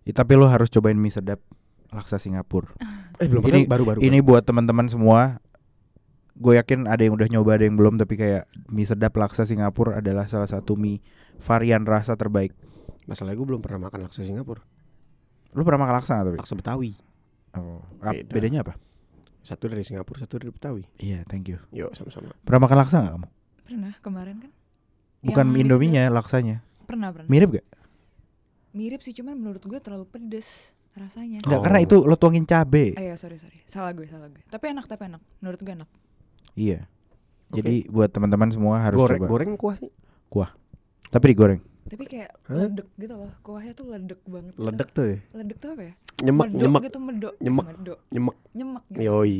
Ya, 0.02 0.12
tapi 0.12 0.34
lo 0.34 0.46
harus 0.46 0.68
cobain 0.68 0.94
mie 0.94 1.10
sedap 1.10 1.42
laksa 1.88 2.16
Singapura 2.16 2.70
Eh 3.18 3.26
belum 3.26 3.42
Ini- 3.42 3.66
pernah 3.66 3.70
baru-baru. 3.72 3.98
ini 4.00 4.18
buat 4.20 4.42
teman-teman 4.42 4.86
semua 4.86 5.42
gue 6.32 6.52
yakin 6.54 6.84
ada 6.84 7.00
yang 7.00 7.14
udah 7.14 7.26
nyoba 7.26 7.56
ada 7.56 7.64
yang 7.64 7.74
belum 7.74 7.96
tapi 7.96 8.14
kayak 8.14 8.44
mie 8.68 8.84
sedap 8.84 9.10
laksa 9.12 9.42
Singapura 9.42 9.98
adalah 9.98 10.26
salah 10.26 10.44
satu 10.44 10.74
mie 10.74 11.00
varian 11.38 11.82
rasa 11.82 12.14
terbaik 12.14 12.52
Masalahnya 13.04 13.34
gue 13.34 13.48
belum 13.48 13.58
pernah 13.60 13.82
makan 13.82 14.02
laksa 14.02 14.20
Singapura. 14.20 14.60
lo 15.48 15.62
pernah 15.62 15.80
makan 15.80 15.94
laksa 15.96 16.12
nggak 16.14 16.26
tapi 16.28 16.38
Laksa 16.38 16.54
Betawi. 16.54 16.90
oh, 17.54 17.80
Beda. 17.98 18.30
bedanya 18.30 18.60
apa 18.62 18.74
Satu 19.40 19.66
dari 19.66 19.80
Singapura, 19.80 20.20
satu 20.20 20.36
dari 20.36 20.50
Betawi. 20.50 20.84
iya 20.98 21.24
thank 21.24 21.46
you 21.46 21.56
Yuk 21.72 21.90
sama-sama. 21.92 22.30
pernah 22.38 22.62
makan 22.62 22.76
laksa 22.78 22.96
nggak 23.00 23.12
kamu 23.16 23.28
Pernah 23.64 23.92
kemarin 23.98 24.36
kan? 24.38 24.52
Bukan 25.26 25.46
Yang 25.48 25.60
Indominya 25.60 26.02
laksanya 26.08 26.56
Pernah 26.86 27.10
pernah. 27.10 27.28
mirip 27.28 27.50
gak 27.54 27.66
Mirip 28.72 29.00
sih 29.00 29.12
cuman 29.12 29.34
menurut 29.34 29.64
gue 29.64 29.80
terlalu 29.80 30.04
pedes 30.04 30.70
rasanya. 30.92 31.40
Enggak 31.40 31.60
Oh. 31.60 31.64
karena 31.64 31.80
itu 31.80 31.96
lo 32.04 32.16
tuangin 32.16 32.44
cabe 32.44 32.92
Eh 32.92 33.08
ya 33.08 33.16
sorry 33.16 33.36
sorry. 33.36 33.60
Salah 33.64 33.92
gue 33.92 34.04
salah 34.04 34.28
gue. 34.28 34.40
Tapi 34.46 34.64
enak 34.72 34.84
tapi 34.84 35.08
enak. 35.08 35.20
Menurut 35.40 35.60
gue 35.60 35.74
enak. 35.74 35.88
iya 36.52 36.88
jadi 37.46 37.86
buat 37.86 38.08
teman-teman 38.08 38.50
semua 38.50 38.80
harus 38.80 38.96
goreng, 38.96 39.20
coba 39.20 39.28
goreng 39.28 39.52
kuah 39.54 39.76
sih. 39.76 39.92
tapi 41.06 41.24
digoreng 41.30 41.60
Tapi 41.86 42.02
kayak 42.02 42.34
Hah? 42.50 42.66
ledek 42.66 42.88
gitu 42.98 43.14
loh. 43.14 43.30
Kuahnya 43.46 43.70
tuh 43.70 43.86
ledek 43.86 44.18
banget. 44.26 44.52
gitu. 44.52 44.66
Ledek 44.66 44.88
tuh 44.90 45.04
ya. 45.06 45.18
Ledek 45.30 45.56
tuh 45.62 45.68
apa 45.70 45.82
ya? 45.86 45.92
Nyemek, 46.16 46.46
Medok 46.48 46.58
nyemek, 46.58 46.82
gitu 46.82 46.98
medok. 46.98 47.34
Nyemek. 47.38 47.64
Medok. 47.70 47.98
nyemek. 48.10 48.36
Nyemek. 48.56 48.84
gitu. 48.90 49.00
Yoi. 49.06 49.38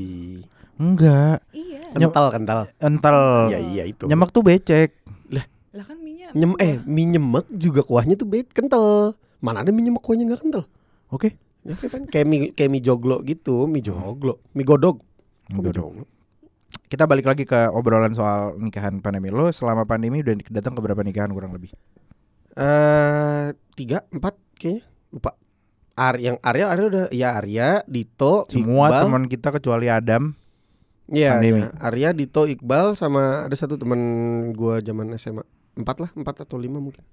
enggak 0.76 1.38
Iya. 1.50 1.82
Kental, 1.96 2.26
kental. 2.30 2.60
ental 2.78 3.18
Iya, 3.50 3.58
iya 3.64 3.82
itu. 3.88 4.04
nyemek 4.06 4.30
tuh 4.30 4.42
becek 4.46 4.94
Lah 5.76 5.84
kan 5.84 6.00
minyak. 6.00 6.32
Nyem 6.32 6.56
eh 6.56 6.80
mie 6.82 7.04
nyemek 7.06 7.46
juga 7.52 7.84
kuahnya 7.84 8.16
tuh 8.16 8.24
bet 8.24 8.48
kental. 8.50 9.12
Mana 9.38 9.60
ada 9.60 9.68
mie 9.68 9.84
nyemek 9.84 10.00
kuahnya 10.00 10.24
nggak 10.24 10.42
kental? 10.42 10.64
oke 11.06 11.36
Ya 11.62 11.74
kan 11.76 12.02
kayak 12.06 12.26
mie 12.26 12.40
kayak 12.50 12.70
mie 12.70 12.80
joglo 12.80 13.20
gitu, 13.22 13.66
mie 13.66 13.82
joglo, 13.82 14.40
mie 14.54 14.64
godog. 14.64 15.04
Mie 15.50 15.60
Godog. 15.62 15.74
joglo? 15.92 16.04
kita 16.86 17.02
balik 17.02 17.26
lagi 17.26 17.42
ke 17.42 17.66
obrolan 17.70 18.14
soal 18.14 18.54
nikahan 18.56 19.02
pandemi 19.02 19.26
lo 19.26 19.50
selama 19.50 19.82
pandemi 19.82 20.22
udah 20.22 20.38
datang 20.50 20.70
ke 20.70 20.80
berapa 20.80 21.02
nikahan 21.02 21.34
kurang 21.34 21.50
lebih 21.50 21.74
Eh 22.54 23.46
tiga, 23.74 24.06
empat 24.08 24.38
kayaknya 24.56 24.86
lupa. 25.10 25.34
Ar 25.92 26.16
yang 26.16 26.36
Arya, 26.40 26.70
Arya 26.70 26.84
udah, 26.86 27.04
ya 27.10 27.28
Arya, 27.36 27.68
Dito, 27.84 28.44
semua 28.48 29.02
teman 29.02 29.26
kita 29.26 29.48
kecuali 29.50 29.88
Adam 29.88 30.32
Iya, 31.06 31.36
pandemi. 31.36 31.60
iya. 31.62 31.68
Arya, 31.78 32.08
Dito, 32.12 32.44
Iqbal 32.44 32.94
sama 32.94 33.44
ada 33.44 33.56
satu 33.56 33.76
teman 33.76 33.98
gua 34.52 34.78
zaman 34.78 35.10
SMA. 35.16 35.44
Empat 35.76 35.96
lah, 35.98 36.10
empat 36.12 36.42
atau 36.42 36.56
lima 36.56 36.80
mungkin. 36.80 37.04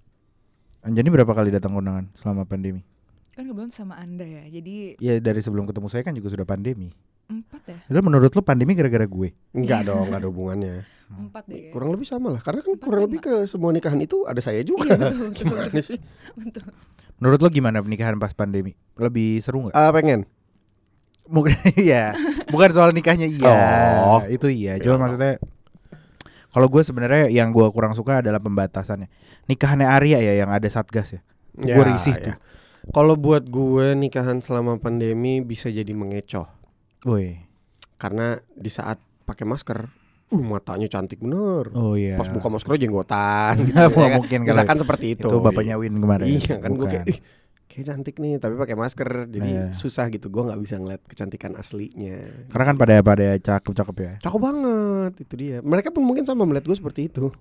Anjani 0.81 1.07
berapa 1.09 1.29
kali 1.29 1.47
datang 1.47 1.71
kondangan 1.71 2.11
selama 2.11 2.43
pandemi 2.43 2.83
Kan 3.31 3.47
kebetulan 3.47 3.71
sama 3.71 3.95
anda 3.95 4.23
ya. 4.23 4.43
Jadi 4.45 4.99
ya 4.99 5.17
dari 5.17 5.39
sebelum 5.39 5.63
ketemu 5.63 5.87
saya 5.87 6.03
kan 6.03 6.13
juga 6.13 6.29
sudah 6.29 6.43
pandemi 6.43 6.91
empat 7.25 7.61
ya. 7.65 7.77
Jadi 7.87 7.99
menurut 7.99 8.29
lo 8.29 8.41
pandemi 8.41 8.71
gara-gara 8.73 9.03
gue 9.03 9.31
Enggak 9.51 9.87
dong, 9.87 10.05
enggak 10.07 10.19
ada 10.21 10.27
hubungannya. 10.27 10.75
Empat 11.13 11.45
deh. 11.45 11.55
kayaknya. 11.59 11.71
Kurang 11.71 11.89
lebih 11.93 12.07
sama 12.07 12.27
lah, 12.29 12.41
karena 12.41 12.59
kan 12.59 12.71
Empat 12.73 12.83
kurang 12.83 12.99
lima. 12.99 13.07
lebih 13.07 13.19
ke 13.21 13.33
semua 13.45 13.69
nikahan 13.69 13.99
itu 13.99 14.25
ada 14.25 14.37
saya 14.37 14.59
juga. 14.61 14.85
Iya 14.87 14.97
betul 14.99 15.19
betul. 15.29 15.45
Gimana 15.49 15.79
sih? 15.79 15.99
betul. 16.33 16.63
menurut 17.15 17.39
lo 17.39 17.47
gimana 17.47 17.77
pernikahan 17.79 18.17
pas 18.17 18.33
pandemi 18.33 18.73
lebih 18.97 19.39
seru 19.39 19.63
nggak 19.63 19.73
Ah, 19.73 19.89
pengen. 19.89 20.25
Mungkin 21.23 21.55
iya, 21.79 22.11
bukan 22.49 22.69
soal 22.69 22.91
nikahnya 22.91 23.25
iya. 23.25 23.55
Oh. 24.03 24.19
Itu 24.27 24.51
iya. 24.51 24.75
Ya. 24.75 24.83
Cuma 24.83 24.99
maksudnya 24.99 25.39
kalau 26.53 26.69
gue 26.69 26.79
sebenarnya 26.79 27.27
yang 27.27 27.49
gue 27.49 27.65
kurang 27.73 27.91
suka 27.91 28.21
adalah 28.21 28.37
pembatasannya. 28.37 29.09
Nikahannya 29.45 29.89
Arya 29.89 30.21
ya 30.21 30.33
yang 30.37 30.47
ada 30.47 30.69
satgas 30.69 31.17
ya. 31.17 31.21
Ya, 31.57 31.75
Gue 31.75 31.85
risih 31.89 32.13
ya. 32.13 32.23
tuh. 32.23 32.35
Kalau 32.89 33.15
buat 33.15 33.43
gue 33.43 33.93
nikahan 33.93 34.39
selama 34.39 34.77
pandemi 34.77 35.39
bisa 35.39 35.67
jadi 35.67 35.89
mengecoh 35.91 36.45
Woi. 37.03 37.39
karena 37.95 38.35
di 38.51 38.67
saat 38.67 38.99
pakai 39.23 39.43
masker, 39.43 39.79
uh 40.29 40.43
matanya 40.43 40.87
cantik 40.87 41.17
bener. 41.17 41.71
Oh 41.73 41.95
iya. 41.95 42.15
Pas 42.15 42.27
buka 42.27 42.47
masker 42.47 42.75
jenggotan 42.77 43.55
gitu. 43.67 43.77
Ya 43.77 43.87
kan. 43.87 44.19
mungkin 44.19 44.39
kalau 44.43 44.53
Misalkan 44.53 44.77
seperti 44.77 45.05
itu. 45.15 45.25
itu 45.25 45.37
bapaknya 45.39 45.75
Win 45.75 45.97
kemarin. 45.97 46.27
Iya 46.27 46.55
kan 46.59 46.71
gue 46.73 46.87
kayak 46.87 47.05
kayak 47.65 47.85
cantik 47.87 48.15
nih 48.17 48.37
tapi 48.37 48.53
pakai 48.53 48.73
masker 48.73 49.09
jadi 49.27 49.49
Iya. 49.49 49.65
susah 49.71 50.07
gitu 50.07 50.27
gue 50.27 50.43
nggak 50.43 50.59
bisa 50.59 50.75
ngeliat 50.77 51.01
kecantikan 51.03 51.53
aslinya 51.53 52.47
Karena 52.47 52.65
kan 52.65 52.75
pada 52.75 52.95
pada 52.99 53.35
cakep-cakep 53.35 53.95
ya. 53.97 54.13
cakep 54.19 54.39
banget 54.39 55.13
itu 55.19 55.33
dia 55.35 55.57
mereka 55.59 55.89
pun 55.89 56.01
mungkin 56.01 56.21
sama 56.21 56.43
melihat 56.43 56.65
gue 56.65 56.77
seperti 56.77 57.07
itu 57.07 57.33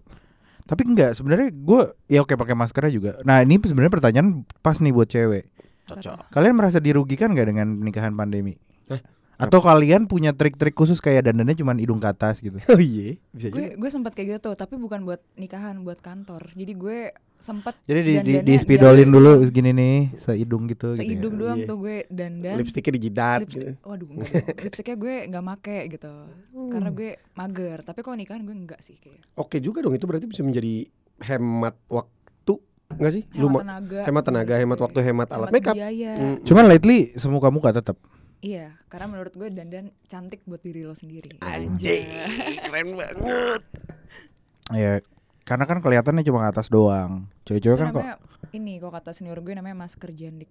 Tapi 0.62 0.86
enggak, 0.86 1.12
sebenarnya 1.12 1.50
gue 1.50 1.82
ya 2.06 2.22
oke 2.22 2.32
pakai 2.32 2.54
maskernya 2.54 2.92
juga. 2.92 3.12
Nah, 3.22 3.42
ini 3.42 3.58
sebenarnya 3.58 3.90
pertanyaan 3.90 4.28
pas 4.58 4.78
nih 4.78 4.94
buat 4.94 5.10
cewek. 5.10 5.50
cocok 5.82 6.30
Kalian 6.30 6.54
merasa 6.54 6.78
dirugikan 6.78 7.34
nggak 7.34 7.48
dengan 7.50 7.82
nikahan 7.82 8.14
pandemi? 8.14 8.54
Eh, 8.86 9.02
Atau 9.42 9.60
kalian 9.60 10.06
punya 10.06 10.30
trik-trik 10.30 10.72
khusus 10.72 10.96
kayak 10.96 11.26
dandannya 11.26 11.54
cuma 11.54 11.74
hidung 11.74 11.98
ke 11.98 12.06
atas 12.06 12.38
gitu? 12.38 12.56
oh 12.68 12.78
iya 12.78 13.18
bisa 13.28 13.48
Gue 13.48 13.68
juga 13.68 13.76
gue 13.76 13.90
sempat 13.90 14.12
kayak 14.12 14.38
gitu 14.38 14.50
tapi 14.52 14.74
bukan 14.76 15.02
buat 15.02 15.20
nikahan 15.34 15.80
buat 15.80 15.98
kantor. 15.98 16.52
Jadi 16.52 16.72
gue 16.72 16.98
sempat 17.36 17.74
Jadi 17.82 18.00
di, 18.00 18.14
di, 18.22 18.34
di 18.40 18.54
spidolin 18.54 19.10
dulu 19.10 19.42
segini 19.42 19.70
nih, 19.70 19.98
seidung 20.14 20.64
gitu. 20.64 20.94
gitu 20.94 20.94
ya. 20.94 20.98
seidung 21.02 21.34
doang 21.34 21.58
Iya. 21.58 21.66
tuh 21.66 21.76
gue 21.76 21.96
dandan. 22.06 22.54
lipstiknya 22.54 22.92
di 22.92 23.00
jidat 23.02 23.38
Lipstick, 23.42 23.58
gitu. 23.66 23.82
waduh 23.82 24.08
enggak. 24.08 24.30
Lipstiknya 24.64 24.96
gue 24.96 25.14
nggak 25.26 25.44
make 25.44 25.78
gitu. 25.90 26.12
Karena 26.70 26.88
Hmm. 26.88 26.96
gue 26.96 27.10
mager. 27.34 27.78
Tapi 27.82 28.00
kalau 28.00 28.14
nikahan 28.14 28.42
gue 28.42 28.54
enggak 28.56 28.78
sih 28.78 28.94
kayak. 28.94 29.26
oke 29.34 29.58
juga 29.58 29.82
dong 29.82 29.92
itu 29.92 30.06
berarti 30.06 30.24
bisa 30.24 30.40
menjadi 30.40 30.86
hemat 31.20 31.74
waktu 31.88 32.54
nggak 32.92 33.10
sih 33.10 33.24
Hemat 33.24 33.40
Luma- 33.40 33.60
tenaga. 33.60 34.00
hemat 34.04 34.22
tenaga 34.22 34.54
hemat 34.54 34.78
waktu 34.78 34.98
hemat 35.00 35.28
alat 35.28 35.48
hemat 35.48 35.54
makeup 35.56 35.74
biaya. 35.74 36.12
Mm, 36.14 36.36
Cuman 36.44 36.64
lately 36.68 36.98
semuka 37.16 37.48
muka 37.48 37.72
tetap. 37.72 37.98
Iya, 38.42 38.74
karena 38.90 39.06
menurut 39.06 39.30
gue 39.32 39.48
dandan 39.48 39.94
cantik 40.04 40.42
buat 40.44 40.58
diri 40.58 40.82
lo 40.82 40.98
sendiri. 40.98 41.38
anjing 41.38 42.02
keren 42.60 42.88
banget 42.98 43.62
Ya, 44.72 44.98
karena 45.44 45.64
kan 45.66 45.78
kelihatannya 45.78 46.26
cuma 46.26 46.42
ke 46.42 46.48
atas 46.50 46.66
doang. 46.66 47.30
Cewek-cewek 47.44 47.78
kan 47.78 47.88
kok 47.92 48.02
ini 48.50 48.82
kok 48.82 48.90
kata 48.90 49.14
senior 49.14 49.38
gue 49.38 49.54
namanya 49.54 49.78
masker 49.78 50.10
jandik. 50.10 50.50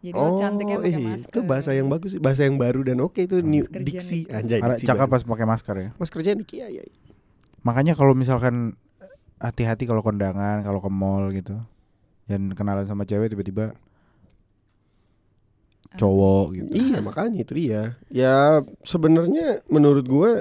Jadi 0.00 0.12
lo 0.12 0.36
cantiknya 0.36 0.76
pakai 0.76 0.92
ih, 0.92 0.96
masker. 1.00 1.28
Oh, 1.28 1.32
itu 1.32 1.40
bahasa 1.44 1.70
yang 1.72 1.88
bagus 1.88 2.10
sih, 2.16 2.20
bahasa 2.20 2.42
yang 2.44 2.56
baru 2.56 2.80
dan 2.84 3.00
oke 3.00 3.20
itu 3.20 3.40
new 3.40 3.60
Masker 3.60 3.80
diksi 3.80 4.24
anjay 4.28 4.60
Karena 4.60 4.76
diksi 4.76 4.88
baru. 4.88 5.08
pas 5.08 5.22
pakai 5.24 5.46
masker 5.46 5.74
ya. 5.76 5.88
masker 5.96 6.20
janik 6.20 6.48
iya 6.52 6.66
iya 6.68 6.82
iya. 6.84 6.96
Makanya 7.60 7.92
kalau 7.92 8.16
misalkan 8.16 8.76
hati-hati 9.36 9.84
kalau 9.84 10.00
kondangan, 10.00 10.60
kalau 10.60 10.80
ke 10.80 10.88
mall 10.88 11.28
gitu. 11.32 11.56
Dan 12.24 12.52
kenalan 12.52 12.84
sama 12.84 13.04
cewek 13.04 13.32
tiba-tiba? 13.32 13.72
Cowok 15.94 16.46
gitu. 16.54 16.68
Iya 16.70 16.98
makanya 17.06 17.38
itu 17.40 17.52
dia. 17.52 17.82
Ya 18.06 18.62
sebenarnya 18.82 19.64
menurut 19.66 20.04
gue 20.04 20.32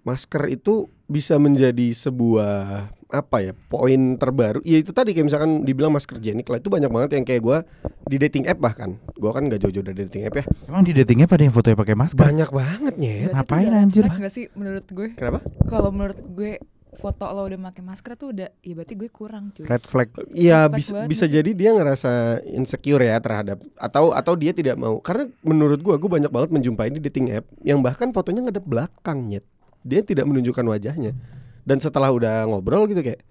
masker 0.00 0.42
itu 0.48 0.88
bisa 1.04 1.36
menjadi 1.36 1.92
sebuah 1.92 2.88
apa 3.10 3.42
ya 3.42 3.52
poin 3.66 4.14
terbaru 4.14 4.62
ya 4.62 4.78
itu 4.78 4.94
tadi 4.94 5.10
kayak 5.10 5.26
misalkan 5.26 5.66
dibilang 5.66 5.90
masker 5.90 6.22
jenik 6.22 6.46
lah 6.46 6.62
itu 6.62 6.70
banyak 6.70 6.86
banget 6.86 7.10
yang 7.18 7.26
kayak 7.26 7.42
gua 7.42 7.58
di 8.06 8.16
dating 8.16 8.46
app 8.46 8.62
bahkan 8.62 9.02
gua 9.18 9.34
kan 9.34 9.50
gak 9.50 9.58
jauh-jauh 9.58 9.82
dari 9.82 10.06
dating 10.06 10.30
app 10.30 10.38
ya 10.38 10.44
Emang 10.70 10.86
di 10.86 10.94
datingnya 10.94 11.26
pada 11.26 11.42
yang 11.42 11.50
fotonya 11.50 11.74
pakai 11.74 11.98
masker? 11.98 12.22
banyak 12.22 12.50
banget 12.54 12.94
Berarti 12.94 13.34
Ngapain, 13.34 13.70
anjir? 13.74 14.04
red 14.06 14.14
nggak 14.14 14.30
sih 14.32 14.46
menurut 14.54 14.86
gue? 14.86 15.08
kenapa 15.18 15.42
Kalau 15.66 15.90
menurut 15.90 16.18
gue 16.22 16.62
foto 16.98 17.22
lo 17.30 17.46
udah 17.46 17.58
pakai 17.70 17.82
masker 17.86 18.12
tuh 18.18 18.34
udah 18.34 18.48
ya 18.66 18.72
berarti 18.74 18.94
gue 18.98 19.10
kurang 19.10 19.54
cuy. 19.54 19.62
Red 19.62 19.84
flag. 19.86 20.08
Iya 20.34 20.66
bisa 20.66 20.90
banget 20.98 21.08
bisa 21.10 21.24
sih? 21.26 21.32
jadi 21.38 21.50
dia 21.54 21.70
ngerasa 21.74 22.42
insecure 22.50 23.06
ya 23.06 23.22
terhadap 23.22 23.62
atau 23.78 24.10
atau 24.10 24.34
dia 24.34 24.50
tidak 24.50 24.74
mau 24.74 24.98
karena 24.98 25.30
menurut 25.46 25.78
gua 25.80 25.94
gua 26.02 26.18
banyak 26.18 26.30
banget 26.30 26.50
menjumpai 26.50 26.90
di 26.90 27.00
dating 27.02 27.30
app 27.30 27.46
yang 27.62 27.78
bahkan 27.78 28.10
fotonya 28.10 28.42
ngadep 28.50 28.66
belakang 28.66 29.30
nyet 29.30 29.46
dia 29.86 30.02
tidak 30.02 30.26
menunjukkan 30.26 30.66
wajahnya 30.66 31.14
dan 31.62 31.78
setelah 31.78 32.10
udah 32.10 32.50
ngobrol 32.50 32.90
gitu 32.90 33.00
kayak 33.00 33.22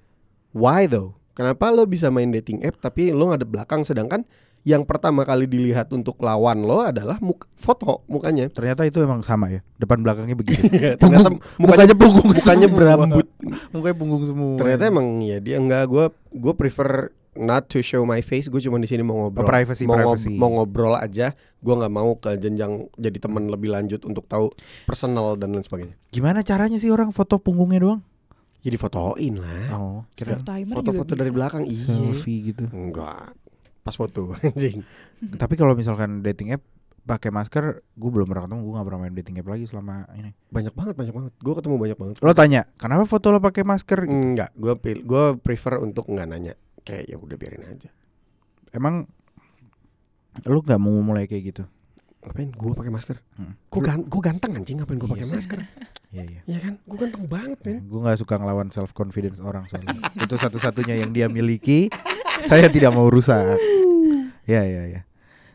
why 0.56 0.88
though 0.88 1.20
kenapa 1.36 1.70
lo 1.70 1.84
bisa 1.84 2.08
main 2.08 2.32
dating 2.32 2.64
app 2.64 2.80
tapi 2.80 3.12
lo 3.12 3.30
ngadep 3.30 3.50
belakang 3.50 3.84
sedangkan 3.84 4.24
yang 4.62 4.84
pertama 4.84 5.22
kali 5.22 5.46
dilihat 5.46 5.88
untuk 5.90 6.20
lawan 6.20 6.62
lo 6.62 6.82
adalah 6.82 7.16
muk- 7.18 7.48
foto 7.54 8.04
mukanya 8.06 8.48
Ternyata 8.48 8.84
itu 8.84 9.00
emang 9.00 9.22
sama 9.22 9.48
ya. 9.50 9.64
Depan 9.76 10.00
belakangnya 10.00 10.34
begitu. 10.34 10.62
ternyata 11.02 11.30
mukanya 11.56 11.94
punggung 11.94 12.28
mukanya 12.28 12.68
berambut 12.68 13.28
mukanya 13.70 13.96
punggung 13.96 14.24
semua. 14.24 14.56
ternyata 14.56 14.84
emang 14.86 15.08
ya 15.20 15.38
dia 15.38 15.56
enggak 15.56 15.84
gue 15.86 16.06
gue 16.34 16.54
prefer 16.54 17.10
not 17.32 17.66
to 17.66 17.80
show 17.80 18.04
my 18.04 18.20
face 18.20 18.46
gue 18.46 18.60
cuma 18.60 18.76
di 18.76 18.86
sini 18.86 19.00
mau 19.00 19.16
ngobrol 19.22 19.42
Oh, 19.42 19.50
privacy, 19.50 19.84
mau, 19.84 19.96
ngob- 19.96 20.18
privacy. 20.18 20.34
mau 20.34 20.50
ngobrol 20.52 20.94
aja 20.94 21.32
gue 21.56 21.74
nggak 21.74 21.94
mau 21.94 22.12
ke 22.14 22.36
jenjang 22.36 22.72
jadi 22.94 23.18
teman 23.18 23.48
lebih 23.48 23.70
lanjut 23.70 24.04
untuk 24.04 24.26
tahu 24.26 24.52
personal 24.84 25.34
dan 25.34 25.52
lain 25.52 25.62
sebagainya 25.62 25.96
Gimana 26.10 26.42
caranya 26.42 26.76
sih 26.76 26.88
orang 26.88 27.10
foto 27.10 27.38
punggungnya 27.38 27.80
doang? 27.80 28.02
jadi 28.60 28.76
fotoin 28.76 29.40
lah 29.40 29.66
Oh, 29.72 30.00
kira 30.12 30.36
Self 30.36 30.44
timer 30.44 30.76
foto-foto 30.76 31.14
dari 31.14 31.32
belakang 31.32 31.64
iya 31.64 31.80
selfie 31.86 32.52
gitu. 32.52 32.68
enggak 32.68 33.32
pas 33.82 33.96
foto 33.96 34.34
anjing 34.46 34.84
Tapi 35.20 35.54
kalau 35.60 35.76
misalkan 35.76 36.24
dating 36.24 36.56
app 36.56 36.64
pakai 37.00 37.34
masker, 37.34 37.82
gue 37.82 38.10
belum 38.14 38.30
pernah 38.30 38.46
ketemu, 38.46 38.62
gue 38.62 38.74
gak 38.78 38.86
pernah 38.86 39.00
main 39.02 39.16
dating 39.18 39.42
app 39.42 39.50
lagi 39.50 39.66
selama 39.66 40.06
ini. 40.14 40.30
banyak 40.54 40.74
banget 40.78 40.94
banyak 40.94 41.14
banget 41.16 41.32
gue 41.42 41.54
ketemu 41.58 41.76
banyak 41.82 41.98
banget 41.98 42.16
Lo 42.22 42.32
tanya, 42.38 42.62
kenapa 42.78 43.04
foto 43.10 43.34
lo 43.34 43.42
pakai 43.42 43.66
masker? 43.66 44.06
Gitu. 44.06 44.14
enggak 44.14 44.54
gue 44.54 44.74
pil 44.78 45.02
gue 45.02 45.24
prefer 45.42 45.82
untuk 45.82 46.06
nggak 46.06 46.28
nanya 46.30 46.54
kayak 46.86 47.10
ya 47.10 47.18
udah 47.18 47.36
biarin 47.40 47.66
aja 47.66 47.90
Emang 48.70 49.10
lo 50.46 50.60
nggak 50.62 50.78
mau 50.78 50.94
mulai 51.02 51.26
kayak 51.26 51.44
gitu? 51.50 51.64
Ngapain 52.20 52.52
gue 52.52 52.72
pakai 52.74 52.92
masker 52.92 53.18
Hmm. 53.40 53.56
gue 53.56 53.82
gan 53.82 54.04
gue 54.04 54.22
ganteng 54.22 54.52
anjing 54.54 54.76
ngapain 54.78 55.00
gue 55.00 55.08
Iya 55.08 55.16
pakai 55.16 55.28
masker 55.32 55.60
Iya 56.14 56.24
iya. 56.26 56.42
ya 56.44 56.58
kan 56.60 56.74
gue 56.82 56.98
ganteng 56.98 57.26
banget 57.30 57.60
men 57.64 57.78
Gue 57.86 58.00
nggak 58.02 58.18
suka 58.18 58.36
ngelawan 58.36 58.74
self 58.74 58.92
confidence 58.92 59.38
orang 59.40 59.70
soalnya. 59.70 59.94
itu 60.26 60.36
satu-satunya 60.36 61.06
yang 61.06 61.14
dia 61.14 61.30
miliki. 61.30 61.94
Saya 62.42 62.66
tidak 62.68 62.92
mau 62.92 63.08
rusak. 63.08 63.56
Ya 64.50 64.66
ya 64.66 64.90
ya. 64.90 65.02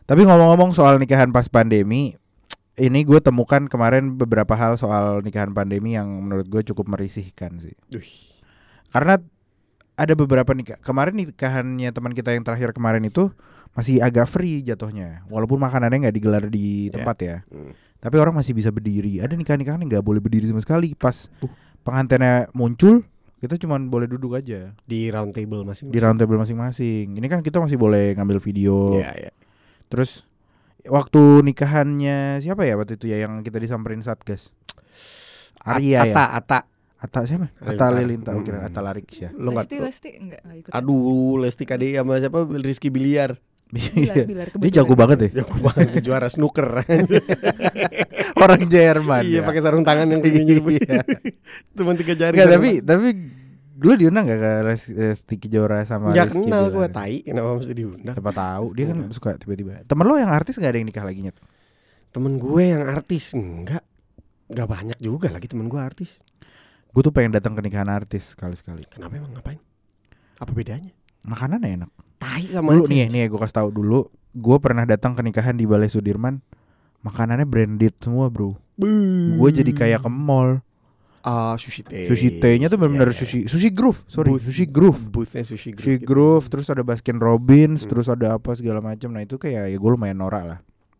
Tapi 0.07 0.23
ngomong-ngomong 0.23 0.71
soal 0.71 0.95
nikahan 0.95 1.35
pas 1.35 1.51
pandemi, 1.51 2.15
ini 2.79 2.99
gue 3.03 3.19
temukan 3.19 3.67
kemarin 3.67 4.15
beberapa 4.15 4.55
hal 4.55 4.79
soal 4.79 5.19
nikahan 5.19 5.51
pandemi 5.51 5.99
yang 5.99 6.07
menurut 6.07 6.47
gue 6.47 6.63
cukup 6.63 6.87
merisihkan 6.87 7.59
sih. 7.59 7.75
Duh. 7.91 7.99
Karena 8.87 9.19
ada 9.99 10.13
beberapa 10.15 10.47
nikah. 10.55 10.79
Kemarin 10.79 11.19
nikahannya 11.19 11.91
teman 11.91 12.15
kita 12.15 12.31
yang 12.31 12.47
terakhir 12.47 12.71
kemarin 12.71 13.03
itu 13.03 13.35
masih 13.75 13.99
agak 13.99 14.25
free 14.25 14.63
jatuhnya, 14.63 15.27
walaupun 15.27 15.59
makanannya 15.59 16.07
nggak 16.07 16.15
digelar 16.15 16.43
di 16.47 16.87
Ya. 16.87 16.91
tempat 16.95 17.17
ya. 17.19 17.37
Hmm. 17.51 17.75
Tapi 17.99 18.15
orang 18.15 18.33
masih 18.33 18.53
bisa 18.53 18.69
berdiri. 18.69 19.19
Ada 19.19 19.33
nikahan-nikahan 19.33 19.81
yang 19.81 19.89
nggak 19.91 20.05
boleh 20.05 20.23
berdiri 20.23 20.47
sama 20.47 20.63
sekali. 20.63 20.95
Pas 20.95 21.27
Uh. 21.41 21.51
pengantinnya 21.81 22.47
muncul, 22.51 23.03
kita 23.37 23.57
cuma 23.57 23.75
boleh 23.77 24.07
duduk 24.07 24.33
aja 24.33 24.73
di 24.83 25.09
round 25.09 25.33
table 25.33 25.61
masing 25.61 25.89
di 25.89 25.99
round 25.99 26.17
table 26.17 26.37
masing-masing. 26.37 27.13
Ini 27.13 27.27
kan 27.27 27.41
kita 27.41 27.59
masih 27.59 27.75
boleh 27.75 28.15
ngambil 28.15 28.39
video. 28.39 28.95
Iya, 28.95 29.11
iya. 29.19 29.31
Terus 29.85 30.23
waktu 30.85 31.43
nikahannya 31.43 32.39
siapa 32.39 32.63
ya 32.63 32.73
waktu 32.73 32.95
itu 32.95 33.05
ya 33.05 33.21
yang 33.21 33.41
kita 33.41 33.57
disamperin 33.57 33.99
Satgas? 33.99 34.53
Arya 35.59 36.05
ya. 36.05 36.13
Ata, 36.13 36.23
Ata. 36.31 36.59
Ata 36.95 37.19
siapa? 37.21 37.49
Ata 37.59 37.89
Lilintar, 37.91 38.33
Hmm. 38.33 38.45
kira 38.45 38.61
Ata 38.61 38.81
Larik 38.81 39.09
ya. 39.11 39.29
Lesti. 39.31 39.77
Lesti 39.77 40.09
enggak 40.15 40.41
enggak 40.41 40.57
ikut. 40.61 40.71
Aduh, 40.73 41.37
Lesti 41.37 41.63
KDI 41.65 41.99
sama 41.99 42.17
siapa? 42.17 42.39
Rizky 42.47 42.89
Biliar. 42.89 43.37
Bilar, 43.73 44.15
bilar, 44.29 44.47
Dia 44.55 44.71
jago 44.81 44.93
banget 44.93 45.17
ya. 45.27 45.41
Jago 45.41 45.57
banget 45.57 45.99
juara 46.05 46.29
snooker. 46.29 46.63
Orang 48.43 48.69
Jerman. 48.69 49.25
iya, 49.25 49.41
ya. 49.41 49.47
pakai 49.47 49.61
sarung 49.65 49.81
tangan 49.81 50.05
yang 50.05 50.21
tingginya 50.21 50.61
Iya. 50.61 51.01
Cuma 51.77 51.97
tiga 51.97 52.13
jari. 52.13 52.37
Enggak, 52.37 52.47
sarung 52.47 52.61
tapi 52.61 52.69
tapi 52.85 53.07
lu 53.75 53.93
diundang 53.99 54.23
gak 54.23 54.39
ke 54.39 54.51
Resti 54.95 55.35
Kejora 55.35 55.83
sama. 55.83 56.15
Nggak 56.15 56.31
Rizky 56.31 56.47
kenal 56.47 56.63
gue 56.71 56.87
tai, 56.87 57.15
kenapa 57.27 57.49
mesti 57.59 57.73
diundang? 57.75 58.15
Siapa 58.15 58.31
tahu 58.31 58.65
dia 58.71 58.85
kan 58.87 58.95
Enggak. 59.01 59.11
suka 59.11 59.31
tiba-tiba. 59.35 59.83
Temen 59.83 60.05
lo 60.07 60.15
yang 60.15 60.31
artis 60.31 60.55
gak 60.55 60.71
ada 60.71 60.77
yang 60.79 60.87
nikah 60.87 61.03
lagi 61.03 61.19
nyet? 61.19 61.37
Temen 62.15 62.39
gue 62.39 62.63
yang 62.63 62.83
artis 62.87 63.35
enggak. 63.35 63.83
Enggak 64.47 64.67
banyak 64.71 64.99
juga 65.03 65.27
lagi 65.33 65.51
temen 65.51 65.67
gue 65.67 65.81
artis. 65.81 66.23
Gue 66.95 67.03
tuh 67.03 67.11
pengen 67.11 67.35
datang 67.35 67.51
ke 67.51 67.61
nikahan 67.65 67.91
artis 67.91 68.31
sekali-sekali. 68.31 68.87
Kenapa 68.87 69.19
emang 69.19 69.35
ngapain? 69.35 69.59
Apa 70.39 70.55
bedanya? 70.55 70.95
Makanannya 71.25 71.69
enak. 71.81 71.89
Tai 72.15 72.43
sama 72.47 72.71
Dulu 72.71 72.85
aja. 72.85 72.91
nih, 72.91 73.03
nih 73.09 73.23
gue 73.27 73.39
kasih 73.39 73.57
tahu 73.57 73.69
dulu. 73.71 73.99
Gue 74.31 74.57
pernah 74.57 74.85
datang 74.85 75.13
ke 75.13 75.21
nikahan 75.21 75.55
di 75.55 75.65
Balai 75.65 75.89
Sudirman. 75.89 76.39
Makanannya 77.01 77.45
branded 77.45 77.97
semua 77.97 78.29
bro. 78.29 78.57
Gue 78.77 79.49
jadi 79.49 79.71
kayak 79.71 80.01
ke 80.01 80.09
mall. 80.09 80.59
Ah, 81.21 81.57
sushi 81.57 81.81
teh. 81.81 82.05
Sushi 82.05 82.37
T-nya 82.37 82.69
tuh 82.69 82.77
benar-benar 82.77 83.09
Iya, 83.09 83.17
iya. 83.17 83.21
sushi 83.25 83.39
sushi 83.45 83.69
groove. 83.69 84.05
Sorry, 84.05 84.29
Booth- 84.29 84.45
sushi 84.45 84.65
groove. 84.69 85.09
Boothnya 85.09 85.41
sushi 85.41 85.73
groove. 85.73 85.81
Sushi 85.81 85.95
gitu. 85.97 86.05
groove, 86.05 86.45
terus 86.47 86.69
ada 86.69 86.85
Baskin 86.85 87.17
Robbins, 87.17 87.81
Hmm. 87.81 87.89
terus 87.89 88.05
ada 88.05 88.37
apa 88.37 88.53
segala 88.53 88.77
macam. 88.77 89.09
Nah 89.09 89.25
itu 89.25 89.35
kayak 89.35 89.65
ya 89.65 89.73
gue 89.73 89.89
lumayan 89.89 90.13
norak 90.15 90.43
lah. 90.45 90.59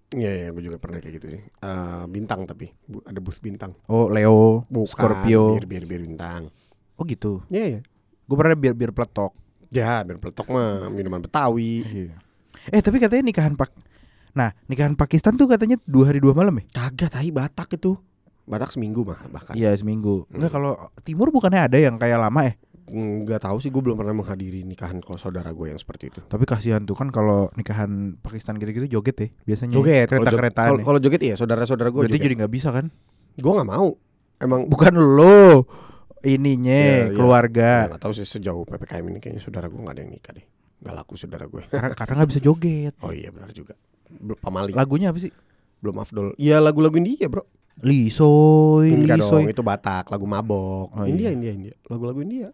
Iya, 0.10 0.32
iya, 0.32 0.48
gue 0.50 0.64
juga 0.64 0.82
pernah 0.82 0.98
kayak 0.98 1.14
gitu 1.16 1.28
sih. 1.30 1.42
Eh, 1.46 2.04
bintang 2.08 2.46
tapi 2.46 2.74
Bu- 2.82 3.06
ada 3.06 3.20
booth 3.20 3.38
bintang. 3.38 3.78
Oh 3.86 4.08
Leo, 4.08 4.66
Bukan, 4.66 4.90
Scorpio. 4.90 5.62
Bir, 5.62 5.70
bir, 5.70 5.84
bir 5.86 6.02
bintang. 6.02 6.50
Oh 6.98 7.06
gitu. 7.06 7.46
Iya, 7.46 7.66
iya. 7.68 7.80
Gue 8.26 8.36
pernah 8.36 8.58
biar 8.58 8.74
biar 8.74 8.90
peletok. 8.90 9.30
Ya, 9.76 10.02
bir 10.02 10.16
peletok 10.16 10.48
mah 10.48 10.88
minuman 10.88 11.20
Betawi. 11.20 11.84
Iya. 11.84 12.16
Eh 12.68 12.80
tapi 12.80 12.98
katanya 12.98 13.24
nikahan 13.24 13.54
pak. 13.54 13.70
Nah 14.32 14.56
nikahan 14.66 14.94
Pakistan 14.94 15.36
tuh 15.36 15.46
katanya 15.46 15.76
dua 15.84 16.10
hari 16.10 16.18
dua 16.18 16.32
malam 16.32 16.56
ya? 16.56 16.64
Kagak 16.74 17.14
tai 17.14 17.30
Batak 17.30 17.76
itu. 17.76 18.00
Batak 18.44 18.72
seminggu 18.72 19.04
mah 19.04 19.20
bahkan. 19.28 19.54
Iya 19.54 19.74
seminggu. 19.74 20.24
Hmm. 20.26 20.38
Enggak 20.38 20.52
kalau 20.54 20.74
Timur 21.02 21.30
bukannya 21.30 21.66
ada 21.66 21.78
yang 21.78 21.96
kayak 21.96 22.20
lama 22.20 22.42
ya? 22.44 22.54
Nggak 22.86 23.42
tahu 23.42 23.58
sih 23.58 23.68
gue 23.68 23.82
belum 23.82 23.98
pernah 23.98 24.14
menghadiri 24.14 24.62
nikahan 24.62 25.02
kalau 25.02 25.18
saudara 25.18 25.50
gue 25.50 25.68
yang 25.68 25.82
seperti 25.82 26.14
itu. 26.14 26.22
Tapi 26.22 26.46
kasihan 26.46 26.80
tuh 26.80 26.94
kan 26.94 27.10
kalau 27.10 27.50
nikahan 27.54 28.14
Pakistan 28.22 28.56
gitu-gitu 28.56 28.86
joget 28.92 29.18
ya 29.18 29.28
biasanya. 29.44 29.74
Joget, 29.74 30.06
kalau 30.06 30.22
kereta 30.22 30.30
jog- 30.30 30.40
keretaan. 30.40 30.70
kalau- 30.86 31.02
joget 31.02 31.22
iya, 31.24 31.34
saudara-saudara 31.34 31.90
gue 31.90 32.02
Berarti 32.02 32.14
joget. 32.14 32.26
jadi 32.28 32.36
nggak 32.40 32.54
bisa 32.54 32.70
kan? 32.70 32.94
Gue 33.36 33.52
nggak 33.52 33.66
mau. 33.68 33.98
Emang 34.38 34.68
Bukan 34.68 34.94
lo 34.94 35.66
ininya 36.26 36.74
Iya, 36.74 36.98
iya. 37.08 37.14
keluarga 37.14 37.70
nggak 37.94 38.02
tahu 38.02 38.14
sih 38.18 38.26
sejauh 38.26 38.66
ppkm 38.66 39.06
ini 39.14 39.20
kayaknya 39.22 39.42
saudara 39.42 39.70
gue 39.70 39.78
nggak 39.78 39.96
ada 39.96 40.02
yang 40.02 40.12
nikah 40.12 40.34
deh. 40.34 40.46
Nggak 40.82 40.94
laku 40.98 41.14
saudara 41.16 41.46
gue. 41.46 41.62
karena 41.70 41.94
karena 41.94 42.14
nggak 42.18 42.30
bisa 42.34 42.42
joget. 42.42 42.94
Oh 43.00 43.14
iya 43.14 43.30
benar 43.30 43.54
juga. 43.54 43.78
Pamali. 44.42 44.74
Lagunya 44.74 45.14
apa 45.14 45.22
sih? 45.22 45.30
belum 45.80 46.02
afdol. 46.02 46.34
Iya 46.36 46.58
lagu-lagu 46.58 46.98
India 46.98 47.30
bro. 47.30 47.46
Lisoy, 47.76 48.96
Enggak 48.96 49.20
dong, 49.20 49.46
itu 49.46 49.60
Batak, 49.60 50.08
lagu 50.08 50.24
mabok. 50.24 50.96
Oh, 50.96 51.04
India, 51.04 51.28
iya. 51.28 51.36
India, 51.36 51.52
India. 51.52 51.76
Lagu-lagu 51.92 52.24
India. 52.24 52.48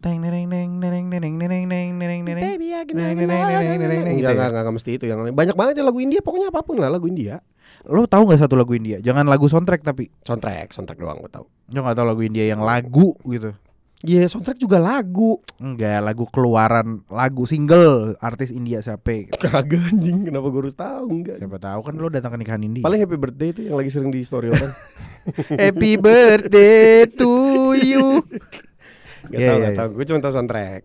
Teng 0.00 0.20
neneng 0.24 0.48
neng 0.48 0.70
neneng 0.80 1.06
neneng 1.08 1.34
neneng 1.36 1.64
neneng 1.68 1.88
neneng 1.96 2.20
neneng. 2.24 2.44
Baby, 2.56 2.68
I 2.72 2.84
can 2.84 2.96
Neng, 2.96 3.12
have 3.12 3.16
neng, 3.16 3.28
neng, 3.28 3.40
it 3.40 3.44
all. 3.44 3.60
neng, 3.60 3.68
neng, 3.68 3.88
neng, 3.88 4.16
gitu 4.16 4.24
Enggak, 4.24 4.24
ya? 4.24 4.32
enggak, 4.32 4.48
enggak, 4.48 4.62
enggak 4.64 4.76
mesti 4.76 4.90
itu 4.96 5.04
yang 5.04 5.18
lain. 5.20 5.34
Banyak 5.36 5.56
banget 5.56 5.74
ya 5.76 5.84
lagu 5.84 6.00
India, 6.00 6.20
pokoknya 6.24 6.48
apa 6.52 6.60
pun 6.64 6.76
lah 6.80 6.90
lagu 6.92 7.06
India. 7.08 7.40
Lo 7.84 8.06
tahu 8.06 8.30
nggak 8.30 8.40
satu 8.40 8.54
lagu 8.54 8.72
India? 8.72 8.98
Jangan 8.98 9.26
lagu 9.26 9.44
soundtrack 9.44 9.82
tapi. 9.82 10.08
Soundtrack, 10.22 10.72
soundtrack 10.72 10.98
doang 10.98 11.20
gue 11.20 11.30
tahu. 11.30 11.46
Lo 11.72 11.78
nggak 11.82 11.96
tahu 11.96 12.06
lagu 12.06 12.22
India 12.22 12.44
yang 12.46 12.60
lagu 12.60 13.12
gitu? 13.24 13.52
Iya, 14.04 14.28
soundtrack 14.28 14.60
juga 14.60 14.76
lagu. 14.76 15.40
Enggak, 15.56 16.04
lagu 16.04 16.28
keluaran, 16.28 17.00
lagu 17.08 17.48
single 17.48 18.12
artis 18.20 18.52
India 18.52 18.84
siapa? 18.84 19.32
Kagak 19.32 19.80
anjing, 19.96 20.28
kenapa 20.28 20.52
gue 20.52 20.60
harus 20.60 20.76
tahu 20.76 21.08
enggak? 21.08 21.40
Siapa 21.40 21.56
tahu 21.56 21.80
kan 21.80 21.94
lo 21.96 22.12
datang 22.12 22.36
ke 22.36 22.44
nikahan 22.44 22.60
India. 22.60 22.84
Paling 22.84 23.00
happy 23.00 23.16
birthday 23.16 23.48
itu 23.56 23.60
yang 23.64 23.80
lagi 23.80 23.88
sering 23.88 24.12
di 24.12 24.20
story 24.20 24.52
orang. 24.52 24.72
Happy 25.56 25.96
birthday 25.96 27.08
to 27.08 27.32
you. 27.80 28.20
Gak 29.32 29.40
Iya, 29.40 29.48
tahu, 29.48 29.56
iya, 29.56 29.64
gak 29.64 29.72
iya. 29.72 29.78
tahu. 29.80 29.88
Gue 29.96 30.04
cuma 30.04 30.20
tahu 30.20 30.32
soundtrack. 30.36 30.80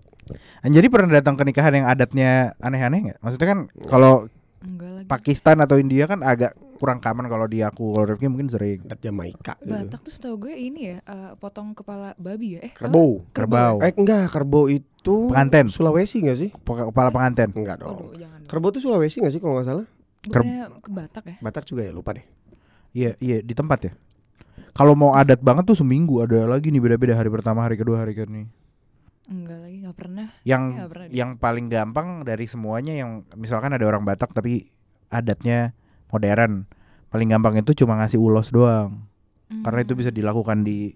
Anjali 0.63 0.87
pernah 0.87 1.11
datang 1.11 1.35
ke 1.35 1.43
nikahan 1.43 1.73
yang 1.75 1.87
adatnya 1.91 2.55
aneh-aneh 2.59 2.99
nggak? 3.03 3.19
Maksudnya 3.19 3.47
kan 3.47 3.59
kalau 3.91 4.31
Enggak 4.63 4.91
lagi. 4.95 5.07
Pakistan 5.07 5.59
atau 5.59 5.75
India 5.75 6.07
kan 6.07 6.23
agak 6.23 6.55
kurang 6.79 7.03
common 7.03 7.27
kalau 7.27 7.45
di 7.45 7.59
aku 7.59 7.93
kalau 7.93 8.05
Rifki 8.07 8.31
mungkin 8.31 8.47
sering. 8.47 8.87
Dat 8.87 9.03
Jamaika. 9.03 9.59
gitu. 9.59 9.75
Batak 9.75 9.99
tuh 10.01 10.13
setahu 10.15 10.47
gue 10.47 10.55
ini 10.55 10.95
ya 10.95 10.97
eh, 11.03 11.31
potong 11.35 11.75
kepala 11.75 12.15
babi 12.15 12.55
ya? 12.57 12.61
Eh, 12.63 12.71
apa? 12.71 12.87
Kerbau. 12.87 13.11
Kerbau. 13.35 13.75
Eh 13.83 13.91
enggak, 13.93 14.31
kerbau 14.31 14.65
itu 14.71 15.29
Penganten. 15.29 15.67
Sulawesi 15.67 16.23
enggak 16.23 16.37
sih? 16.39 16.49
Kepala 16.55 17.11
pengantin. 17.11 17.51
Enggak 17.51 17.83
dong. 17.83 18.15
Jangan. 18.15 18.39
dong. 18.41 18.49
Kerbau 18.49 18.69
itu 18.71 18.79
Sulawesi 18.79 19.19
enggak 19.19 19.33
sih 19.35 19.41
kalau 19.43 19.59
nggak 19.59 19.67
salah? 19.67 19.85
Bukannya 20.19 20.57
ke 20.79 20.89
Batak 20.91 21.23
ya? 21.27 21.35
Batak 21.43 21.63
juga 21.67 21.81
ya, 21.83 21.91
lupa 21.91 22.15
deh. 22.15 22.25
Iya, 22.95 23.19
iya 23.21 23.37
di 23.43 23.53
tempat 23.53 23.79
ya. 23.85 23.93
Kalau 24.73 24.95
mau 24.95 25.11
adat 25.15 25.43
banget 25.43 25.67
tuh 25.67 25.77
seminggu 25.77 26.23
ada 26.23 26.47
lagi 26.47 26.71
nih 26.71 26.79
beda-beda 26.79 27.15
hari 27.15 27.27
pertama, 27.27 27.63
hari 27.63 27.75
kedua, 27.75 27.99
hari 27.99 28.15
kedua 28.15 28.43
nih. 28.43 28.47
Enggak 29.29 29.59
lagi 29.61 29.77
nggak 29.85 29.97
pernah. 29.97 30.27
Yang 30.41 30.63
pernah 30.89 31.05
deh. 31.05 31.13
yang 31.13 31.29
paling 31.37 31.65
gampang 31.69 32.07
dari 32.25 32.45
semuanya 32.49 32.93
yang 32.97 33.21
misalkan 33.37 33.71
ada 33.77 33.85
orang 33.85 34.01
Batak 34.01 34.33
tapi 34.33 34.73
adatnya 35.09 35.73
modern. 36.09 36.65
Paling 37.07 37.27
gampang 37.27 37.57
itu 37.57 37.73
cuma 37.75 37.97
ngasih 37.97 38.17
ulos 38.17 38.49
doang. 38.49 39.09
Karena 39.49 39.81
itu 39.81 39.93
bisa 39.93 40.09
dilakukan 40.09 40.61
di 40.61 40.93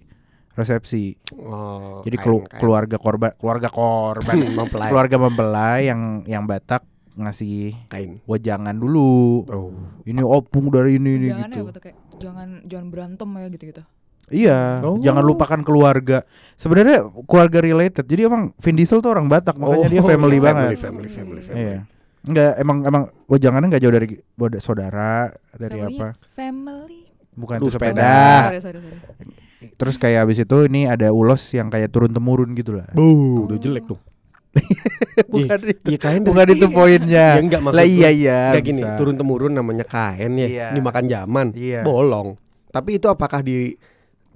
resepsi. 0.53 1.18
Oh, 1.34 2.05
Jadi 2.05 2.14
kain- 2.14 2.24
kelu- 2.24 2.45
kain. 2.45 2.59
keluarga 2.61 2.97
korban, 2.97 3.32
keluarga 3.34 3.70
korban, 3.70 4.36
mempelai 4.57 4.89
keluarga 4.89 5.16
mempelai 5.18 5.80
yang 5.89 6.01
yang 6.24 6.45
Batak 6.45 6.86
ngasih 7.14 7.74
kain. 7.88 8.22
wejangan 8.24 8.74
dulu. 8.74 9.41
Oh. 9.47 9.74
Ini 10.03 10.22
opung 10.22 10.70
dari 10.70 10.97
ini 10.97 11.18
ini 11.18 11.28
Jangan 11.30 11.49
gitu. 11.49 11.66
ya, 11.66 11.82
kayak 11.82 11.97
jangan 12.18 12.49
jangan 12.64 12.88
berantem 12.89 13.30
ya 13.34 13.47
gitu-gitu. 13.49 13.84
Iya, 14.30 14.59
Oh. 14.82 14.97
jangan 14.97 15.20
lupakan 15.22 15.61
keluarga. 15.61 16.24
Sebenarnya 16.55 17.05
keluarga 17.26 17.59
related. 17.59 18.05
Jadi 18.05 18.22
emang 18.24 18.53
Vin 18.55 18.78
Diesel 18.78 18.97
tuh 18.97 19.11
orang 19.11 19.28
Batak, 19.28 19.57
makanya 19.57 19.89
dia 19.89 19.99
Oh, 19.99 20.07
family, 20.07 20.38
family, 20.38 20.39
banget. 20.39 20.70
family, 20.80 21.09
family, 21.09 21.41
family. 21.41 21.59
Iya. 21.59 21.78
Enggak, 22.24 22.51
emang 22.55 22.78
emang 22.82 23.03
wejangannya 23.28 23.67
enggak 23.67 23.84
jauh 23.84 23.91
dari 23.91 24.07
saudara, 24.57 25.28
dari 25.51 25.76
Family. 25.78 25.97
apa? 25.97 26.07
Family. 26.32 27.01
Bukan 27.34 27.55
Aduh, 27.57 27.65
itu 27.65 27.74
sepeda. 27.74 27.91
sepeda. 27.91 28.15
Sorry, 28.47 28.59
sorry, 28.61 28.80
sorry. 28.80 28.97
Terus 29.74 29.95
kayak 29.97 30.19
abis 30.24 30.38
itu 30.39 30.57
ini 30.65 30.86
ada 30.86 31.09
ulos 31.09 31.39
yang 31.51 31.67
kayak 31.67 31.89
turun 31.89 32.11
temurun 32.11 32.51
gitu 32.53 32.76
lah. 32.76 32.88
Bu, 32.91 33.43
udah 33.43 33.55
Oh. 33.55 33.59
jelek 33.59 33.84
dong. 33.86 34.01
Bukan 35.34 35.59
itu. 35.65 35.88
Iya 35.89 35.99
kain 35.99 36.21
Bukan 36.21 36.47
itu 36.47 36.67
poinnya. 36.69 37.28
Ya 37.34 37.41
enggak 37.41 37.59
maksud 37.59 37.74
Lah 37.74 37.86
iya 37.86 38.09
iya. 38.09 38.39
Enggak 38.53 38.65
gini, 38.65 38.82
turun 38.95 39.15
temurun 39.15 39.51
namanya 39.51 39.82
kain 39.84 40.32
ya, 40.36 40.47
Iya. 40.47 40.67
dimakan 40.78 41.05
zaman. 41.07 41.47
Iya. 41.53 41.82
Bolong. 41.82 42.38
Tapi 42.69 43.01
itu 43.01 43.07
apakah 43.07 43.41
di 43.41 43.74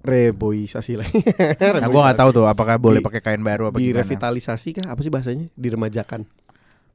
reboisasi 0.02 0.94
lagi? 0.96 1.20
Nah, 1.78 1.86
gua 1.86 2.10
nggak 2.10 2.18
tahu 2.18 2.30
tuh 2.34 2.46
apakah 2.46 2.76
boleh 2.78 3.00
pakai 3.00 3.22
kain 3.22 3.42
baru 3.42 3.70
apa 3.70 3.78
Di 3.78 3.92
gimana. 3.92 4.02
revitalisasi 4.02 4.70
kah? 4.74 4.86
Apa 4.90 5.00
sih 5.02 5.12
bahasanya? 5.12 5.48
Diremajakan. 5.54 6.26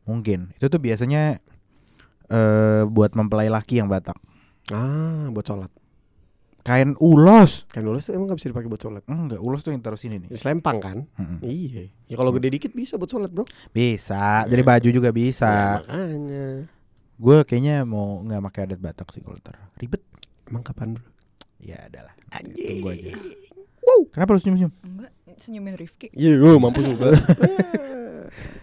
Mungkin. 0.05 0.51
Itu 0.57 0.67
tuh 0.67 0.81
biasanya 0.81 1.39
eh 2.29 2.83
buat 2.89 3.13
mempelai 3.13 3.53
laki 3.53 3.79
yang 3.79 3.87
Batak. 3.87 4.17
Ah, 4.71 5.29
buat 5.31 5.45
sholat. 5.45 5.71
Kain 6.63 6.95
ulos. 7.03 7.67
Kain 7.75 7.83
ulos 7.83 8.07
emang 8.09 8.31
gak 8.31 8.39
bisa 8.39 8.49
dipakai 8.55 8.71
buat 8.71 8.79
sholat. 8.79 9.03
Enggak, 9.11 9.43
ulos 9.43 9.67
tuh 9.67 9.75
yang 9.75 9.83
taruh 9.83 9.99
sini 9.99 10.23
nih. 10.23 10.31
Selempang 10.39 10.79
kan? 10.79 10.99
Mm-mm. 11.19 11.43
Iya. 11.43 11.91
Ya 12.07 12.15
kalau 12.15 12.31
gede 12.31 12.55
dikit 12.55 12.71
bisa 12.71 12.95
buat 12.95 13.11
sholat 13.11 13.35
bro. 13.35 13.43
Bisa. 13.75 14.47
Jadi 14.47 14.63
baju 14.63 14.89
juga 14.89 15.11
Ya, 15.11 15.15
bisa. 15.15 15.53
makanya. 15.83 16.71
Gue 17.19 17.37
kayaknya 17.43 17.83
mau 17.83 18.23
nggak 18.23 18.41
pakai 18.47 18.61
adat 18.71 18.79
Batak 18.79 19.11
sih 19.11 19.23
kalau 19.23 19.39
ntar 19.43 19.59
ribet. 19.83 20.07
Emang 20.47 20.63
kapan 20.63 20.95
bro? 20.95 21.05
Ya 21.59 21.83
adalah. 21.83 22.15
Anjing. 22.31 22.79
Tunggu 22.79 22.95
aja. 22.95 23.11
Kenapa 24.15 24.31
lu 24.33 24.39
senyum-senyum? 24.39 24.73
Enggak, 24.87 25.13
senyumin 25.37 25.75
Rifki. 25.75 26.15
Iya, 26.15 26.39
oh, 26.41 26.57
mampus 26.63 26.87
juga. 26.87 27.11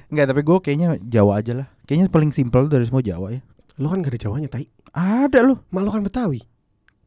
Enggak, 0.07 0.26
tapi 0.28 0.41
gue 0.41 0.57
kayaknya 0.59 0.88
Jawa 0.99 1.39
aja 1.39 1.53
lah. 1.53 1.67
Kayaknya 1.84 2.05
paling 2.07 2.32
simpel 2.32 2.65
dari 2.65 2.84
semua 2.84 2.99
Jawa 2.99 3.34
ya. 3.34 3.41
Lu 3.78 3.88
kan 3.88 3.99
gak 3.99 4.11
ada 4.11 4.22
Jawanya, 4.22 4.49
Tai. 4.49 4.65
Ada 4.89 5.39
lu. 5.41 5.55
Mak 5.70 5.82
lu 5.82 5.89
kan 5.89 6.01
Betawi. 6.01 6.41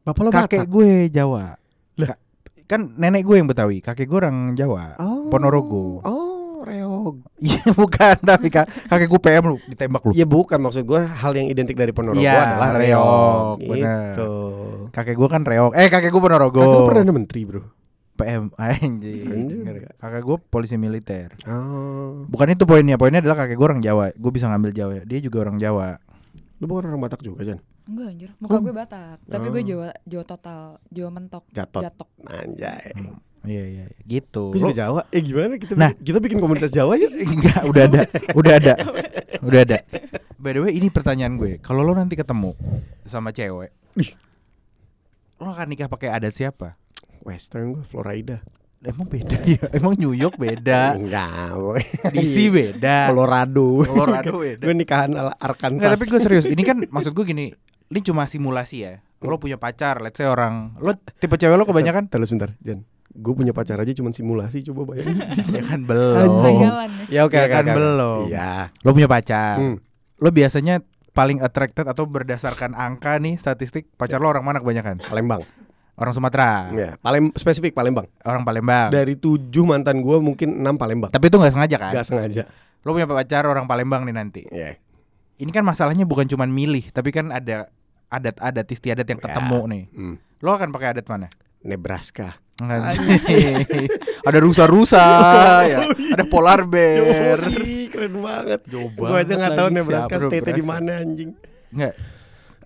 Bapak 0.03 0.19
lo 0.19 0.29
Kakek 0.29 0.63
Batak. 0.63 0.69
gue 0.69 0.89
Jawa. 1.07 1.55
Ka- 1.95 2.19
kan 2.65 2.81
nenek 2.93 3.23
gue 3.23 3.35
yang 3.35 3.45
Betawi, 3.45 3.79
kakek 3.79 4.03
gue 4.05 4.17
orang 4.17 4.51
Jawa. 4.51 4.95
Oh. 4.97 5.27
Ponorogo. 5.27 5.99
Oh, 6.01 6.63
reog. 6.63 7.27
Iya 7.37 7.59
bukan, 7.75 8.15
tapi 8.19 8.47
kak, 8.47 8.87
kakek 8.87 9.07
gue 9.07 9.19
PM 9.21 9.43
lu, 9.45 9.57
ditembak 9.65 10.01
lu. 10.01 10.11
Iya 10.11 10.23
bukan 10.23 10.59
maksud 10.59 10.83
gua 10.83 11.03
hal 11.03 11.35
yang 11.35 11.47
identik 11.47 11.75
dari 11.75 11.91
Ponorogo 11.91 12.19
Iya, 12.19 12.55
adalah 12.55 12.71
reog, 12.73 12.79
reog. 12.79 13.57
bener. 13.67 14.15
Gitu. 14.15 14.31
Kakek 14.89 15.15
gue 15.15 15.27
kan 15.27 15.41
reog. 15.43 15.71
Eh 15.75 15.87
kakek 15.87 16.09
gue 16.09 16.21
Ponorogo. 16.23 16.59
Kakak 16.59 16.71
lu 16.73 16.87
perdana 16.87 17.11
menteri, 17.11 17.41
Bro. 17.43 17.61
PM 18.13 18.53
anjing. 18.59 19.25
Anjing. 19.25 19.61
Kakek 19.95 20.21
gue 20.21 20.37
polisi 20.43 20.75
militer. 20.75 21.33
Oh. 21.43 22.23
Bukan 22.25 22.47
itu 22.49 22.63
poinnya, 22.63 22.95
poinnya 22.95 23.19
adalah 23.19 23.37
kakek 23.39 23.55
gue 23.55 23.67
orang 23.67 23.81
Jawa. 23.81 24.13
Gue 24.13 24.31
bisa 24.31 24.47
ngambil 24.47 24.71
Jawa. 24.71 24.93
Dia 25.01 25.19
juga 25.19 25.37
orang 25.41 25.57
Jawa. 25.57 25.97
Lu 26.57 26.65
bukan 26.65 26.87
orang 26.87 27.01
Batak 27.01 27.21
juga, 27.21 27.43
Jan? 27.43 27.59
Enggak 27.83 28.07
anjir, 28.07 28.29
muka 28.37 28.53
Oh. 28.53 28.61
gue 28.61 28.71
Batak, 28.71 29.17
tapi 29.25 29.45
gue 29.49 29.59
Oh. 29.59 29.67
Jawa 29.67 29.87
Jawa 30.03 30.23
total, 30.23 30.61
Jawa 30.87 31.09
mentok, 31.11 31.43
Jatot. 31.49 31.83
jatok. 31.83 32.09
Anjay. 32.23 32.95
Iya 33.43 33.63
iya, 33.67 33.83
iya. 33.83 33.85
gitu. 34.07 34.55
Gue 34.55 34.61
juga 34.61 34.71
Lo- 34.71 34.79
Jawa. 34.79 35.01
Eh 35.09 35.19
gimana 35.19 35.59
kita 35.59 35.75
Nah. 35.75 35.91
bikin, 35.91 36.03
kita 36.05 36.17
bikin 36.21 36.37
komunitas 36.39 36.71
Jawa 36.71 36.95
ya? 36.95 37.11
Enggak, 37.27 37.61
udah 37.67 37.83
ada, 37.83 38.01
udah 38.31 38.53
ada, 38.55 38.73
udah 39.43 39.59
ada. 39.61 39.77
By 40.39 40.51
the 40.53 40.61
way, 40.61 40.71
ini 40.73 40.87
pertanyaan 40.87 41.35
gue. 41.35 41.59
Kalau 41.59 41.81
lo 41.81 41.91
nanti 41.91 42.15
ketemu 42.15 42.55
sama 43.03 43.29
cewek, 43.29 43.75
Ih. 43.95 44.15
lo 45.35 45.51
akan 45.51 45.67
nikah 45.67 45.87
pakai 45.87 46.07
adat 46.09 46.31
siapa? 46.31 46.79
Western 47.23 47.73
gue 47.73 47.83
Florida. 47.83 48.43
Emang 48.83 49.07
beda 49.07 49.39
ya? 49.47 49.63
Emang 49.79 49.95
New 49.95 50.11
York 50.11 50.35
beda, 50.35 50.99
Enggak. 50.99 51.55
DC 52.11 52.51
beda, 52.51 53.07
Colorado. 53.09 53.87
Colorado 53.87 54.31
beda. 54.43 54.59
gue 54.59 54.75
nikahan 54.75 55.15
ala 55.15 55.31
Arkansas. 55.39 55.95
Tapi 55.95 56.03
gue 56.05 56.19
serius. 56.19 56.43
Ini 56.43 56.61
kan 56.61 56.83
maksud 56.93 57.15
gue 57.15 57.23
gini, 57.23 57.55
ini 57.87 57.99
cuma 58.03 58.27
simulasi 58.27 58.83
ya. 58.83 58.99
Lo 59.23 59.39
punya 59.39 59.55
pacar, 59.55 60.03
let's 60.03 60.19
say 60.19 60.27
orang, 60.27 60.75
lo 60.83 60.91
tipe 60.99 61.39
cewek 61.39 61.55
lo 61.55 61.63
kebanyakan? 61.63 62.11
Terus 62.11 62.27
sebentar, 62.27 62.59
Jan. 62.59 62.83
Gue 63.15 63.31
punya 63.31 63.55
pacar 63.55 63.79
aja 63.79 63.95
cuma 63.95 64.11
simulasi, 64.11 64.67
coba 64.67 64.91
bayangin. 64.91 65.23
ya 65.47 65.63
kan 65.63 65.79
belum. 65.87 66.27
Ya. 66.43 66.71
ya 67.07 67.19
oke 67.23 67.39
Ya 67.39 67.47
oke, 67.47 67.53
kan 67.55 67.63
oke. 67.63 67.75
belum. 67.79 68.19
Iya. 68.27 68.51
Lo 68.83 68.91
punya 68.91 69.07
pacar. 69.07 69.63
Hmm. 69.63 69.79
Lo 70.19 70.27
biasanya 70.35 70.83
paling 71.15 71.39
attracted 71.39 71.87
atau 71.87 72.03
berdasarkan 72.03 72.75
angka 72.75 73.15
nih 73.15 73.39
statistik 73.39 73.87
pacar 73.95 74.19
lo 74.19 74.27
orang 74.27 74.43
mana 74.43 74.59
kebanyakan? 74.59 74.99
Palembang. 74.99 75.47
Orang 75.93 76.09
Sumatera, 76.09 76.73
Ya, 76.73 76.97
Palem 76.97 77.29
spesifik 77.37 77.77
Palembang. 77.77 78.09
orang 78.25 78.41
Palembang. 78.41 78.89
Dari 78.89 79.13
tujuh 79.13 79.61
mantan 79.61 80.01
gue 80.01 80.17
mungkin 80.17 80.57
enam 80.57 80.73
Palembang. 80.73 81.13
Tapi 81.13 81.29
itu 81.29 81.37
nggak 81.37 81.53
sengaja 81.53 81.77
kan? 81.77 81.91
Gak 81.93 82.05
sengaja. 82.09 82.43
Lo 82.81 82.91
punya 82.91 83.05
pacar 83.05 83.45
orang 83.45 83.69
Palembang 83.69 84.01
nih 84.03 84.15
nanti. 84.15 84.41
Iya. 84.49 84.81
Ini 85.37 85.49
kan 85.49 85.61
masalahnya 85.61 86.03
bukan 86.03 86.25
cuman 86.25 86.49
milih, 86.49 86.89
tapi 86.89 87.13
kan 87.13 87.29
ada 87.29 87.69
adat-adat 88.09 88.65
istiadat 88.67 89.05
yang 89.05 89.17
Ya. 89.17 89.25
ketemu 89.29 89.59
nih. 89.69 89.83
Hmm. 89.93 90.15
Lo 90.41 90.49
akan 90.51 90.69
pakai 90.69 90.97
adat 90.97 91.05
mana? 91.05 91.29
Nebraska. 91.61 92.41
Ada 94.23 94.37
rusa-rusa, 94.39 95.03
ya. 95.65 95.89
ada 95.89 96.23
polar 96.29 96.63
bear. 96.63 97.49
Yoi, 97.49 97.89
keren 97.89 98.13
banget. 98.21 98.61
Gue 98.69 99.09
aja 99.09 99.33
nggak 99.33 99.53
tahu. 99.57 99.67
Nebraska 99.69 100.15
state 100.21 100.53
di 100.53 100.63
mana 100.63 101.01
anjing. 101.01 101.33
Nggak. 101.73 101.93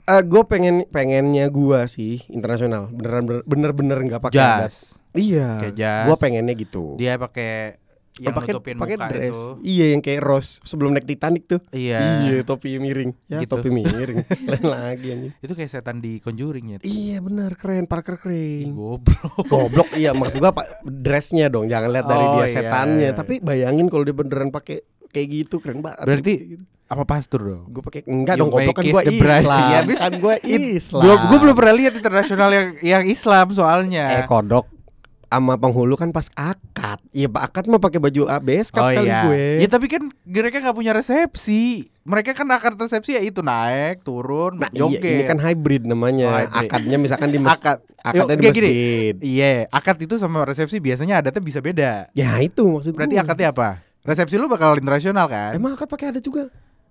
Eh 0.07 0.21
gue 0.23 0.43
pengen 0.43 0.87
pengennya 0.87 1.45
gua 1.47 1.83
sih 1.85 2.23
internasional 2.27 2.87
beneran 2.87 3.23
bener 3.23 3.41
bener 3.43 3.71
bener 3.73 3.97
nggak 4.01 4.23
pakai. 4.23 4.39
Jas. 4.39 4.95
Iya. 5.11 5.59
Kayak 5.59 5.75
jas. 5.75 6.05
Gua 6.05 6.15
pengennya 6.15 6.53
gitu. 6.53 6.95
Dia 6.95 7.15
pakai 7.15 7.75
yang 8.17 8.33
Oh, 8.33 8.39
pakai 8.39 8.73
pakai 8.73 8.97
dress. 8.97 9.29
itu. 9.29 9.41
Iya 9.61 9.85
yang 9.91 10.01
kayak 10.01 10.21
Rose 10.23 10.57
sebelum 10.63 10.89
naik 10.89 11.05
Titanic 11.05 11.43
tuh. 11.45 11.61
Iya. 11.69 12.23
Iya 12.23 12.41
topi 12.41 12.79
miring. 12.79 13.13
Ya 13.27 13.43
Gitu. 13.43 13.51
topi 13.51 13.67
miring. 13.67 14.23
Lain 14.23 14.65
lagi 14.73 15.07
anjing. 15.11 15.33
Itu 15.37 15.53
kayak 15.53 15.69
setan 15.69 15.99
di 15.99 16.17
Conjuring 16.17 16.65
ya. 16.65 16.77
Iya 16.81 17.19
benar 17.19 17.53
keren 17.53 17.85
Parker 17.85 18.15
keren. 18.15 18.73
Goblok. 18.73 19.43
Goblok 19.45 19.89
iya 19.93 20.15
maksud 20.15 20.39
gua 20.39 20.49
pak 20.51 20.81
dressnya 20.81 21.45
dong 21.45 21.67
jangan 21.67 21.91
lihat 21.91 22.07
dari 22.07 22.23
Oh, 22.23 22.33
dia 22.33 22.41
iya. 22.41 22.53
setannya 22.55 23.09
tapi 23.11 23.37
bayangin 23.37 23.85
kalau 23.85 24.01
dia 24.01 24.15
beneran 24.15 24.49
pakai 24.49 24.81
kayak 25.07 25.27
gitu 25.29 25.59
keren 25.59 25.83
banget. 25.83 26.01
Berarti 26.01 26.33
gitu. 26.55 26.63
Apa 26.87 27.03
pastur 27.03 27.41
dong? 27.43 27.63
gue 27.67 27.83
pakai 27.83 28.01
enggak 28.05 28.35
You 28.35 28.41
dong 28.41 28.49
goblok 28.49 28.75
kan 28.75 28.83
bride. 28.83 29.11
Islam. 29.11 29.59
Iya, 29.67 29.79
kan 29.93 30.13
gua 30.17 30.35
It- 30.47 30.71
Islam. 30.73 31.03
Gua, 31.03 31.15
gua 31.27 31.37
belum 31.37 31.55
pernah 31.55 31.75
lihat 31.75 31.93
internasional 31.93 32.49
yang 32.49 32.67
yang 32.79 33.03
Islam 33.03 33.45
soalnya. 33.51 34.05
Eh 34.13 34.23
kodok 34.23 34.65
sama 35.27 35.59
penghulu 35.59 35.99
kan 35.99 36.07
pas 36.09 36.31
akad. 36.31 37.03
Iya 37.11 37.27
pak 37.27 37.51
akad 37.51 37.67
mah 37.67 37.83
pakai 37.83 37.99
baju 37.99 38.31
ABS 38.31 38.71
oh 38.71 38.79
kali 38.79 39.03
iya. 39.03 39.27
gue. 39.27 39.59
Ya 39.59 39.67
tapi 39.67 39.85
kan 39.85 40.07
mereka 40.23 40.63
nggak 40.63 40.71
punya 40.73 40.95
resepsi. 40.95 41.91
Mereka 42.01 42.31
kan 42.31 42.47
akad 42.47 42.79
resepsi 42.79 43.11
ya 43.11 43.21
itu 43.21 43.43
naik, 43.43 44.07
turun, 44.07 44.55
Nah, 44.55 44.71
joget. 44.71 45.03
iya, 45.03 45.11
ini 45.11 45.23
kan 45.27 45.35
hybrid 45.35 45.83
Oh, 45.83 45.91
namanya. 45.91 46.47
hybrid. 46.47 46.71
Akadnya 46.71 46.95
misalkan 46.95 47.27
di 47.27 47.39
mes 47.43 47.51
akad. 47.51 47.83
akadnya 47.99 48.39
di 48.39 48.41
Kayak 48.41 48.55
gini. 48.55 48.67
masjid. 48.71 49.13
Iya, 49.19 49.51
akad 49.67 49.97
itu 49.99 50.15
sama 50.15 50.47
resepsi 50.47 50.79
biasanya 50.79 51.19
adatnya 51.19 51.43
bisa 51.43 51.59
beda. 51.59 52.07
Ya 52.15 52.39
itu 52.39 52.63
maksud 52.63 52.95
Berarti 52.95 53.19
akadnya 53.19 53.51
apa? 53.51 53.83
Resepsi 54.07 54.39
lu 54.39 54.47
bakal 54.47 54.79
internasional 54.79 55.27
kan? 55.27 55.51
Emang 55.51 55.75
akad 55.75 55.91
pakai 55.91 56.15
adat 56.15 56.23
juga? 56.23 56.47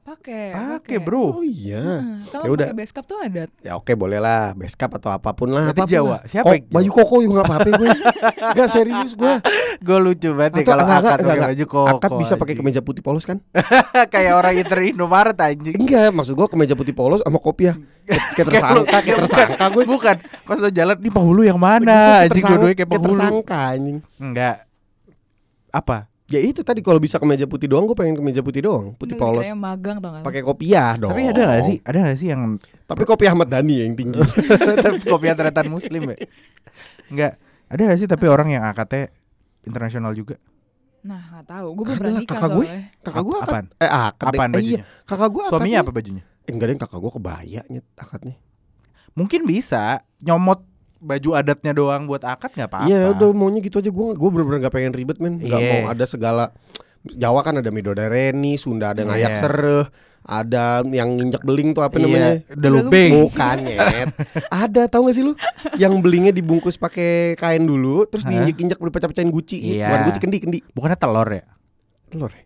Pakai. 0.07 0.55
Pakai, 0.55 1.03
Bro. 1.03 1.35
Oh 1.35 1.43
iya. 1.43 1.99
Hmm, 1.99 2.23
Ya 2.31 2.47
udah. 2.47 2.67
base 2.71 2.95
cap 2.95 3.03
tuh 3.05 3.19
adat. 3.19 3.51
Ya 3.59 3.75
oke 3.75 3.91
boleh 3.93 4.23
lah, 4.23 4.55
beskap 4.55 4.95
atau 4.95 5.11
apa 5.11 5.35
pun 5.35 5.51
lah. 5.51 5.67
Berarti 5.67 5.83
apa 5.83 5.83
pun 5.83 5.95
Jawa. 5.99 6.09
lah. 6.09 6.21
Siapa 6.25 6.47
Kok, 6.47 6.71
baju 6.71 6.91
koko 6.95 7.15
juga 7.19 7.33
nggak 7.35 7.49
apa-apa 7.51 7.69
gue. 7.75 7.89
Gak 8.57 8.69
serius 8.71 9.13
gue. 9.13 9.35
Gue 9.83 9.99
lucu 9.99 10.31
banget 10.31 10.53
ya 10.53 10.65
kalau 10.65 10.87
enggak, 10.87 10.95
akad 10.97 11.11
enggak, 11.11 11.19
pakai 11.19 11.35
enggak. 11.35 11.51
baju 11.51 11.65
koko. 11.67 11.89
Akad 11.91 12.11
bisa 12.17 12.33
pakai 12.39 12.55
kemeja 12.55 12.81
putih 12.81 13.03
polos 13.03 13.27
kan? 13.27 13.43
kayak 14.15 14.33
orang 14.33 14.55
Inter 14.55 14.79
Indomaret 14.81 15.35
anjing. 15.37 15.75
Enggak, 15.75 16.15
maksud 16.15 16.33
gue 16.33 16.47
kemeja 16.47 16.75
putih 16.75 16.95
polos 16.95 17.19
sama 17.21 17.43
kopiah. 17.43 17.75
Kayak 18.07 18.47
tersangka, 18.47 18.99
kayak 19.03 19.19
tersangka 19.27 19.65
gue. 19.75 19.83
Bukan, 19.85 20.17
pas 20.47 20.57
lo 20.57 20.71
jalan 20.71 20.97
nih 20.97 21.11
penghulu 21.11 21.43
yang 21.43 21.59
mana? 21.59 22.23
Anjing 22.23 22.47
dua-duanya 22.47 22.77
kayak 22.77 22.89
penghulu. 22.89 23.11
tersangka 23.11 23.59
anjing. 23.75 23.99
Enggak. 24.17 24.57
Apa? 25.69 26.07
Ya 26.27 26.43
itu 26.43 26.67
tadi 26.67 26.83
kalau 26.83 26.99
bisa 26.99 27.23
kemeja 27.23 27.47
putih 27.47 27.71
doang, 27.71 27.87
gue 27.87 27.95
pengen 27.95 28.19
kemeja 28.19 28.43
putih 28.43 28.67
doang, 28.67 28.99
putih 28.99 29.15
Ini 29.15 29.23
polos. 29.23 29.47
Kayak 29.47 29.59
magang 29.63 29.99
tau? 30.03 30.27
Pakai 30.27 30.43
kopiah 30.43 30.99
dong. 30.99 31.15
Tapi 31.15 31.23
ada 31.31 31.43
gak 31.55 31.63
sih? 31.63 31.77
Ada 31.87 31.99
gak 32.03 32.17
sih 32.19 32.29
yang 32.35 32.43
Tapi 32.83 33.03
kopi 33.07 33.25
Ahmad 33.31 33.47
Dhani 33.47 33.87
yang 33.87 33.95
tinggi. 33.95 34.19
kopi 35.13 35.31
tretan 35.31 35.71
muslim 35.71 36.03
ya? 36.11 36.17
Enggak. 37.15 37.33
Ada 37.71 37.81
gak 37.87 37.99
sih 38.03 38.09
tapi 38.11 38.27
orang 38.27 38.49
yang 38.51 38.67
AKT 38.67 39.11
internasional 39.67 40.19
juga? 40.19 40.35
Nah, 41.07 41.23
gak 41.39 41.47
tahu. 41.47 41.67
Gue 41.79 41.85
belum 41.87 41.99
pernah 42.03 42.19
nikah 42.19 42.35
kakak 42.35 42.51
gue. 42.51 42.67
Kakak 43.07 43.23
gue 43.23 43.37
akad. 43.39 43.47
Apaan? 43.47 43.67
Eh 43.79 43.91
akad. 43.91 44.27
Apaan 44.27 44.51
Eh, 44.51 44.55
bajunya? 44.59 44.79
iya, 44.83 44.83
kakak 45.07 45.31
gue 45.31 45.43
Suaminya 45.47 45.79
apa 45.87 45.91
bajunya? 45.95 46.23
Eh, 46.43 46.51
enggak 46.51 46.67
deh, 46.67 46.77
kakak 46.83 46.99
gue 46.99 47.13
kebaya 47.15 47.61
nyet 47.71 47.87
akadnya. 47.95 48.35
Mungkin 49.15 49.47
bisa 49.47 50.03
nyomot 50.19 50.67
baju 50.97 51.31
adatnya 51.35 51.73
doang 51.73 52.09
buat 52.09 52.23
akad 52.23 52.57
nggak 52.57 52.69
apa-apa. 52.69 52.89
Iya, 52.89 53.13
udah 53.13 53.29
maunya 53.31 53.61
gitu 53.61 53.79
aja. 53.79 53.91
Gue 53.91 54.17
gue 54.17 54.31
bener-bener 54.33 54.65
gak 54.65 54.75
pengen 54.75 54.93
ribet 54.93 55.19
men. 55.21 55.39
Gak 55.39 55.61
Iya. 55.61 55.71
mau 55.83 55.93
ada 55.93 56.05
segala. 56.05 56.45
Jawa 57.07 57.41
kan 57.41 57.61
ada 57.61 57.71
midodareni, 57.71 58.59
Sunda 58.59 58.91
ada 58.91 59.07
ngayak 59.07 59.31
Iya. 59.31 59.39
sereh, 59.39 59.85
ada 60.27 60.83
yang 60.83 61.15
nginjak 61.15 61.47
beling 61.47 61.71
tuh 61.71 61.87
apa 61.87 61.95
Iya, 61.97 62.03
namanya? 62.03 62.31
Udah 62.51 62.71
luping. 62.73 63.11
Bukan 63.15 63.57
nyet. 63.63 64.09
ada 64.51 64.83
tahu 64.91 65.07
gak 65.07 65.15
sih 65.15 65.23
lu? 65.23 65.33
Yang 65.77 65.93
belingnya 66.03 66.33
dibungkus 66.35 66.75
pakai 66.75 67.39
kain 67.39 67.63
dulu, 67.63 68.09
terus 68.11 68.27
Hah? 68.27 68.31
diinjek-injek 68.35 68.79
dipecah-pecahin 68.79 69.31
guci. 69.31 69.79
Iya. 69.79 69.87
Bukan 69.87 70.01
guci 70.11 70.19
kendi 70.19 70.39
kendi. 70.43 70.59
Bukannya 70.73 70.99
telur 70.99 71.29
ya? 71.31 71.45
Telur 72.11 72.31
ya? 72.31 72.43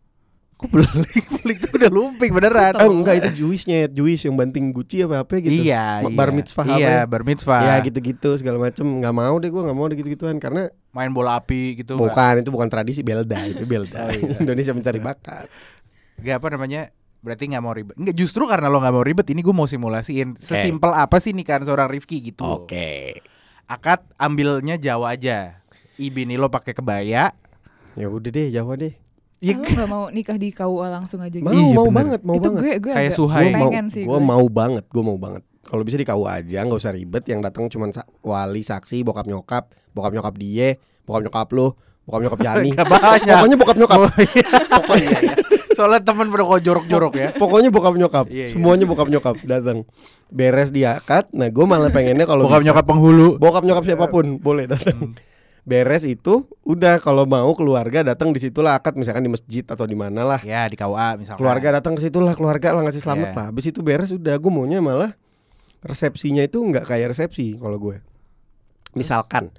Kok 0.61 0.69
belik 0.69 1.25
belik 1.41 1.57
tuh 1.59 1.73
udah 1.73 1.89
lumping 1.89 2.31
beneran. 2.31 2.77
Oh 2.77 2.93
enggak 2.93 3.17
itu 3.17 3.41
juisnya, 3.41 3.89
juis 3.89 4.21
yang 4.21 4.37
banting 4.37 4.71
guci 4.71 5.01
apa 5.01 5.25
apa 5.25 5.41
gitu. 5.41 5.49
Iya, 5.49 6.05
iya. 6.05 6.13
bar 6.13 6.31
mitzvah 6.31 6.69
apa 6.69 6.77
Iya, 6.77 6.93
ya? 6.93 7.09
bar 7.09 7.23
mitzvah. 7.25 7.61
Ya 7.65 7.75
gitu-gitu 7.81 8.37
segala 8.37 8.61
macem 8.61 8.85
nggak 8.85 9.15
mau 9.15 9.41
deh 9.41 9.49
gue 9.49 9.57
nggak 9.57 9.73
mau 9.73 9.89
deh 9.89 9.97
gitu-gituan 9.97 10.37
karena 10.37 10.69
Main 10.91 11.15
bola 11.15 11.39
api 11.39 11.81
gitu. 11.81 11.95
bukan 11.95 12.43
itu 12.43 12.51
bukan 12.51 12.67
tradisi 12.67 13.01
belda 13.01 13.41
itu 13.47 13.65
belda 13.65 14.05
Oh, 14.05 14.13
iya. 14.13 14.37
Indonesia 14.43 14.75
mencari 14.75 14.99
bakat 14.99 15.47
Gak 16.19 16.37
apa 16.37 16.49
namanya 16.51 16.93
Berarti 17.21 17.47
nggak 17.47 17.63
mau 17.63 17.71
ribet 17.71 17.95
Enggak 17.95 18.13
justru 18.13 18.45
karena 18.45 18.67
lo 18.67 18.77
nggak 18.77 18.93
mau 18.93 19.01
ribet 19.01 19.25
Ini 19.29 19.41
gue 19.41 19.55
mau 19.55 19.65
simulasiin 19.65 20.35
Sesimpel 20.35 20.91
apa 20.91 21.17
sih 21.17 21.31
nikahan 21.31 21.63
seorang 21.63 21.87
Rifki 21.87 22.21
gitu 22.21 22.43
oke 22.43 23.23
Akad 23.65 24.03
ambilnya 24.17 24.77
Jawa 24.77 25.15
aja 25.15 25.63
Ibini 25.95 26.35
lo 26.35 26.49
pakai 26.49 26.73
kebaya 26.73 27.33
ya 27.93 28.07
udah 28.07 28.29
deh 28.29 28.51
Jawa 28.51 28.75
deh 28.75 28.93
Ya, 29.41 29.57
Aku 29.57 29.65
gak 29.65 29.89
mau 29.89 30.05
nikah 30.09 30.37
di 30.37 30.53
KUA 30.53 30.87
langsung 30.91 31.17
aja 31.19 31.33
gitu. 31.33 31.41
mau 31.43 31.51
Iya, 31.51 31.73
mau 31.73 31.87
bener. 31.87 31.97
banget 31.97 32.21
mau 32.21 32.37
itu 32.37 32.45
banget. 32.45 32.61
gue 32.61 32.73
gue 32.79 32.93
Kayak 32.93 33.13
Suhai. 33.15 33.41
gue 33.41 33.51
mau 33.51 33.65
pengen 33.67 33.87
sih 33.89 34.03
gue. 34.05 34.19
mau 34.21 34.45
banget 34.47 34.85
gue 34.87 35.03
mau 35.03 35.17
banget. 35.17 35.43
Kalau 35.63 35.81
bisa 35.81 35.97
di 35.97 36.05
KU 36.05 36.25
aja 36.25 36.59
nggak 36.61 36.77
usah 36.77 36.93
ribet. 36.93 37.25
Yang 37.25 37.41
datang 37.43 37.65
cuma 37.67 37.89
sa- 37.89 38.05
wali 38.21 38.61
saksi 38.61 39.01
bokap 39.01 39.25
nyokap 39.25 39.65
bokap 39.91 40.13
nyokap 40.13 40.35
dia 40.37 40.77
bokap 41.03 41.23
nyokap 41.25 41.49
lo 41.51 41.73
bokap 42.03 42.21
nyokap 42.21 42.41
Jani. 42.43 42.71
Banyak. 42.93 43.33
Pokoknya 43.35 43.57
bokap 43.57 43.77
nyokap. 43.79 43.99
Oh, 44.03 44.13
iya. 44.19 44.45
Iya, 44.93 45.19
iya. 45.23 45.35
Soalnya 45.71 46.01
temen 46.03 46.29
pada 46.29 46.45
kok 46.45 46.61
jorok-jorok 46.61 47.13
ya. 47.15 47.29
Pokoknya 47.33 47.69
bokap 47.71 47.95
nyokap. 47.97 48.27
Iya, 48.29 48.45
iya. 48.45 48.53
semuanya 48.53 48.85
bokap 48.85 49.09
nyokap 49.09 49.41
datang. 49.41 49.89
Beres 50.29 50.69
dia 50.69 51.01
akad. 51.01 51.33
Nah 51.33 51.49
gue 51.49 51.65
malah 51.65 51.89
pengennya 51.89 52.29
kalau 52.29 52.45
Bokap 52.45 52.61
bisa- 52.61 52.69
nyokap 52.69 52.85
penghulu. 52.85 53.29
Bokap 53.37 53.65
nyokap 53.65 53.85
siapa 53.85 54.05
pun 54.07 54.37
boleh 54.37 54.69
datang 54.69 55.17
beres 55.71 56.03
itu 56.03 56.51
udah 56.67 56.99
kalau 56.99 57.23
mau 57.25 57.47
keluarga 57.55 58.03
datang 58.03 58.35
di 58.35 58.43
situlah 58.43 58.75
akad 58.75 58.99
misalkan 58.99 59.23
di 59.23 59.31
masjid 59.31 59.63
atau 59.63 59.87
di 59.87 59.95
mana 59.95 60.27
lah 60.27 60.41
Ya 60.43 60.67
di 60.67 60.75
KUA 60.75 61.15
misalkan. 61.17 61.39
Keluarga 61.39 61.79
datang 61.79 61.95
ke 61.95 62.03
situlah 62.03 62.35
keluarga 62.35 62.75
lah 62.75 62.83
ngasih 62.83 62.99
selamat 63.01 63.29
Iya. 63.31 63.37
lah. 63.39 63.47
Habis 63.49 63.65
itu 63.71 63.81
beres 63.81 64.11
udah 64.11 64.35
gue 64.35 64.51
maunya 64.51 64.83
malah 64.83 65.15
resepsinya 65.81 66.43
itu 66.43 66.59
nggak 66.59 66.85
kayak 66.85 67.15
resepsi 67.15 67.55
kalau 67.55 67.79
gue. 67.79 68.03
Misalkan 68.93 69.55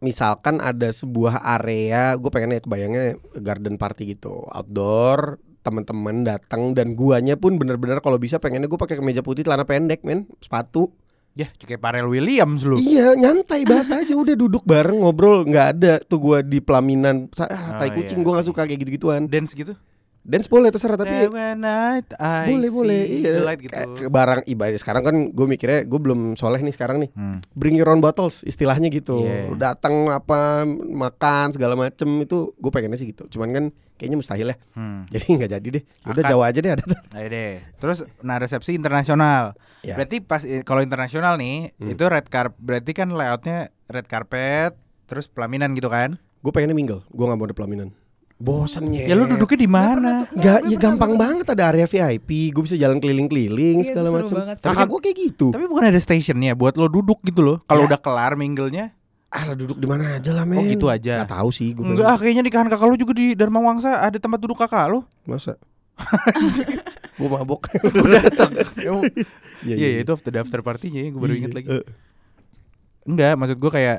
misalkan 0.00 0.58
ada 0.58 0.90
sebuah 0.90 1.38
area 1.54 2.18
gue 2.18 2.26
pengennya 2.26 2.58
kebayangnya 2.58 3.04
garden 3.38 3.78
party 3.78 4.18
gitu 4.18 4.50
outdoor 4.50 5.38
teman-teman 5.62 6.26
datang 6.26 6.74
dan 6.74 6.98
guanya 6.98 7.38
pun 7.38 7.54
bener-bener 7.54 8.02
kalau 8.02 8.18
bisa 8.18 8.42
pengennya 8.42 8.66
gue 8.66 8.74
pakai 8.74 8.98
kemeja 8.98 9.22
putih 9.22 9.46
celana 9.46 9.62
pendek 9.62 10.02
men 10.02 10.26
sepatu 10.42 10.90
Ya 11.32 11.48
kayak 11.54 11.80
Pharrell 11.80 12.06
Williams 12.06 12.60
lu 12.62 12.76
Iya 12.76 13.16
nyantai 13.16 13.64
banget 13.64 14.04
aja 14.04 14.14
udah 14.14 14.36
duduk 14.36 14.62
bareng 14.62 15.00
ngobrol 15.00 15.42
nggak 15.42 15.66
ada 15.72 15.94
tuh 15.98 16.18
gua 16.18 16.38
di 16.40 16.60
pelaminan 16.60 17.32
ah, 17.38 17.80
tai 17.80 17.88
Oh, 17.88 17.96
kucing 17.96 18.20
iya. 18.20 18.24
gua 18.24 18.32
nggak 18.36 18.48
suka 18.48 18.62
kayak 18.62 18.80
gitu-gituan 18.80 19.24
Dance 19.24 19.52
gitu 19.52 19.72
dance 20.22 20.46
boleh 20.46 20.70
terserah 20.70 20.94
tapi 20.94 21.10
I 21.10 21.26
boleh 22.46 22.62
see 22.62 22.70
boleh 22.70 23.00
the 23.02 23.14
iya 23.18 23.30
light 23.42 23.58
gitu 23.58 23.74
Kayak 23.74 24.06
barang 24.06 24.40
ibadah 24.46 24.78
sekarang 24.78 25.02
kan 25.02 25.16
gue 25.28 25.46
mikirnya 25.50 25.82
gue 25.82 25.98
belum 25.98 26.38
soleh 26.38 26.62
nih 26.62 26.70
sekarang 26.70 27.02
nih 27.02 27.10
Hmm. 27.10 27.42
bring 27.50 27.74
your 27.74 27.90
own 27.90 27.98
bottles 27.98 28.46
istilahnya 28.46 28.86
gitu 28.86 29.26
Iya. 29.26 29.50
datang 29.58 30.06
apa 30.06 30.62
makan 30.78 31.50
segala 31.50 31.74
macem 31.74 32.06
itu 32.22 32.54
gue 32.54 32.70
pengennya 32.70 32.94
sih 32.94 33.10
gitu 33.10 33.26
cuman 33.28 33.48
kan 33.50 33.64
kayaknya 33.98 34.14
mustahil 34.14 34.46
ya 34.46 34.56
Hmm. 34.78 35.08
jadi 35.12 35.26
nggak 35.26 35.50
jadi 35.52 35.68
deh 35.72 35.82
udah 36.06 36.14
Akad. 36.16 36.30
Jawa 36.30 36.44
aja 36.46 36.58
deh 36.60 36.70
ada 36.70 36.84
Ayo 37.12 37.26
deh. 37.26 37.52
Terus 37.76 37.98
nah 38.20 38.38
resepsi 38.38 38.78
internasional. 38.78 39.58
Ya. 39.82 39.94
Berarti 39.94 40.18
pas 40.18 40.38
kalau 40.62 40.78
internasional 40.78 41.34
nih 41.34 41.74
Hmm. 41.74 41.90
itu 41.90 42.02
red 42.02 42.26
carpet 42.26 42.54
berarti 42.56 42.90
kan 42.92 43.08
layoutnya 43.08 43.58
red 43.86 44.06
carpet 44.06 44.78
terus 45.04 45.26
pelaminan 45.26 45.74
gitu 45.74 45.86
kan? 45.86 46.16
gue 46.38 46.50
pengennya 46.50 46.72
mingle 46.72 47.02
gue 47.04 47.22
nggak 47.22 47.34
mau 47.36 47.44
ada 47.44 47.52
pelaminan 47.52 47.88
bosannya 48.36 49.06
Ya 49.06 49.14
lu 49.14 49.26
duduknya 49.26 49.54
di 49.56 49.70
mana? 49.70 50.26
Gak, 50.28 50.66
ya 50.66 50.74
gampang 50.76 51.14
banget 51.14 51.46
ada 51.48 51.70
area 51.70 51.86
VIP, 51.86 52.50
gue 52.50 52.62
bisa 52.62 52.74
jalan 52.74 52.98
keliling-keliling 52.98 53.78
Iya, 53.78 53.86
segala 53.86 54.10
macam. 54.12 54.34
Kakak 54.56 54.86
gue 54.88 55.00
kayak 55.00 55.16
gitu. 55.20 55.46
Tapi 55.50 55.64
bukan 55.64 55.86
ada 55.86 55.98
stationnya 55.98 56.50
buat 56.52 56.74
lo 56.74 56.86
duduk 56.86 57.22
gitu 57.22 57.38
loh. 57.38 57.62
Kalau 57.62 57.86
Ya. 57.86 57.94
udah 57.94 58.00
kelar 58.00 58.34
minglenya, 58.34 58.90
Ah 59.30 59.46
lah 59.46 59.54
duduk 59.54 59.78
di 59.78 59.86
mana 59.86 60.18
aja 60.18 60.28
lah 60.30 60.42
men. 60.42 60.58
Oh, 60.58 60.66
gitu 60.66 60.86
aja. 60.86 61.22
Gak 61.22 61.32
tahu 61.32 61.48
sih 61.50 61.70
gue. 61.70 61.80
enggak 61.82 62.04
ah, 62.04 62.18
kayaknya 62.18 62.42
nikahan 62.42 62.66
kakak 62.66 62.84
lo 62.84 62.94
juga 62.94 63.14
di 63.14 63.32
Dharma 63.32 63.62
Wangsa 63.62 63.96
ada 63.96 64.18
tempat 64.18 64.36
duduk 64.36 64.58
kakak 64.58 64.90
lo. 64.90 65.06
Masa? 65.22 65.54
gue 67.12 67.28
mabok. 67.28 67.68
Gue 67.92 68.08
datang. 68.08 68.50
Iya 68.80 68.92
Iya, 69.62 69.76
iya, 69.78 69.98
itu 70.02 70.10
after 70.10 70.32
after 70.34 70.58
partinya 70.58 70.98
ya, 70.98 71.12
gue 71.12 71.20
baru 71.20 71.34
inget 71.38 71.54
lagi. 71.54 71.68
Eh, 71.70 71.84
Enggak, 73.06 73.34
maksud 73.38 73.58
gue 73.58 73.70
kayak 73.70 73.98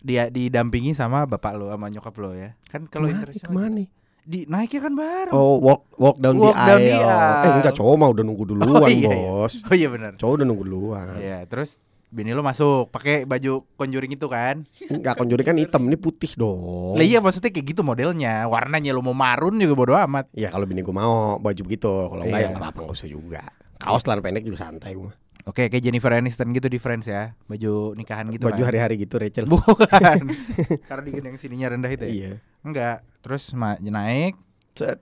dia 0.00 0.28
didampingi 0.28 0.92
sama 0.92 1.24
bapak 1.24 1.56
lo 1.56 1.68
sama 1.68 1.88
nyokap 1.88 2.14
lo 2.16 2.32
ya. 2.32 2.56
Kan 2.68 2.88
kalau 2.88 3.08
ke 3.08 3.12
mana, 3.12 3.18
internasional 3.20 3.48
ke 3.48 3.56
mana? 3.56 3.84
di 4.20 4.38
naiknya 4.44 4.80
kan 4.84 4.92
bareng. 4.94 5.32
Oh 5.32 5.56
walk 5.58 5.88
walk 5.96 6.16
down, 6.20 6.36
Walk 6.36 6.52
the, 6.52 6.64
down 6.68 6.80
aisle. 6.80 6.88
the 6.88 7.00
aisle. 7.00 7.40
Eh 7.40 7.50
enggak 7.60 7.74
cowok 7.74 7.94
mah 7.96 8.08
udah 8.12 8.24
nunggu 8.24 8.44
duluan 8.44 8.68
Oh, 8.76 8.88
iya, 8.88 9.08
iya. 9.08 9.08
bos. 9.16 9.54
Oh 9.64 9.74
iya 9.74 9.88
benar. 9.88 10.12
Cowok 10.20 10.32
udah 10.40 10.46
nunggu 10.46 10.64
duluan. 10.68 11.04
Iya, 11.16 11.38
terus 11.48 11.80
bini 12.10 12.34
lo 12.34 12.42
masuk 12.42 12.90
pakai 12.90 13.22
baju 13.22 13.62
conjuring 13.74 14.12
itu 14.12 14.26
kan? 14.26 14.66
Enggak 14.86 15.14
konjuring 15.14 15.46
kan 15.46 15.54
hitam 15.54 15.86
ini 15.86 15.94
putih 15.94 16.34
dong. 16.34 16.98
Lah 16.98 17.06
iya 17.06 17.22
maksudnya 17.22 17.48
kayak 17.48 17.66
gitu 17.70 17.80
modelnya. 17.80 18.44
Warnanya 18.46 18.90
lo 18.90 19.00
mau 19.00 19.14
marun 19.14 19.56
juga 19.56 19.74
bodo 19.74 19.94
amat. 19.94 20.26
Ya 20.34 20.50
kalau 20.50 20.66
bini 20.66 20.82
gue 20.82 20.90
mau 20.90 21.38
baju 21.38 21.60
begitu. 21.62 21.86
Kalau 21.86 22.22
enggak 22.22 22.34
Iya. 22.36 22.46
ya 22.46 22.48
enggak 22.50 22.62
apa-apa 22.66 22.78
enggak 22.82 22.96
usah 22.98 23.08
juga. 23.08 23.42
Kaos 23.78 24.02
celana 24.02 24.20
pendek 24.20 24.42
juga 24.42 24.58
santai 24.60 24.92
gue. 24.92 25.10
Oke, 25.48 25.72
kayak 25.72 25.80
Jennifer 25.80 26.12
Aniston 26.12 26.52
gitu 26.52 26.68
di 26.68 26.76
Friends 26.76 27.08
ya. 27.08 27.32
Baju 27.48 27.96
nikahan 27.96 28.28
gitu 28.28 28.44
Baju 28.44 28.60
kan. 28.60 28.68
hari-hari 28.68 29.00
gitu 29.00 29.16
Rachel. 29.16 29.48
Bukan. 29.48 30.20
Karena 30.90 31.02
dia 31.08 31.22
yang 31.24 31.38
sininya 31.40 31.72
rendah 31.72 31.88
itu 31.88 32.04
ya. 32.04 32.12
Iya. 32.12 32.32
Enggak. 32.60 32.96
Terus 33.24 33.56
naik, 33.80 34.36
Set. 34.76 35.00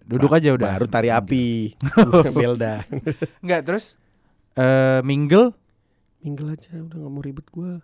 duduk 0.00 0.32
aja 0.32 0.56
udah. 0.56 0.80
Baru 0.80 0.88
tari 0.88 1.12
api. 1.12 1.76
Belda. 2.34 2.88
Enggak, 3.44 3.60
terus 3.68 4.00
eh 4.56 5.04
mingle 5.04 5.52
Minggel 6.20 6.52
aja 6.52 6.76
udah 6.76 6.96
gak 6.96 7.12
mau 7.12 7.20
ribet 7.20 7.46
gue. 7.48 7.80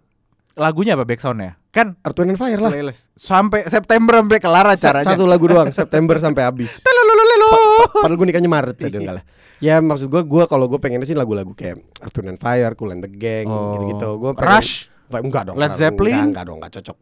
lagunya 0.56 0.96
apa 0.96 1.04
backsoundnya? 1.04 1.60
Kan 1.68 2.00
Earth 2.00 2.16
Wind 2.16 2.32
and 2.32 2.40
Fire 2.40 2.56
lah. 2.56 2.72
playlist 2.72 3.12
sampai 3.12 3.68
September 3.68 4.16
sampai 4.16 4.40
kelar 4.40 4.64
acaranya. 4.66 5.04
Satu 5.04 5.28
lagu 5.28 5.44
doang 5.44 5.68
September 5.68 6.16
sampai 6.16 6.48
habis. 6.48 6.80
Padahal 7.92 8.16
gue 8.16 8.26
nikahnya 8.26 8.48
Maret 8.48 8.76
tadi 8.76 8.96
enggak 8.96 9.16
lah. 9.20 9.24
Ya 9.56 9.80
maksud 9.80 10.08
gue 10.08 10.22
gue 10.22 10.44
kalau 10.44 10.64
gue 10.64 10.76
pengennya 10.76 11.04
sih 11.04 11.12
lagu-lagu 11.12 11.52
kayak 11.52 11.80
Earth 12.00 12.16
Wind 12.16 12.30
and 12.30 12.40
Fire, 12.40 12.72
Cool 12.72 12.92
and 12.92 13.04
the 13.04 13.10
Gang 13.10 13.44
Oh. 13.48 13.76
gitu-gitu. 13.76 14.08
Gue 14.16 14.32
Rush. 14.32 14.88
enggak 15.12 15.42
dong. 15.44 15.56
Led 15.56 15.76
Zeppelin? 15.76 16.12
Enggak, 16.12 16.24
enggak 16.26 16.44
dong, 16.44 16.56
enggak 16.56 16.72
cocok. 16.72 16.96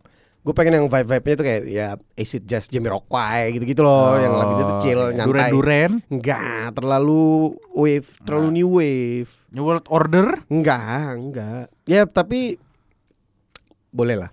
Gue 0.45 0.53
pengen 0.53 0.77
yang 0.77 0.93
vibe-vibe-nya 0.93 1.35
tuh 1.41 1.47
kayak 1.49 1.63
ya 1.65 1.89
acid 2.21 2.45
jazz 2.45 2.69
Jamiroquai 2.69 3.49
gitu-gitu 3.57 3.81
loh, 3.81 4.21
yang 4.21 4.37
lagunya 4.37 4.65
tuh 4.69 4.79
chill, 4.85 5.01
nyantai. 5.09 5.25
Oh, 5.25 5.29
Duren-duren, 5.33 5.93
Enggak, 6.13 6.77
terlalu 6.77 7.25
wave, 7.73 8.09
terlalu 8.29 8.49
new 8.53 8.69
wave. 8.77 9.33
New 9.49 9.65
World 9.65 9.89
Order, 9.89 10.45
Enggak, 10.53 11.17
enggak. 11.17 11.73
Ya 11.89 12.05
tapi 12.05 12.61
boleh 13.89 14.21
lah. 14.21 14.31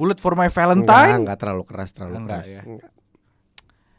Bullet 0.00 0.16
for 0.16 0.32
My 0.32 0.48
Enggak, 0.48 0.56
Valentine. 0.56 1.12
enggak 1.28 1.38
terlalu 1.44 1.62
keras, 1.68 1.90
terlalu 1.92 2.14
Enggak, 2.16 2.40
keras. 2.40 2.48
ya. 2.48 2.62
Enggak. 2.64 2.90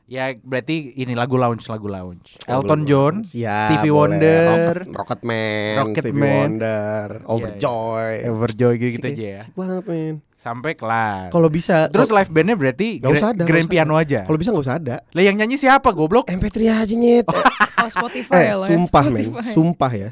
Ya 0.07 0.31
berarti 0.39 0.95
ini 0.95 1.19
lagu 1.19 1.35
lounge 1.35 1.67
lagu 1.67 1.91
lounge. 1.91 2.39
Elton 2.47 2.87
lagu. 2.87 2.87
John, 2.87 3.15
Ya, 3.35 3.67
Stevie 3.67 3.91
boleh. 3.91 4.15
Wonder, 4.15 4.47
Rocket, 4.47 4.95
Rocketman, 4.95 5.75
Rocketman. 5.83 5.99
Stevie 5.99 6.31
Wonder, 6.31 7.07
Overjoy. 7.27 8.11
Everjoy 8.23 8.73
gitu, 8.79 8.87
gitu 8.95 9.03
Sik- 9.03 9.15
aja 9.19 9.25
ya. 9.35 9.39
sik 9.43 9.53
banget 9.59 9.83
men. 9.83 10.15
Sampai 10.39 10.71
kelar. 10.79 11.27
Kalau 11.27 11.51
bisa 11.51 11.91
Terus 11.91 12.07
live 12.07 12.31
bandnya 12.31 12.55
berarti 12.55 13.03
Nggak 13.03 13.11
usah 13.19 13.29
ada, 13.35 13.43
grand 13.43 13.67
nggak 13.67 13.67
usah 13.67 13.73
piano 13.75 13.93
aja. 13.99 14.19
kalau 14.23 14.37
bisa 14.39 14.49
nggak 14.55 14.63
usah 14.63 14.75
ada. 14.79 14.95
Lah 15.11 15.23
yang 15.27 15.35
nyanyi 15.35 15.55
siapa 15.59 15.89
goblok? 15.91 16.31
MP3 16.31 16.57
aja 16.71 16.95
nyet. 16.95 17.25
Oh 17.27 17.89
Spotify 17.99 18.31
eh 18.31 18.55
lah 18.55 18.63
ya, 18.63 18.71
sumpah 18.71 19.05
men, 19.11 19.27
sumpah 19.43 19.91
ya. 19.91 20.09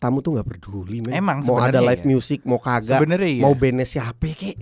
Tamu 0.00 0.24
tuh 0.24 0.40
nggak 0.40 0.48
peduli 0.48 1.04
men. 1.04 1.12
Emang 1.12 1.44
mau 1.44 1.60
ada 1.60 1.84
live 1.84 2.00
iya. 2.00 2.08
music, 2.08 2.48
mau 2.48 2.56
kagak, 2.56 2.96
Sebenarnya 2.96 3.28
iya. 3.28 3.42
mau 3.44 3.52
bandnya 3.52 3.84
siapa 3.84 4.24
kek. 4.32 4.56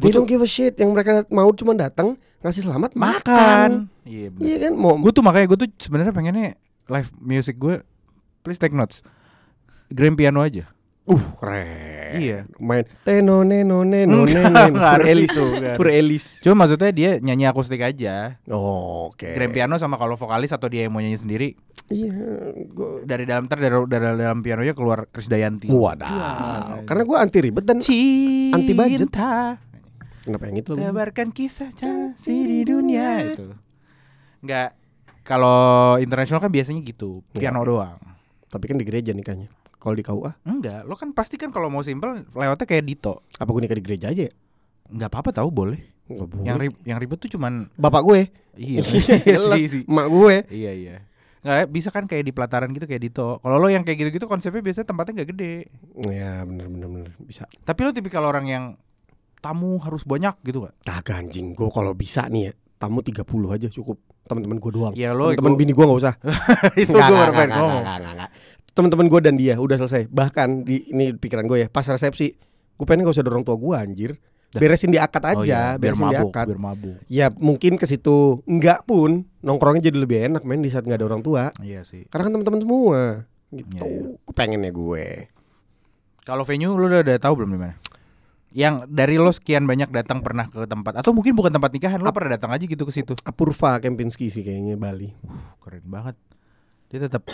They 0.00 0.10
don't 0.10 0.24
give 0.24 0.40
a 0.40 0.48
shit. 0.48 0.80
Yang 0.80 0.90
mereka 0.96 1.12
mau 1.28 1.52
cuma 1.52 1.76
datang 1.76 2.16
ngasih 2.44 2.62
selamat 2.68 2.92
makan. 2.92 3.08
makan. 3.24 3.70
Iya 4.04 4.28
bener. 4.28 4.44
Iya 4.44 4.56
kan 4.68 4.72
mau 4.76 4.94
Gue 5.00 5.12
tuh 5.16 5.24
makanya 5.24 5.46
gue 5.48 5.58
tuh 5.64 5.70
sebenarnya 5.80 6.12
pengennya 6.12 6.60
live 6.92 7.10
music 7.16 7.56
gue 7.56 7.80
please 8.44 8.60
take 8.60 8.76
notes. 8.76 9.00
Grand 9.88 10.12
piano 10.12 10.44
aja. 10.44 10.68
uh 11.04 11.24
keren. 11.40 12.16
Iya. 12.20 12.38
Main 12.60 12.84
teno 13.04 13.44
neno 13.44 13.80
neno 13.84 14.28
neno 14.28 14.76
Fur 14.76 15.04
Elis. 15.08 15.36
Fur 15.80 15.88
Elis. 15.88 16.24
Cuma 16.44 16.64
maksudnya 16.64 16.92
dia 16.92 17.10
nyanyi 17.20 17.48
akustik 17.48 17.80
aja. 17.80 18.36
Oh, 18.52 19.08
Oke. 19.08 19.32
Grand 19.32 19.52
piano 19.52 19.80
sama 19.80 19.96
kalau 19.96 20.20
vokalis 20.20 20.52
atau 20.52 20.68
dia 20.68 20.84
yang 20.84 20.92
mau 20.92 21.00
nyanyi 21.00 21.20
sendiri 21.20 21.48
Iya, 21.92 22.16
gua 22.72 23.04
dari 23.04 23.28
dalam 23.28 23.44
ntar 23.44 23.60
dari, 23.60 23.76
dari 23.84 24.16
dalam 24.16 24.40
pianonya 24.40 24.72
keluar 24.72 25.04
Krisdayanti. 25.12 25.68
Wadah. 25.68 26.80
Karena 26.88 27.02
gue 27.04 27.16
anti 27.20 27.38
ribet 27.44 27.64
dan 27.68 27.76
Cinta 27.76 28.56
Anti 28.56 28.72
budget. 28.72 29.08
Kenapa 30.24 30.44
yang 30.46 30.58
itu? 30.58 30.72
Tebarkan 30.72 31.28
kisah 31.30 31.70
kasih 31.70 32.40
di 32.42 32.58
dunia 32.62 33.28
itu. 33.28 33.52
Enggak 34.40 34.72
kalau 35.20 35.60
internasional 35.96 36.36
kan 36.38 36.48
biasanya 36.48 36.80
gitu, 36.80 37.24
piano 37.30 37.60
Iya. 37.60 37.66
doang. 37.66 37.98
Tapi 38.46 38.64
kan 38.64 38.76
di 38.76 38.84
gereja 38.84 39.10
nikahnya. 39.10 39.48
Kalau 39.74 39.92
di 39.92 40.00
KUA, 40.00 40.32
Enggak, 40.42 40.80
lo 40.82 40.94
kan 40.94 41.12
pasti 41.12 41.36
kan 41.36 41.48
kalau 41.48 41.68
mau 41.68 41.80
simple 41.80 42.24
lewatnya 42.26 42.64
kayak 42.64 42.82
Dito. 42.82 43.20
apa 43.34 43.44
gue 43.46 43.60
nikah 43.60 43.76
di 43.76 43.84
gereja 43.84 44.06
aja 44.08 44.22
ya? 44.24 44.32
Enggak 44.86 45.08
apa-apa 45.10 45.30
tahu 45.34 45.48
boleh. 45.50 45.80
Nggak 46.06 46.26
boleh. 46.26 46.42
Yang 46.42 46.56
rib- 46.58 46.80
yang 46.82 46.98
ribet 46.98 47.18
tuh 47.18 47.30
cuman 47.30 47.68
bapak 47.74 48.00
gue, 48.02 48.20
iya 48.54 48.80
Iya 49.26 49.40
lah. 49.42 49.56
sih, 49.58 49.82
emak 49.82 50.06
gue. 50.06 50.36
Iya 50.50 50.72
iya. 50.74 50.96
Nggak 51.40 51.68
bisa 51.68 51.88
kan 51.88 52.04
kayak 52.04 52.24
di 52.24 52.32
pelataran 52.32 52.68
gitu 52.70 52.84
kayak 52.84 53.02
Dito. 53.02 53.36
Kalau 53.38 53.56
lo 53.56 53.68
yang 53.68 53.80
kayak 53.80 53.96
gitu-gitu 53.98 54.24
konsepnya 54.24 54.60
biasanya 54.60 54.84
tempatnya 54.86 55.12
nggak 55.14 55.30
gede. 55.32 55.54
Ya 56.06 56.40
bener 56.42 56.68
bener 56.68 56.88
bener 56.90 57.10
bisa. 57.18 57.44
Tapi 57.58 57.80
lo 57.80 57.92
tipikal 57.92 58.24
orang 58.24 58.44
yang 58.44 58.64
tamu 59.44 59.76
harus 59.76 60.02
banyak 60.02 60.32
gitu 60.40 60.64
gak? 60.64 60.74
Kagak 60.80 61.20
anjing 61.20 61.52
gue 61.52 61.68
kalau 61.68 61.92
bisa 61.92 62.24
nih 62.26 62.48
ya 62.48 62.52
tamu 62.74 63.00
30 63.00 63.20
aja 63.50 63.68
cukup 63.68 63.96
teman-teman 64.24 64.56
gue 64.56 64.72
doang. 64.72 64.92
Ya 64.94 65.12
lo 65.12 65.30
Teman 65.30 65.52
gua- 65.52 65.60
bini 65.60 65.70
gue 65.70 65.84
nggak 65.84 66.00
usah. 66.00 66.14
itu 66.80 66.88
gue 66.88 67.00
baru 67.04 67.32
pengen 67.32 67.52
ngomong. 67.54 67.84
Teman-teman 68.72 69.06
gue 69.06 69.20
dan 69.20 69.34
dia 69.36 69.54
udah 69.56 69.76
selesai. 69.76 70.08
Bahkan 70.08 70.64
di 70.64 70.88
ini 70.88 71.12
pikiran 71.12 71.44
gue 71.44 71.58
ya 71.60 71.68
pas 71.68 71.84
resepsi 71.84 72.32
gue 72.74 72.86
pengen 72.88 73.04
gak 73.04 73.14
usah 73.14 73.22
dorong 73.22 73.44
tua 73.44 73.54
gue 73.54 73.74
anjir. 73.76 74.12
Beresin 74.54 74.94
di 74.94 75.02
akad 75.02 75.18
Oh 75.26 75.42
aja, 75.42 75.42
iya, 75.42 75.62
biar 75.74 75.98
beresin 75.98 76.06
di 76.06 76.14
mabuk, 76.14 76.30
akad. 76.30 76.46
biar 76.46 76.60
mabuk. 76.62 76.96
Ya 77.10 77.26
mungkin 77.34 77.74
ke 77.74 77.84
situ 77.84 78.38
enggak 78.46 78.86
pun 78.86 79.26
nongkrongnya 79.42 79.90
jadi 79.90 79.98
lebih 79.98 80.18
enak 80.30 80.46
men 80.46 80.62
di 80.62 80.70
saat 80.70 80.86
nggak 80.86 81.02
ada 81.02 81.06
orang 81.10 81.26
tua. 81.26 81.50
Iya 81.58 81.82
sih. 81.82 82.06
Karena 82.06 82.30
kan 82.30 82.38
teman-teman 82.38 82.60
semua 82.62 83.00
gitu. 83.50 83.76
Iya, 83.76 83.82
iya. 83.82 84.14
Gue 84.14 84.34
pengennya 84.34 84.70
gue. 84.70 85.06
Kalau 86.22 86.46
venue 86.46 86.70
lo 86.70 86.86
udah, 86.86 87.02
udah 87.02 87.18
tahu 87.18 87.34
belum 87.36 87.50
di 87.50 87.58
mana? 87.60 87.74
Yang 88.54 88.86
dari 88.86 89.18
lo 89.18 89.34
sekian 89.34 89.66
banyak 89.66 89.90
datang 89.90 90.22
pernah 90.22 90.46
ke 90.46 90.62
tempat 90.64 90.94
atau 91.02 91.10
mungkin 91.10 91.34
bukan 91.34 91.50
tempat 91.50 91.74
nikahan 91.74 91.98
lo 91.98 92.14
pernah 92.14 92.38
datang 92.38 92.54
aja 92.54 92.62
gitu 92.62 92.86
ke 92.86 92.92
situ. 92.94 93.18
Apurva 93.26 93.82
Kempinski 93.82 94.30
sih 94.30 94.46
kayaknya 94.46 94.78
Bali. 94.78 95.10
Keren 95.58 95.82
banget. 95.84 96.14
Dia 96.86 97.02
tetap 97.02 97.26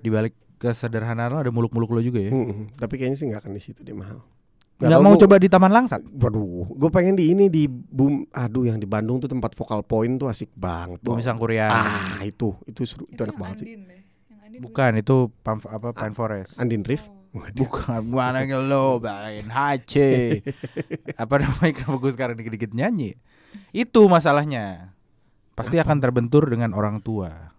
di 0.00 0.08
balik 0.08 0.32
kesederhanaan 0.56 1.28
lo 1.28 1.38
ada 1.44 1.52
muluk-muluk 1.52 1.92
lo 1.92 2.00
juga 2.00 2.24
ya. 2.24 2.32
Mm-mm. 2.32 2.72
Tapi 2.72 2.96
kayaknya 2.96 3.16
sih 3.20 3.28
nggak 3.28 3.44
akan 3.44 3.52
di 3.52 3.60
situ 3.60 3.84
deh 3.84 3.92
mahal. 3.92 4.24
Nggak 4.76 5.00
mau 5.00 5.12
gua- 5.12 5.22
coba 5.24 5.36
di 5.36 5.48
Taman 5.48 5.72
Langsat? 5.72 6.00
Waduh, 6.04 6.68
gue 6.68 6.90
pengen 6.92 7.16
di 7.16 7.32
ini 7.32 7.48
di 7.48 7.64
boom. 7.68 8.28
Aduh, 8.28 8.68
yang 8.68 8.76
di 8.76 8.84
Bandung 8.84 9.20
tuh 9.20 9.28
tempat 9.28 9.52
vokal 9.52 9.84
point 9.84 10.16
tuh 10.16 10.28
asik 10.28 10.52
banget. 10.52 11.00
Bumi. 11.00 11.24
Sangkuriang. 11.24 11.72
Ah, 11.72 12.20
itu 12.20 12.52
itu 12.64 12.84
seru, 12.84 13.08
itu, 13.08 13.16
enak 13.16 13.32
yang 13.32 13.40
banget 13.40 13.56
sih. 13.60 13.66
Andin 13.72 13.80
deh. 13.88 14.00
Yang 14.28 14.40
Andin 14.44 14.60
Bukan 14.60 14.92
itu 14.96 15.16
Pam, 15.40 15.56
apa 15.64 15.88
Pine 15.92 16.12
Forest. 16.16 16.56
Andin 16.56 16.84
Rif. 16.84 17.08
Oh. 17.08 17.15
Waduh. 17.36 17.68
Bukan 17.68 18.02
mana 18.08 18.40
lo 18.48 18.96
bain 18.96 19.52
hace. 19.52 20.40
apa 21.22 21.34
namanya 21.36 21.72
kenapa 21.76 21.96
gue 22.00 22.12
sekarang 22.16 22.34
dikit-dikit 22.40 22.72
nyanyi? 22.72 23.20
Itu 23.76 24.08
masalahnya. 24.08 24.96
Pasti 25.52 25.76
akan 25.76 26.00
terbentur 26.00 26.48
dengan 26.48 26.72
orang 26.72 27.04
tua. 27.04 27.52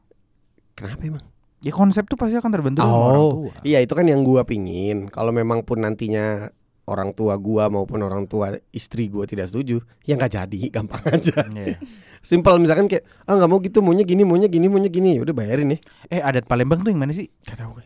Kenapa 0.73 1.01
emang? 1.05 1.25
Ya 1.61 1.73
konsep 1.73 2.05
tuh 2.05 2.17
pasti 2.17 2.37
akan 2.37 2.53
terbentur 2.53 2.85
dengan 2.85 2.97
orang 3.01 3.17
Oh, 3.21 3.33
tua. 3.49 3.53
iya 3.65 3.81
itu 3.81 3.93
kan 3.93 4.05
yang 4.05 4.21
gua 4.21 4.45
pingin. 4.45 5.09
Kalau 5.09 5.33
memang 5.33 5.65
pun 5.65 5.81
nantinya 5.81 6.53
orang 6.85 7.17
tua 7.17 7.33
gua 7.41 7.65
maupun 7.67 7.97
orang 8.05 8.29
tua 8.29 8.53
istri 8.69 9.09
gua 9.09 9.25
tidak 9.25 9.49
setuju, 9.49 9.81
ya 10.05 10.13
nggak 10.13 10.37
jadi, 10.37 10.61
gampang 10.77 11.01
aja. 11.09 11.49
Iya. 11.49 11.81
Simpel 12.21 12.61
misalkan 12.61 12.85
kayak 12.85 13.05
ah 13.25 13.33
nggak 13.33 13.49
mau 13.49 13.57
gitu, 13.57 13.81
maunya 13.81 14.05
gini, 14.05 14.21
maunya 14.21 14.45
gini, 14.45 14.69
maunya 14.69 14.89
gini, 14.89 15.17
ya 15.17 15.25
udah 15.25 15.33
bayarin 15.33 15.73
nih. 15.73 15.79
Eh 16.13 16.21
adat 16.21 16.45
Palembang 16.45 16.85
tuh 16.85 16.93
yang 16.93 17.01
mana 17.01 17.17
sih? 17.17 17.25
Gak 17.41 17.57
tahu 17.57 17.81
gue. 17.81 17.85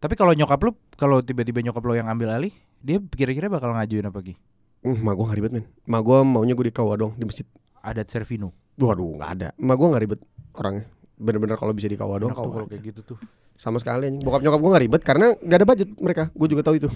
Tapi 0.00 0.16
kalau 0.16 0.32
nyokap 0.32 0.56
lu, 0.64 0.72
kalau 0.96 1.20
tiba-tiba 1.20 1.60
nyokap 1.60 1.84
lu 1.84 1.92
yang 1.92 2.08
ambil 2.08 2.32
alih, 2.32 2.56
dia 2.80 2.96
kira-kira 3.12 3.52
bakal 3.52 3.76
ngajuin 3.76 4.08
apa 4.08 4.24
Ki? 4.24 4.34
Hmm, 4.80 4.96
mak 5.04 5.12
gua 5.12 5.28
nggak 5.28 5.38
ribet 5.44 5.52
men. 5.52 5.64
Mak 5.84 6.00
gua 6.00 6.24
maunya 6.24 6.56
gue 6.56 6.66
di 6.66 6.72
kawah 6.72 6.96
dong 6.96 7.12
di 7.20 7.28
masjid. 7.28 7.44
Adat 7.84 8.08
Servino. 8.08 8.56
Waduh 8.80 9.20
nggak 9.20 9.30
ada. 9.36 9.48
Mak 9.60 9.76
gua 9.76 9.86
nggak 9.92 10.02
ribet 10.08 10.20
orangnya. 10.56 10.88
Bener-bener 11.20 11.60
kalau 11.60 11.76
bisa 11.76 11.84
di 11.84 12.00
kawah 12.00 12.16
dong 12.16 12.32
kalau 12.32 12.64
kayak 12.64 12.80
gitu 12.80 13.04
tuh. 13.12 13.18
Sama 13.60 13.76
sekali 13.76 14.08
anjing. 14.08 14.24
Bokap 14.24 14.40
nyokap 14.40 14.60
gua 14.64 14.70
nggak 14.72 14.84
ribet 14.88 15.02
karena 15.04 15.26
nggak 15.36 15.58
ada 15.60 15.66
budget 15.68 15.88
mereka. 16.00 16.22
Gue 16.32 16.48
juga 16.48 16.62
tahu 16.64 16.80
itu. 16.80 16.88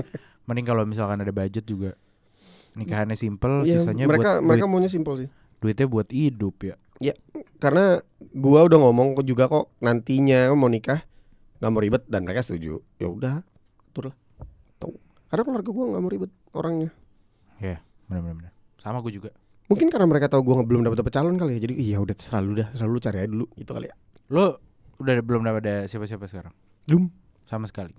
Mending 0.46 0.66
kalau 0.70 0.86
misalkan 0.86 1.18
ada 1.18 1.34
budget 1.34 1.66
juga 1.66 1.98
nikahannya 2.78 3.18
simple, 3.18 3.66
Iya, 3.66 3.82
sisanya 3.82 4.06
mereka 4.06 4.38
buat 4.38 4.46
mereka 4.48 4.64
duit, 4.64 4.72
maunya 4.72 4.88
simpel 4.88 5.14
sih. 5.18 5.28
duitnya 5.58 5.86
buat 5.90 6.08
hidup 6.14 6.54
ya. 6.62 6.74
Karena 7.58 7.98
gua 8.32 8.64
udah 8.70 8.78
ngomong 8.78 9.18
juga 9.26 9.50
kok 9.50 9.66
nantinya 9.82 10.54
mau 10.54 10.70
nikah 10.70 11.02
nggak 11.62 11.70
mau 11.70 11.78
ribet 11.78 12.02
dan 12.10 12.26
mereka 12.26 12.42
setuju. 12.42 12.82
Ya 12.98 13.06
udah, 13.06 13.46
atur 13.86 14.10
lah. 14.10 14.16
Tuh. 14.82 14.98
Karena 15.30 15.42
keluarga 15.46 15.70
gua 15.70 15.84
nggak 15.94 16.02
mau 16.02 16.10
ribet 16.10 16.32
orangnya. 16.58 16.90
Benar-benar. 18.10 18.50
Sama 18.82 18.98
gue 19.00 19.14
juga. 19.14 19.30
Mungkin 19.70 19.88
karena 19.88 20.10
mereka 20.10 20.26
tahu 20.26 20.42
gua 20.42 20.60
belum 20.66 20.82
dapat 20.84 21.00
dapet 21.00 21.14
calon 21.14 21.38
kali 21.38 21.56
ya. 21.56 21.70
Jadi 21.70 21.74
iya 21.78 21.96
udah 22.02 22.12
terserah 22.12 22.42
lu 22.42 22.58
dah, 22.58 22.68
terserah 22.68 22.90
lu 22.90 22.98
cari 22.98 23.16
aja 23.22 23.30
dulu 23.30 23.46
gitu 23.54 23.70
kali 23.72 23.86
ya. 23.88 23.96
Lo 24.28 24.58
udah 24.98 25.14
belum 25.22 25.46
dapat 25.46 25.60
ada 25.64 25.76
siapa-siapa 25.86 26.26
sekarang? 26.26 26.52
Belum. 26.84 27.08
Sama 27.46 27.70
sekali. 27.70 27.94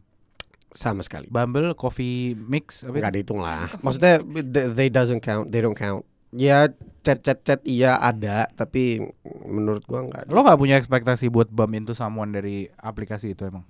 Sama 0.76 1.01
sekali. 1.01 1.32
Bumble, 1.32 1.74
coffee 1.74 2.36
mix, 2.36 2.84
apa 2.84 2.99
itu? 2.99 3.01
Nggak 3.01 3.14
dihitung 3.16 3.39
lah. 3.41 3.72
Maksudnya 3.80 4.22
they, 4.22 4.66
they 4.76 4.89
doesn't 4.91 5.24
count, 5.24 5.49
they 5.49 5.64
don't 5.64 5.78
count. 5.78 6.03
Ya 6.34 6.65
chat 7.01 7.21
chat 7.21 7.45
chat 7.45 7.61
iya 7.63 7.95
ada, 7.95 8.49
tapi 8.53 9.05
menurut 9.45 9.86
gua 9.86 10.01
nggak 10.01 10.19
ada. 10.25 10.29
Lo 10.34 10.41
gak 10.41 10.57
punya 10.57 10.75
ekspektasi 10.75 11.29
buat 11.29 11.47
bump 11.47 11.77
into 11.77 11.93
someone 11.93 12.34
dari 12.34 12.65
aplikasi 12.75 13.34
itu 13.34 13.45
emang? 13.45 13.63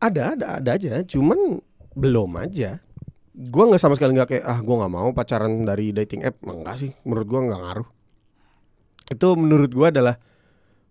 ada 0.00 0.32
ada 0.32 0.46
ada 0.56 0.70
aja 0.72 1.04
cuman 1.04 1.60
belum 1.92 2.32
aja 2.40 2.80
gua 3.52 3.68
nggak 3.68 3.76
sama 3.76 3.92
sekali 3.92 4.16
nggak 4.16 4.28
kayak 4.32 4.44
ah 4.48 4.58
gua 4.64 4.80
nggak 4.80 4.92
mau 4.96 5.12
pacaran 5.12 5.68
dari 5.68 5.92
dating 5.92 6.24
app 6.24 6.40
enggak 6.40 6.80
sih 6.80 6.90
menurut 7.04 7.26
gua 7.28 7.40
nggak 7.44 7.60
ngaruh 7.60 7.88
itu 9.12 9.28
menurut 9.36 9.70
gua 9.76 9.92
adalah 9.92 10.16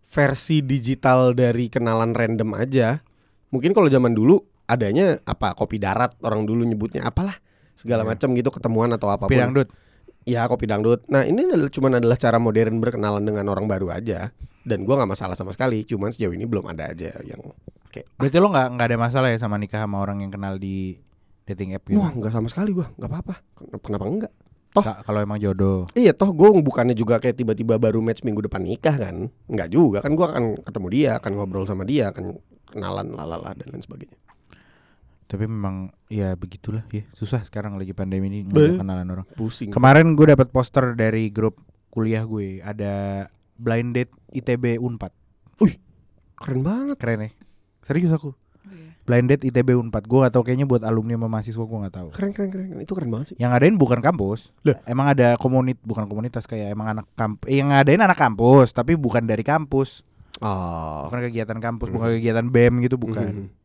versi 0.06 0.62
digital 0.62 1.34
dari 1.34 1.66
kenalan 1.66 2.14
random 2.14 2.53
aja 2.53 3.01
mungkin 3.49 3.74
kalau 3.74 3.89
zaman 3.89 4.14
dulu 4.14 4.38
adanya 4.70 5.18
apa 5.26 5.58
kopi 5.58 5.82
darat 5.82 6.14
orang 6.22 6.45
dulu 6.45 6.62
nyebutnya 6.62 7.10
apalah 7.10 7.41
segala 7.74 8.06
Iya. 8.06 8.10
macam 8.14 8.30
gitu 8.38 8.49
ketemuan 8.53 8.93
atau 8.93 9.10
apa 9.10 9.26
pun 9.26 9.34
Tapi 9.34 9.41
dangdut. 9.41 9.68
Ya 10.26 10.50
kopi 10.50 10.66
dangdut. 10.66 11.06
Nah 11.08 11.24
ini 11.24 11.46
adalah 11.46 11.72
cuman 11.72 11.92
adalah 12.02 12.18
cara 12.18 12.38
modern 12.38 12.82
berkenalan 12.82 13.24
dengan 13.24 13.46
orang 13.48 13.70
baru 13.70 13.94
aja. 13.94 14.34
Dan 14.66 14.82
gua 14.82 14.98
nggak 14.98 15.14
masalah 15.14 15.38
sama 15.38 15.54
sekali 15.54 15.86
cuman 15.86 16.10
sejauh 16.10 16.34
ini 16.34 16.50
belum 16.50 16.66
ada 16.66 16.90
aja 16.90 17.14
yang 17.22 17.38
kayak 17.94 18.10
Berarti 18.18 18.38
lo 18.42 18.50
nggak 18.50 18.68
nggak 18.74 18.88
ada 18.90 18.98
masalah 18.98 19.30
ya 19.30 19.38
sama 19.38 19.62
nikah 19.62 19.86
sama 19.86 20.02
orang 20.02 20.26
yang 20.26 20.34
kenal 20.34 20.58
di 20.58 20.98
dating 21.46 21.78
app 21.78 21.86
gitu? 21.86 22.02
Wah 22.02 22.10
nggak 22.10 22.34
sama 22.34 22.50
sekali 22.50 22.74
gua. 22.74 22.90
Nggak 22.98 23.10
apa-apa. 23.14 23.36
Kenapa- 23.54 23.84
kenapa 23.86 24.06
enggak 24.10 24.32
toh. 24.74 24.84
Ka- 24.84 25.02
Kalau 25.06 25.20
emang 25.22 25.38
jodoh. 25.38 25.86
Iya 25.94 26.12
toh 26.12 26.34
gue 26.34 26.50
bukannya 26.60 26.98
juga 26.98 27.22
kayak 27.22 27.38
tiba-tiba 27.38 27.78
baru 27.78 28.02
match 28.02 28.26
minggu 28.26 28.42
depan 28.44 28.66
nikah 28.66 28.98
kan? 28.98 29.30
Nggak 29.46 29.70
juga. 29.70 30.02
Kan 30.02 30.18
gua 30.18 30.34
akan 30.34 30.58
ketemu 30.66 30.88
dia 30.90 31.10
akan 31.22 31.32
ngobrol 31.38 31.70
sama 31.70 31.86
dia 31.86 32.10
akan 32.10 32.36
kenalan 32.74 33.14
lalala 33.14 33.54
dan 33.54 33.70
lain 33.70 33.86
sebagainya 33.86 34.18
Tapi 35.26 35.50
memang 35.50 35.90
ya 36.06 36.38
begitulah 36.38 36.86
ya 36.94 37.02
susah 37.18 37.42
sekarang 37.42 37.82
lagi 37.82 37.98
pandemi 37.98 38.30
ini 38.30 38.40
ngajak 38.46 38.78
kenalan 38.78 39.08
orang. 39.10 39.26
pusing 39.34 39.74
Kemarin 39.74 40.14
gue 40.14 40.38
dapat 40.38 40.54
poster 40.54 40.94
dari 40.94 41.34
grup 41.34 41.58
kuliah 41.90 42.22
gue 42.22 42.62
ada 42.62 43.26
blind 43.58 43.98
date 43.98 44.14
ITB 44.36 44.78
Unpad. 44.78 45.10
keren 46.36 46.62
banget 46.62 46.98
Keren 47.00 47.26
ya. 47.26 47.30
Serius 47.82 48.12
aku. 48.12 48.36
Iya. 48.68 48.92
Blind 49.08 49.28
date 49.34 49.44
ITB 49.50 49.74
Unpad. 49.74 50.04
Gue 50.06 50.20
gak 50.28 50.34
tahu 50.36 50.44
kayaknya 50.46 50.70
buat 50.70 50.86
alumni 50.86 51.18
sama 51.18 51.28
mahasiswa 51.32 51.64
gue 51.66 51.80
gak 51.90 51.96
tahu. 51.96 52.10
keren 52.14 52.32
keren 52.36 52.50
keren 52.54 52.68
itu 52.82 52.94
keren 52.94 53.10
banget 53.10 53.26
sih 53.34 53.36
Yang 53.42 53.50
ngadain 53.56 53.76
bukan 53.82 54.00
kampus. 54.06 54.54
Lah. 54.62 54.78
Emang 54.86 55.08
ada 55.10 55.40
komunit 55.42 55.82
bukan 55.82 56.06
komunitas 56.06 56.46
kayak 56.46 56.70
emang 56.70 56.94
anak 56.94 57.10
kampus. 57.18 57.48
Yang 57.50 57.68
ngadain 57.74 58.02
anak 58.04 58.18
kampus 58.20 58.78
tapi 58.78 58.94
bukan 58.94 59.26
dari 59.26 59.42
kampus. 59.42 60.06
oh 60.44 61.10
Bukan 61.10 61.32
kegiatan 61.32 61.58
kampus, 61.58 61.88
bukan 61.90 62.20
kegiatan 62.20 62.46
BEM 62.46 62.84
gitu 62.86 63.00
bukan. 63.02 63.50
Mhm. 63.50 63.64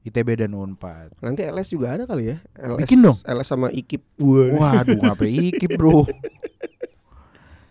ITB 0.00 0.28
dan 0.34 0.52
Unpad. 0.52 1.12
nanti 1.20 1.42
LS 1.42 1.68
juga 1.68 1.92
ada 1.92 2.04
kali 2.04 2.32
ya 2.32 2.36
LS, 2.56 2.80
Bikin 2.80 2.98
dong. 3.00 3.16
LS 3.20 3.46
sama 3.46 3.68
Ikip 3.68 4.00
Waduh. 4.16 4.56
Waduh, 4.56 4.96
ngapain 4.98 5.34
ikip 5.46 5.76
bro? 5.76 6.08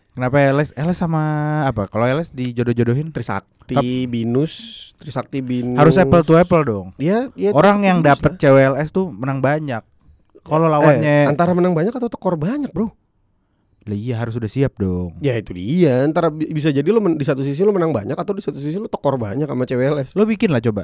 Kenapa 0.10 0.36
LS? 0.52 0.76
LS 0.76 1.00
sama 1.00 1.22
apa? 1.64 1.88
Kalau 1.88 2.04
LS 2.04 2.30
dijodoh-jodohin 2.30 3.10
Trisakti 3.10 4.04
Binus 4.06 4.54
Trisakti 5.00 5.40
Binus 5.40 5.80
harus 5.80 5.96
apple 5.96 6.22
to 6.22 6.36
apple 6.36 6.60
dong. 6.62 6.88
Iya, 6.98 7.32
iya 7.34 7.50
Orang 7.50 7.82
yang 7.82 8.04
Binus 8.04 8.20
dapet 8.20 8.36
cewek 8.36 8.76
LS 8.76 8.92
tuh 8.92 9.08
menang 9.08 9.40
banyak. 9.40 9.80
Kalau 10.44 10.66
Eh, 10.66 10.72
lawannya 10.72 11.18
antara 11.26 11.54
menang 11.54 11.72
banyak 11.72 11.94
atau 11.94 12.10
tekor 12.10 12.36
banyak, 12.36 12.68
Bro. 12.70 12.92
Lah 13.86 13.96
iya 13.96 14.20
harus 14.20 14.36
udah 14.36 14.46
siap 14.46 14.76
dong. 14.76 15.16
Ya 15.18 15.34
itu 15.34 15.56
dia, 15.56 16.04
antara 16.04 16.28
bi- 16.28 16.52
bisa 16.52 16.68
jadi 16.68 16.86
lo 16.86 17.00
di 17.00 17.24
satu 17.24 17.40
sisi 17.40 17.64
lo 17.64 17.72
menang 17.72 17.90
banyak 17.90 18.14
atau 18.14 18.36
di 18.36 18.44
satu 18.44 18.58
sisi 18.58 18.76
lo 18.76 18.86
tekor 18.86 19.16
banyak 19.16 19.48
sama 19.48 19.64
cewek 19.64 19.94
les. 19.94 20.10
Lo 20.14 20.26
bikin 20.26 20.52
lah 20.52 20.60
coba. 20.60 20.84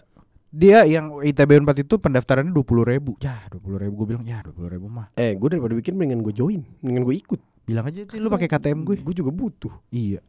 Dia 0.55 0.87
yang 0.87 1.19
ITB 1.19 1.51
4 1.59 1.83
itu 1.83 1.95
pendaftarannya 1.95 2.47
20 2.49 2.63
ribu 2.87 3.19
Ya 3.19 3.43
20 3.51 3.75
ribu 3.77 3.93
gue 3.97 4.07
bilang 4.09 4.23
ya 4.23 4.39
20 4.41 4.55
ribu 4.69 4.87
mah 4.87 5.11
Eh, 5.13 5.35
gue 5.35 5.47
daripada 5.49 5.73
bikin 5.73 5.93
mendingan 5.93 6.23
gue 6.23 6.31
join, 6.31 6.63
mendingan 6.79 7.03
gue 7.03 7.15
ikut. 7.17 7.39
Bilang 7.61 7.83
aja 7.83 8.01
sih 8.01 8.17
lu 8.17 8.29
pakai 8.29 8.47
KTM 8.47 8.81
gue 8.81 8.95
Gue 8.97 9.11
juga 9.13 9.29
butuh. 9.29 9.73
Iya 9.89 10.23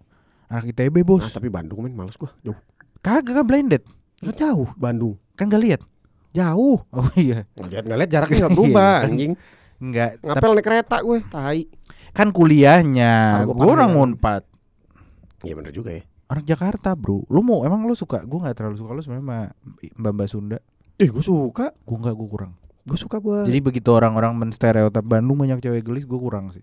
Anak 0.46 0.66
ITB 0.68 1.02
bos 1.02 1.22
Nah, 1.22 1.30
tapi 1.32 1.46
Bandung 1.46 1.78
men 1.80 1.94
males 1.94 2.14
gue. 2.14 2.26
Jauh. 2.42 2.58
Kagak 2.98 3.34
kan 3.34 3.44
blinded 3.44 3.86
Kan 4.18 4.34
jauh 4.34 4.66
Bandung. 4.74 5.14
Kan 5.32 5.46
gak 5.46 5.60
lihat 5.60 5.80
Jauh. 6.32 6.82
Oh 6.90 7.08
iya 7.14 7.46
Ngeliat 7.54 7.84
ngeliat 7.84 8.10
jaraknya 8.10 8.36
nggak 8.40 8.54
berubah 8.58 8.94
Iya. 8.96 9.06
anjing. 9.06 9.32
Enggak 9.76 10.10
Tapi 10.16 10.26
Ngapel 10.26 10.50
naik 10.52 10.64
kereta 10.64 10.96
gue, 10.98 11.18
tai. 11.28 11.60
kan 12.10 12.28
kuliahnya 12.30 13.14
Gue 13.46 13.68
orang 13.68 13.94
unpad 13.94 14.42
Iya 15.40 15.54
bener 15.54 15.70
juga 15.70 15.92
ya. 15.92 16.02
Orang 16.26 16.44
Jakarta 16.44 16.92
bro 16.98 17.22
Lu 17.30 17.40
mau 17.42 17.62
emang 17.62 17.86
lu 17.86 17.94
suka 17.94 18.22
Gue 18.26 18.42
gak 18.42 18.58
terlalu 18.58 18.76
suka 18.78 18.90
lu 18.92 19.02
sebenarnya 19.02 19.54
Mbak 19.94 20.12
Mbak 20.12 20.28
Sunda 20.28 20.58
Eh, 20.96 21.12
gue 21.12 21.20
suka. 21.20 21.76
Gue 21.84 21.96
gak 22.00 22.16
gue 22.16 22.28
kurang 22.28 22.52
Gue 22.86 22.94
suka 22.94 23.18
gue. 23.18 23.50
Jadi 23.50 23.58
begitu 23.58 23.90
orang-orang 23.90 24.32
menstereotip 24.38 25.02
Bandung 25.02 25.38
banyak 25.38 25.58
cewek 25.58 25.82
gelis 25.82 26.06
Gue 26.06 26.18
kurang 26.18 26.50
sih 26.54 26.62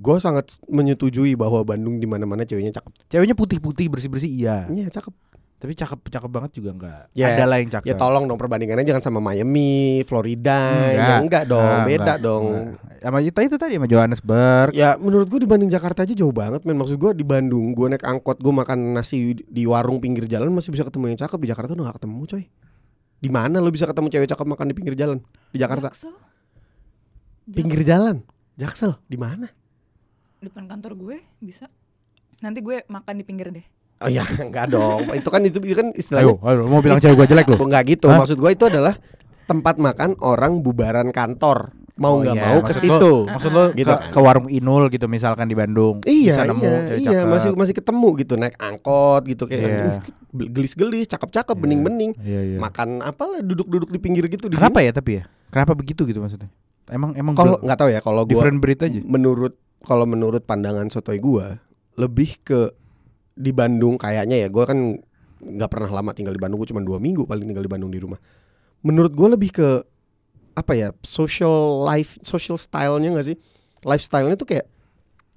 gue 0.00 0.16
sangat 0.16 0.56
menyetujui 0.72 1.36
bahwa 1.36 1.60
Bandung 1.60 2.00
di 2.00 2.08
mana-mana 2.08 2.48
ceweknya 2.48 2.80
cakep. 2.80 3.12
Ceweknya 3.12 3.36
putih-putih 3.36 3.92
bersih-bersih 3.92 4.32
iya 4.32 4.64
Iya, 4.72 4.88
cakep. 4.88 5.12
Tapi 5.60 5.76
cakep-cakep 5.76 6.30
banget 6.32 6.50
juga 6.56 6.70
enggak 6.72 7.02
Ya, 7.12 7.36
Ada 7.36 7.44
lah 7.44 7.60
yang 7.60 7.68
cakep 7.68 7.84
Ya 7.84 7.94
tolong 8.00 8.24
dong 8.24 8.40
perbandingannya 8.40 8.80
jangan 8.80 9.04
sama 9.04 9.20
Miami, 9.20 10.00
Florida. 10.08 10.56
Enggak. 10.72 10.96
Ya 10.96 11.14
enggak 11.20 11.44
dong, 11.44 11.60
Ah, 11.68 11.84
beda 11.84 12.00
enggak, 12.00 12.18
dong. 12.24 12.44
enggak. 12.72 13.00
Sama 13.04 13.18
kita 13.20 13.40
itu 13.44 13.56
tadi 13.60 13.72
sama 13.76 13.86
Johannesburg. 13.86 14.72
Ya 14.72 14.96
menurut 14.96 15.28
gue 15.28 15.40
dibanding 15.44 15.68
Jakarta 15.68 16.08
aja 16.08 16.16
jauh 16.16 16.32
banget 16.32 16.64
men 16.64 16.80
Maksud 16.80 16.96
gue 16.96 17.12
di 17.12 17.24
Bandung 17.24 17.76
Gue 17.76 17.92
naik 17.92 18.00
angkot 18.02 18.40
Gue 18.40 18.52
makan 18.56 18.96
nasi 18.96 19.36
di 19.36 19.68
warung 19.68 20.00
pinggir 20.00 20.24
jalan 20.24 20.48
Masih 20.48 20.72
bisa 20.72 20.82
ketemu 20.82 21.12
yang 21.12 21.20
cakep 21.20 21.38
Di 21.44 21.48
Jakarta 21.52 21.76
udah 21.76 21.84
gak 21.92 21.96
ketemu 22.00 22.20
coy 22.24 22.44
di 23.20 23.28
mana 23.28 23.60
lo 23.60 23.68
bisa 23.68 23.84
ketemu 23.84 24.08
cewek 24.08 24.28
cakep 24.32 24.46
makan 24.48 24.66
di 24.72 24.74
pinggir 24.74 24.96
jalan 24.96 25.20
di 25.52 25.60
Jakarta 25.60 25.92
Jaksel. 25.92 26.16
pinggir 27.52 27.84
jalan 27.84 28.24
Jaksel 28.56 28.96
di 29.04 29.20
mana 29.20 29.44
depan 30.40 30.64
kantor 30.64 30.96
gue 30.96 31.16
bisa. 31.36 31.68
Nanti 32.40 32.64
gue 32.64 32.80
makan 32.88 33.20
di 33.20 33.24
pinggir 33.28 33.52
deh. 33.52 33.64
Oh 34.00 34.08
ya 34.08 34.24
enggak 34.46 34.66
dong 34.68 35.04
itu 35.12 35.28
kan 35.28 35.40
itu, 35.44 35.58
itu 35.60 35.76
kan 35.76 35.88
istilahnya 35.92 36.32
Ayo, 36.32 36.40
ayo, 36.40 36.60
mau 36.66 36.80
bilang 36.80 36.98
cewek 36.98 37.16
gue 37.16 37.26
jelek 37.28 37.46
lu? 37.48 37.56
Oh, 37.60 37.66
enggak 37.68 37.84
gitu 37.88 38.06
Hah? 38.08 38.18
maksud 38.20 38.36
gue 38.36 38.50
itu 38.50 38.64
adalah 38.64 38.96
tempat 39.44 39.76
makan 39.76 40.16
orang 40.22 40.60
bubaran 40.60 41.10
kantor 41.10 41.74
mau 42.00 42.16
Oh 42.16 42.24
nggak 42.24 42.32
iya, 42.32 42.44
mau 42.48 42.58
ke 42.64 42.72
situ 42.72 43.12
Maksud 43.28 43.52
lo 43.52 43.64
Gitu 43.76 43.84
ke, 43.84 43.92
kan. 43.92 44.08
ke 44.08 44.18
warung 44.18 44.48
Inul 44.48 44.88
gitu 44.88 45.04
misalkan 45.04 45.44
di 45.44 45.52
Bandung. 45.52 46.00
Iya, 46.08 46.32
bisa 46.32 46.42
nemu 46.48 46.64
iya, 46.64 46.80
iya, 46.96 47.10
cakep. 47.12 47.28
masih 47.28 47.48
masih 47.52 47.74
ketemu 47.76 48.08
gitu 48.16 48.34
naik 48.40 48.56
angkot 48.56 49.22
gitu 49.28 49.44
kayak. 49.44 50.00
"Uh, 50.32 50.48
gelis-gelis, 50.48 51.04
cakep-cakep, 51.12 51.52
Iya. 51.52 51.60
bening-bening. 51.60 52.12
Iya, 52.24 52.40
iya. 52.46 52.56
Makan 52.56 53.04
apalah 53.04 53.44
duduk-duduk 53.44 53.92
di 53.92 54.00
pinggir 54.00 54.24
gitu 54.32 54.48
di 54.48 54.56
Kenapa 54.56 54.80
ya 54.80 54.96
tapi 54.96 55.20
ya? 55.20 55.28
Kenapa 55.52 55.76
begitu 55.76 56.08
gitu 56.08 56.24
maksudnya? 56.24 56.48
Emang 56.88 57.12
emang 57.12 57.36
sini. 57.36 57.42
Kalau 57.44 57.56
nggak 57.60 57.78
tahu 57.78 57.90
ya 57.92 58.00
kalau 58.00 58.22
gua 58.24 58.30
different 58.32 58.58
breed 58.64 58.80
aja. 58.80 59.00
menurut 59.04 59.52
kalau 59.84 60.08
menurut 60.08 60.40
pandangan 60.40 60.88
sotoy 60.88 61.20
gua 61.20 61.60
lebih 62.00 62.40
ke 62.40 62.72
di 63.34 63.50
Bandung 63.54 63.96
kayaknya 63.96 64.46
ya. 64.46 64.48
Gua 64.48 64.64
kan 64.68 64.98
nggak 65.40 65.70
pernah 65.72 65.90
lama 65.90 66.10
tinggal 66.12 66.36
di 66.36 66.40
Bandung 66.42 66.60
gua 66.60 66.68
cuma 66.68 66.82
dua 66.84 66.98
minggu 67.00 67.24
paling 67.24 67.46
tinggal 67.46 67.64
di 67.64 67.70
Bandung 67.70 67.90
di 67.90 68.00
rumah. 68.00 68.20
Menurut 68.84 69.12
gua 69.12 69.34
lebih 69.34 69.50
ke 69.54 69.68
apa 70.56 70.72
ya 70.74 70.90
social 71.06 71.86
life 71.86 72.18
social 72.20 72.58
stylenya 72.58 73.14
nggak 73.14 73.26
sih? 73.32 73.36
Lifestylenya 73.86 74.36
tuh 74.36 74.48
kayak 74.48 74.66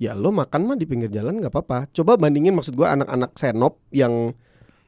ya 0.02 0.18
lo 0.18 0.34
makan 0.34 0.68
mah 0.68 0.78
di 0.78 0.84
pinggir 0.90 1.08
jalan 1.14 1.40
nggak 1.40 1.54
apa-apa. 1.54 1.88
Coba 1.96 2.20
bandingin 2.20 2.56
maksud 2.56 2.76
gua 2.76 2.98
anak-anak 2.98 3.36
senop 3.40 3.80
yang 3.94 4.36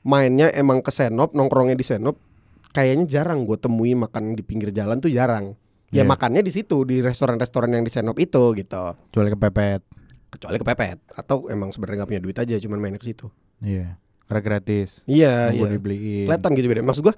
mainnya 0.05 0.53
emang 0.53 0.85
ke 0.85 0.93
senop 0.93 1.33
nongkrongnya 1.33 1.73
di 1.73 1.85
senop 1.85 2.21
kayaknya 2.75 3.07
jarang 3.07 3.47
gue 3.47 3.55
temui 3.55 3.95
makan 3.95 4.35
di 4.35 4.43
pinggir 4.43 4.75
jalan 4.75 4.99
tuh 4.99 5.07
jarang. 5.07 5.55
Ya 5.95 6.03
Iya. 6.03 6.11
makannya 6.11 6.43
di 6.43 6.51
situ 6.51 6.83
di 6.83 6.99
restoran-restoran 6.99 7.71
yang 7.71 7.87
di 7.87 7.91
senop 7.93 8.19
itu 8.19 8.51
gitu. 8.59 8.83
Kecuali 9.09 9.31
kepepet. 9.31 9.81
Kecuali 10.36 10.57
kepepet 10.57 10.97
atau 11.11 11.47
emang 11.47 11.69
sebenarnya 11.69 11.97
nggak 11.99 12.09
punya 12.09 12.21
duit 12.21 12.38
aja 12.38 12.55
cuman 12.57 12.77
main 12.77 12.95
ke 12.95 13.05
situ 13.05 13.27
Iya. 13.57 13.95
Karena 14.25 14.41
gratis. 14.43 15.05
iya 15.05 15.49
iya 15.49 15.65
dibeliin. 15.65 16.25
kelihatan 16.25 16.51
gitu 16.51 16.67
beda 16.67 16.81
maksud 16.81 17.03
gua 17.03 17.15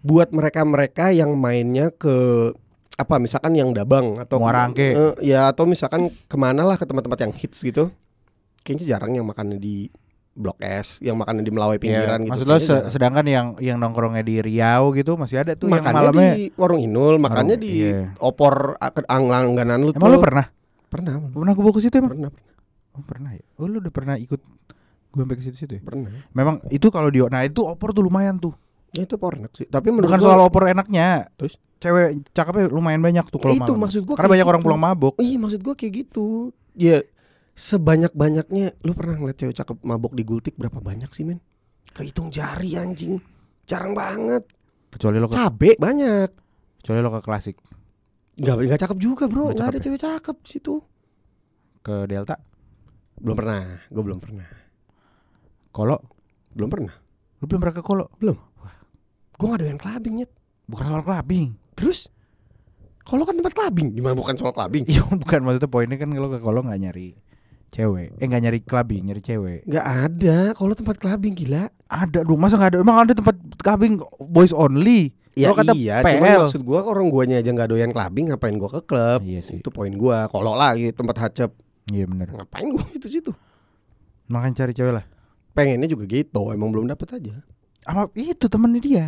buat 0.00 0.30
mereka-mereka 0.30 1.10
yang 1.10 1.34
mainnya 1.34 1.90
ke 1.90 2.50
apa 2.94 3.14
misalkan 3.16 3.52
yang 3.52 3.70
dabang 3.70 4.14
atau 4.16 4.38
Muarangke. 4.38 4.88
Eh, 4.88 5.14
ya 5.24 5.46
atau 5.46 5.62
misalkan 5.64 6.10
ke 6.24 6.34
mana 6.34 6.62
lah 6.62 6.74
ke 6.74 6.82
tempat-tempat 6.82 7.18
yang 7.20 7.32
hits 7.32 7.60
gitu 7.60 7.90
kayaknya 8.60 8.86
jarang 8.88 9.12
yang 9.12 9.22
makannya 9.24 9.56
di 9.56 9.90
Blok 10.32 10.58
S 10.60 10.98
yang 11.00 11.14
makannya 11.14 11.42
di 11.42 11.50
Melawai 11.50 11.76
pinggiran 11.76 12.14
Iya, 12.16 12.24
gitu 12.24 12.32
Maksud 12.32 12.46
lo 12.46 12.56
se- 12.56 12.66
jarang. 12.68 12.86
sedangkan 12.88 13.26
yang 13.26 13.46
yang 13.58 13.76
nongkrongnya 13.76 14.22
di 14.22 14.38
Riau 14.40 14.90
gitu 14.92 15.14
masih 15.14 15.42
ada 15.42 15.52
tuh 15.52 15.66
yang 15.66 15.78
makannya 15.78 15.98
malamnya. 16.00 16.30
di 16.32 16.42
warung 16.54 16.78
Inul 16.80 17.14
makannya 17.16 17.54
Warung- 17.54 17.66
di 17.66 17.72
iya. 17.84 18.14
opor 18.18 18.78
angganan 19.04 19.78
lu 19.80 19.90
Emang 19.90 19.98
tuh 20.00 20.08
lo 20.08 20.18
pernah? 20.20 20.46
Pernah 20.88 21.12
Pernah 21.22 21.52
gue 21.52 21.62
bawa 21.62 21.70
ke 21.70 21.80
situ 21.80 21.94
emang? 21.94 22.12
pernah 22.12 22.30
Oh, 22.90 23.04
pernah 23.04 23.30
ya. 23.30 23.44
Oh, 23.54 23.64
lu 23.64 23.78
udah 23.78 23.90
pernah 23.90 24.16
ikut 24.16 24.40
gue 25.08 25.18
sampai 25.18 25.36
ke 25.36 25.42
situ-situ 25.42 25.72
ya? 25.74 25.82
pernah 25.82 26.10
Memang 26.32 26.60
itu 26.68 26.88
kalau 26.88 27.08
di 27.08 27.22
nah 27.22 27.40
itu 27.40 27.62
opor 27.62 27.90
tuh 27.90 28.02
lumayan 28.02 28.36
tuh. 28.36 28.52
ya 28.88 29.04
itu 29.04 29.14
opor 29.14 29.36
enak 29.36 29.52
sih 29.52 29.64
tapi 29.64 29.88
menurut 29.88 30.08
Bukan 30.08 30.18
gua- 30.18 30.26
soal 30.26 30.40
opor 30.42 30.64
enaknya. 30.66 31.28
Terus? 31.34 31.60
Cewek 31.78 32.08
cakepnya 32.28 32.66
lumayan 32.66 32.98
banyak 32.98 33.22
tuh 33.24 33.38
kalau 33.38 33.54
itu 33.54 33.62
malam. 33.68 33.80
maksud 33.80 34.02
gua 34.02 34.16
Karena 34.16 34.30
banyak 34.32 34.46
orang 34.46 34.58
gitu. 34.58 34.66
pulang 34.66 34.82
mabok. 34.82 35.14
Iya 35.16 35.36
maksud 35.38 35.60
gua 35.60 35.74
kayak 35.74 35.92
gitu 35.96 36.50
Ya 36.74 36.98
sebanyak-banyaknya 37.54 38.80
Lu 38.80 38.92
pernah 38.92 39.14
ngeliat 39.14 39.36
cewek 39.36 39.54
cakep 39.54 39.76
mabok 39.80 40.12
di 40.12 40.22
gultik 40.22 40.54
Berapa 40.54 40.78
banyak 40.78 41.10
sih 41.10 41.22
men 41.22 41.38
Kehitung 41.88 42.30
jari 42.30 42.74
anjing 42.74 43.18
Jarang 43.64 43.92
banget 43.92 44.46
Kecuali 44.88 45.16
lo 45.16 45.26
ke, 45.26 45.34
Cabe 45.34 45.70
banyak 45.76 46.28
kecuali 46.78 46.98
lo 46.98 47.10
ke 47.10 47.20
klasik 47.20 47.58
Gak, 48.38 48.54
nggak 48.54 48.80
cakep 48.86 48.98
juga 49.02 49.26
bro 49.26 49.50
Nggak 49.50 49.58
Gak 49.58 49.68
ada 49.68 49.78
ya? 49.78 49.82
cewek 49.82 50.00
cakep 50.00 50.36
situ 50.46 50.74
ke 51.78 52.04
Delta. 52.06 52.36
Belum 53.18 53.34
pernah 53.34 53.82
Gue 53.90 54.02
belum 54.04 54.18
pernah 54.22 54.46
Kolo, 55.74 55.98
Belum 56.54 56.70
pernah 56.70 56.94
lu 57.38 57.44
belum 57.46 57.60
pernah 57.62 57.76
ke 57.78 57.82
Kolo? 57.82 58.06
Gue 58.18 59.46
gak 59.46 59.60
doyan 59.62 59.78
clubbing 59.78 60.14
nyet 60.22 60.30
Bukan 60.68 60.84
soal 60.86 61.02
clubbing. 61.02 61.54
Terus 61.74 62.10
Kalau 63.02 63.22
kan 63.26 63.34
tempat 63.38 63.54
clubbing 63.54 63.94
Gimana 63.94 64.14
bukan 64.14 64.34
soal 64.38 64.54
clubbing 64.54 64.86
Iya, 64.86 65.02
bukan 65.22 65.40
maksudnya 65.42 65.70
poinnya 65.70 65.96
kan 65.98 66.10
lo 66.10 66.30
ke 66.30 66.38
Kolo 66.38 66.62
nggak 66.62 66.78
nyari 66.78 67.14
cewek. 67.68 68.16
Eh 68.16 68.24
nggak 68.24 68.42
nyari 68.48 68.60
clubbing, 68.64 69.02
nyari 69.12 69.20
cewek. 69.20 69.60
Gak 69.68 69.84
ada 69.84 70.56
Kalau 70.56 70.72
tempat 70.72 70.96
clubbing 70.96 71.36
gila 71.36 71.68
Ada 71.84 72.24
dong, 72.24 72.40
masa 72.40 72.56
nggak 72.56 72.70
ada? 72.72 72.78
Emang 72.80 72.96
ada 73.04 73.12
tempat 73.12 73.36
clubbing 73.60 74.00
boys 74.24 74.56
only? 74.56 75.12
Ya 75.38 75.46
Lo 75.48 75.54
kata 75.54 75.70
iya 75.70 76.02
PL. 76.02 76.18
Cuman 76.18 76.30
maksud 76.42 76.62
gue 76.62 76.78
Orang 76.82 77.06
guanya 77.08 77.38
aja 77.38 77.46
gak 77.48 77.70
doyan 77.70 77.94
clubbing 77.94 78.26
Ngapain 78.28 78.50
gue 78.52 78.66
ke 78.68 78.80
klub 78.82 79.20
Iya 79.22 79.38
sih. 79.38 79.62
Itu 79.62 79.70
poin 79.70 79.94
gue 79.94 80.18
Kalau 80.26 80.52
lagi 80.52 80.90
tempat 80.90 81.16
hacep 81.20 81.54
Iya 81.88 82.04
benar. 82.04 82.34
Ngapain 82.34 82.66
gue 82.66 82.82
situ-situ 82.92 83.30
Makan 84.26 84.50
cari 84.52 84.74
cewek 84.74 84.92
lah. 84.92 85.06
Pengennya 85.54 85.86
juga 85.86 86.04
gitu 86.04 86.50
Emang 86.50 86.68
belum 86.68 86.90
dapet 86.90 87.06
aja 87.14 87.38
Sama 87.80 88.10
itu 88.12 88.44
temennya 88.44 88.82
dia. 88.82 89.06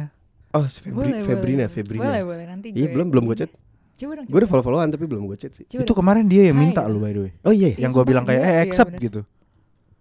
Oh 0.51 0.63
Febri, 0.65 0.91
Boleh, 0.91 1.21
Febrina 1.23 1.65
boleh. 1.65 1.69
Febrina 1.69 2.03
Boleh, 2.07 2.23
boleh. 2.23 2.45
Nanti 2.47 2.67
Iya 2.71 2.89
belum 2.91 3.11
belum 3.11 3.25
gue 3.27 3.37
chat 3.37 3.51
Coba 3.95 4.13
dong. 4.17 4.27
Gue 4.27 4.39
udah 4.41 4.49
follow-followan 4.49 4.89
tapi 4.89 5.05
belum 5.05 5.27
gue 5.27 5.37
chat 5.37 5.53
sih 5.53 5.67
Coba 5.67 5.83
itu 5.83 5.87
dong. 5.87 5.99
kemarin 5.99 6.25
dia 6.25 6.49
yang 6.49 6.57
Hai. 6.57 6.65
minta 6.65 6.83
lo 6.85 6.97
by 6.97 7.11
the 7.11 7.21
way. 7.21 7.33
Oh 7.43 7.51
iya 7.51 7.69
ya? 7.69 7.77
Iya, 7.77 7.83
yang 7.85 7.91
gue 7.93 8.05
bilang 8.07 8.25
kayak 8.25 8.41
eh 8.41 8.49
iya, 8.49 8.61
accept 8.65 8.97
gitu. 8.97 9.21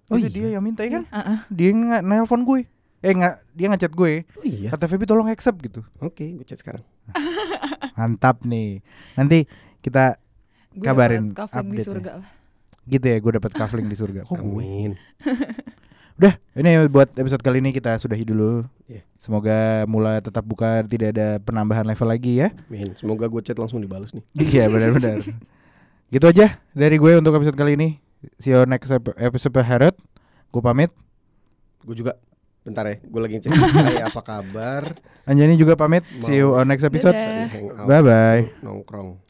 Oh 0.08 0.16
Itu 0.16 0.26
iya? 0.26 0.30
dia 0.32 0.48
yang 0.56 0.64
minta 0.64 0.82
ya 0.82 0.92
kan? 0.96 1.04
Ah, 1.12 1.20
ah. 1.20 1.40
Dia 1.52 1.70
nggak 1.70 2.02
nelpon 2.02 2.42
gue. 2.42 2.64
Eh 3.00 3.12
nggak 3.12 3.36
dia 3.54 3.68
ngechat 3.68 3.92
gue. 3.92 4.28
Oh 4.36 4.44
iya 4.44 4.70
Kata 4.70 4.86
Feby 4.86 5.04
tolong 5.04 5.28
accept 5.28 5.60
gitu. 5.60 5.80
Oke 6.00 6.36
gue 6.36 6.44
chat 6.44 6.60
sekarang 6.60 6.84
Mantap 7.98 8.44
nih. 8.44 8.84
Nanti 9.16 9.48
kita 9.80 10.20
Gue 10.70 10.86
Kabarin 10.86 11.32
kafling 11.32 11.66
di 11.66 11.80
update-nya. 11.80 11.88
surga 11.88 12.12
lah. 12.20 12.28
gitu 12.86 13.06
ya 13.06 13.18
gue 13.18 13.32
dapat 13.36 13.52
kafling 13.52 13.88
di 13.88 13.96
surga. 13.96 14.22
Kok 14.30 14.38
gue? 14.38 14.64
Amin 14.64 14.92
Udah, 16.20 16.36
ini 16.52 16.84
buat 16.92 17.16
episode 17.16 17.40
kali 17.40 17.64
ini 17.64 17.72
kita 17.72 17.96
sudahi 17.96 18.28
dulu. 18.28 18.68
Iya. 18.86 19.08
Semoga 19.16 19.88
mulai 19.88 20.20
tetap 20.20 20.44
buka 20.44 20.84
tidak 20.84 21.16
ada 21.16 21.40
penambahan 21.40 21.88
level 21.88 22.04
lagi 22.06 22.44
ya. 22.44 22.52
Amin 22.68 22.92
Semoga 22.94 23.26
gue 23.26 23.40
chat 23.40 23.56
langsung 23.56 23.80
dibales 23.80 24.12
nih 24.12 24.24
Iya 24.52 24.68
benar-benar. 24.68 25.24
gitu 26.10 26.26
aja 26.26 26.60
dari 26.76 27.00
gue 27.00 27.12
untuk 27.16 27.32
episode 27.34 27.56
kali 27.56 27.80
ini. 27.80 27.90
See 28.36 28.52
you 28.52 28.68
next 28.68 28.92
ep- 28.92 29.16
episode 29.16 29.56
Herod. 29.56 29.96
Gue 30.52 30.60
pamit. 30.60 30.92
Gue 31.82 31.96
juga 31.96 32.20
Bentar 32.64 32.84
ya 32.88 32.96
Gue 33.04 33.22
lagi 33.24 33.40
chat 33.40 33.56
Hai 33.88 34.04
apa 34.04 34.22
kabar 34.22 34.98
Anjani 35.30 35.62
juga 35.62 35.78
pamit. 35.78 36.02
See 36.26 36.42
you 36.42 36.58
on 36.58 36.66
next 36.66 36.82
episode. 36.82 37.14
Dadah. 37.14 37.86
Bye 37.86 38.02
bye. 38.02 38.42
Nongkrong 38.66 39.29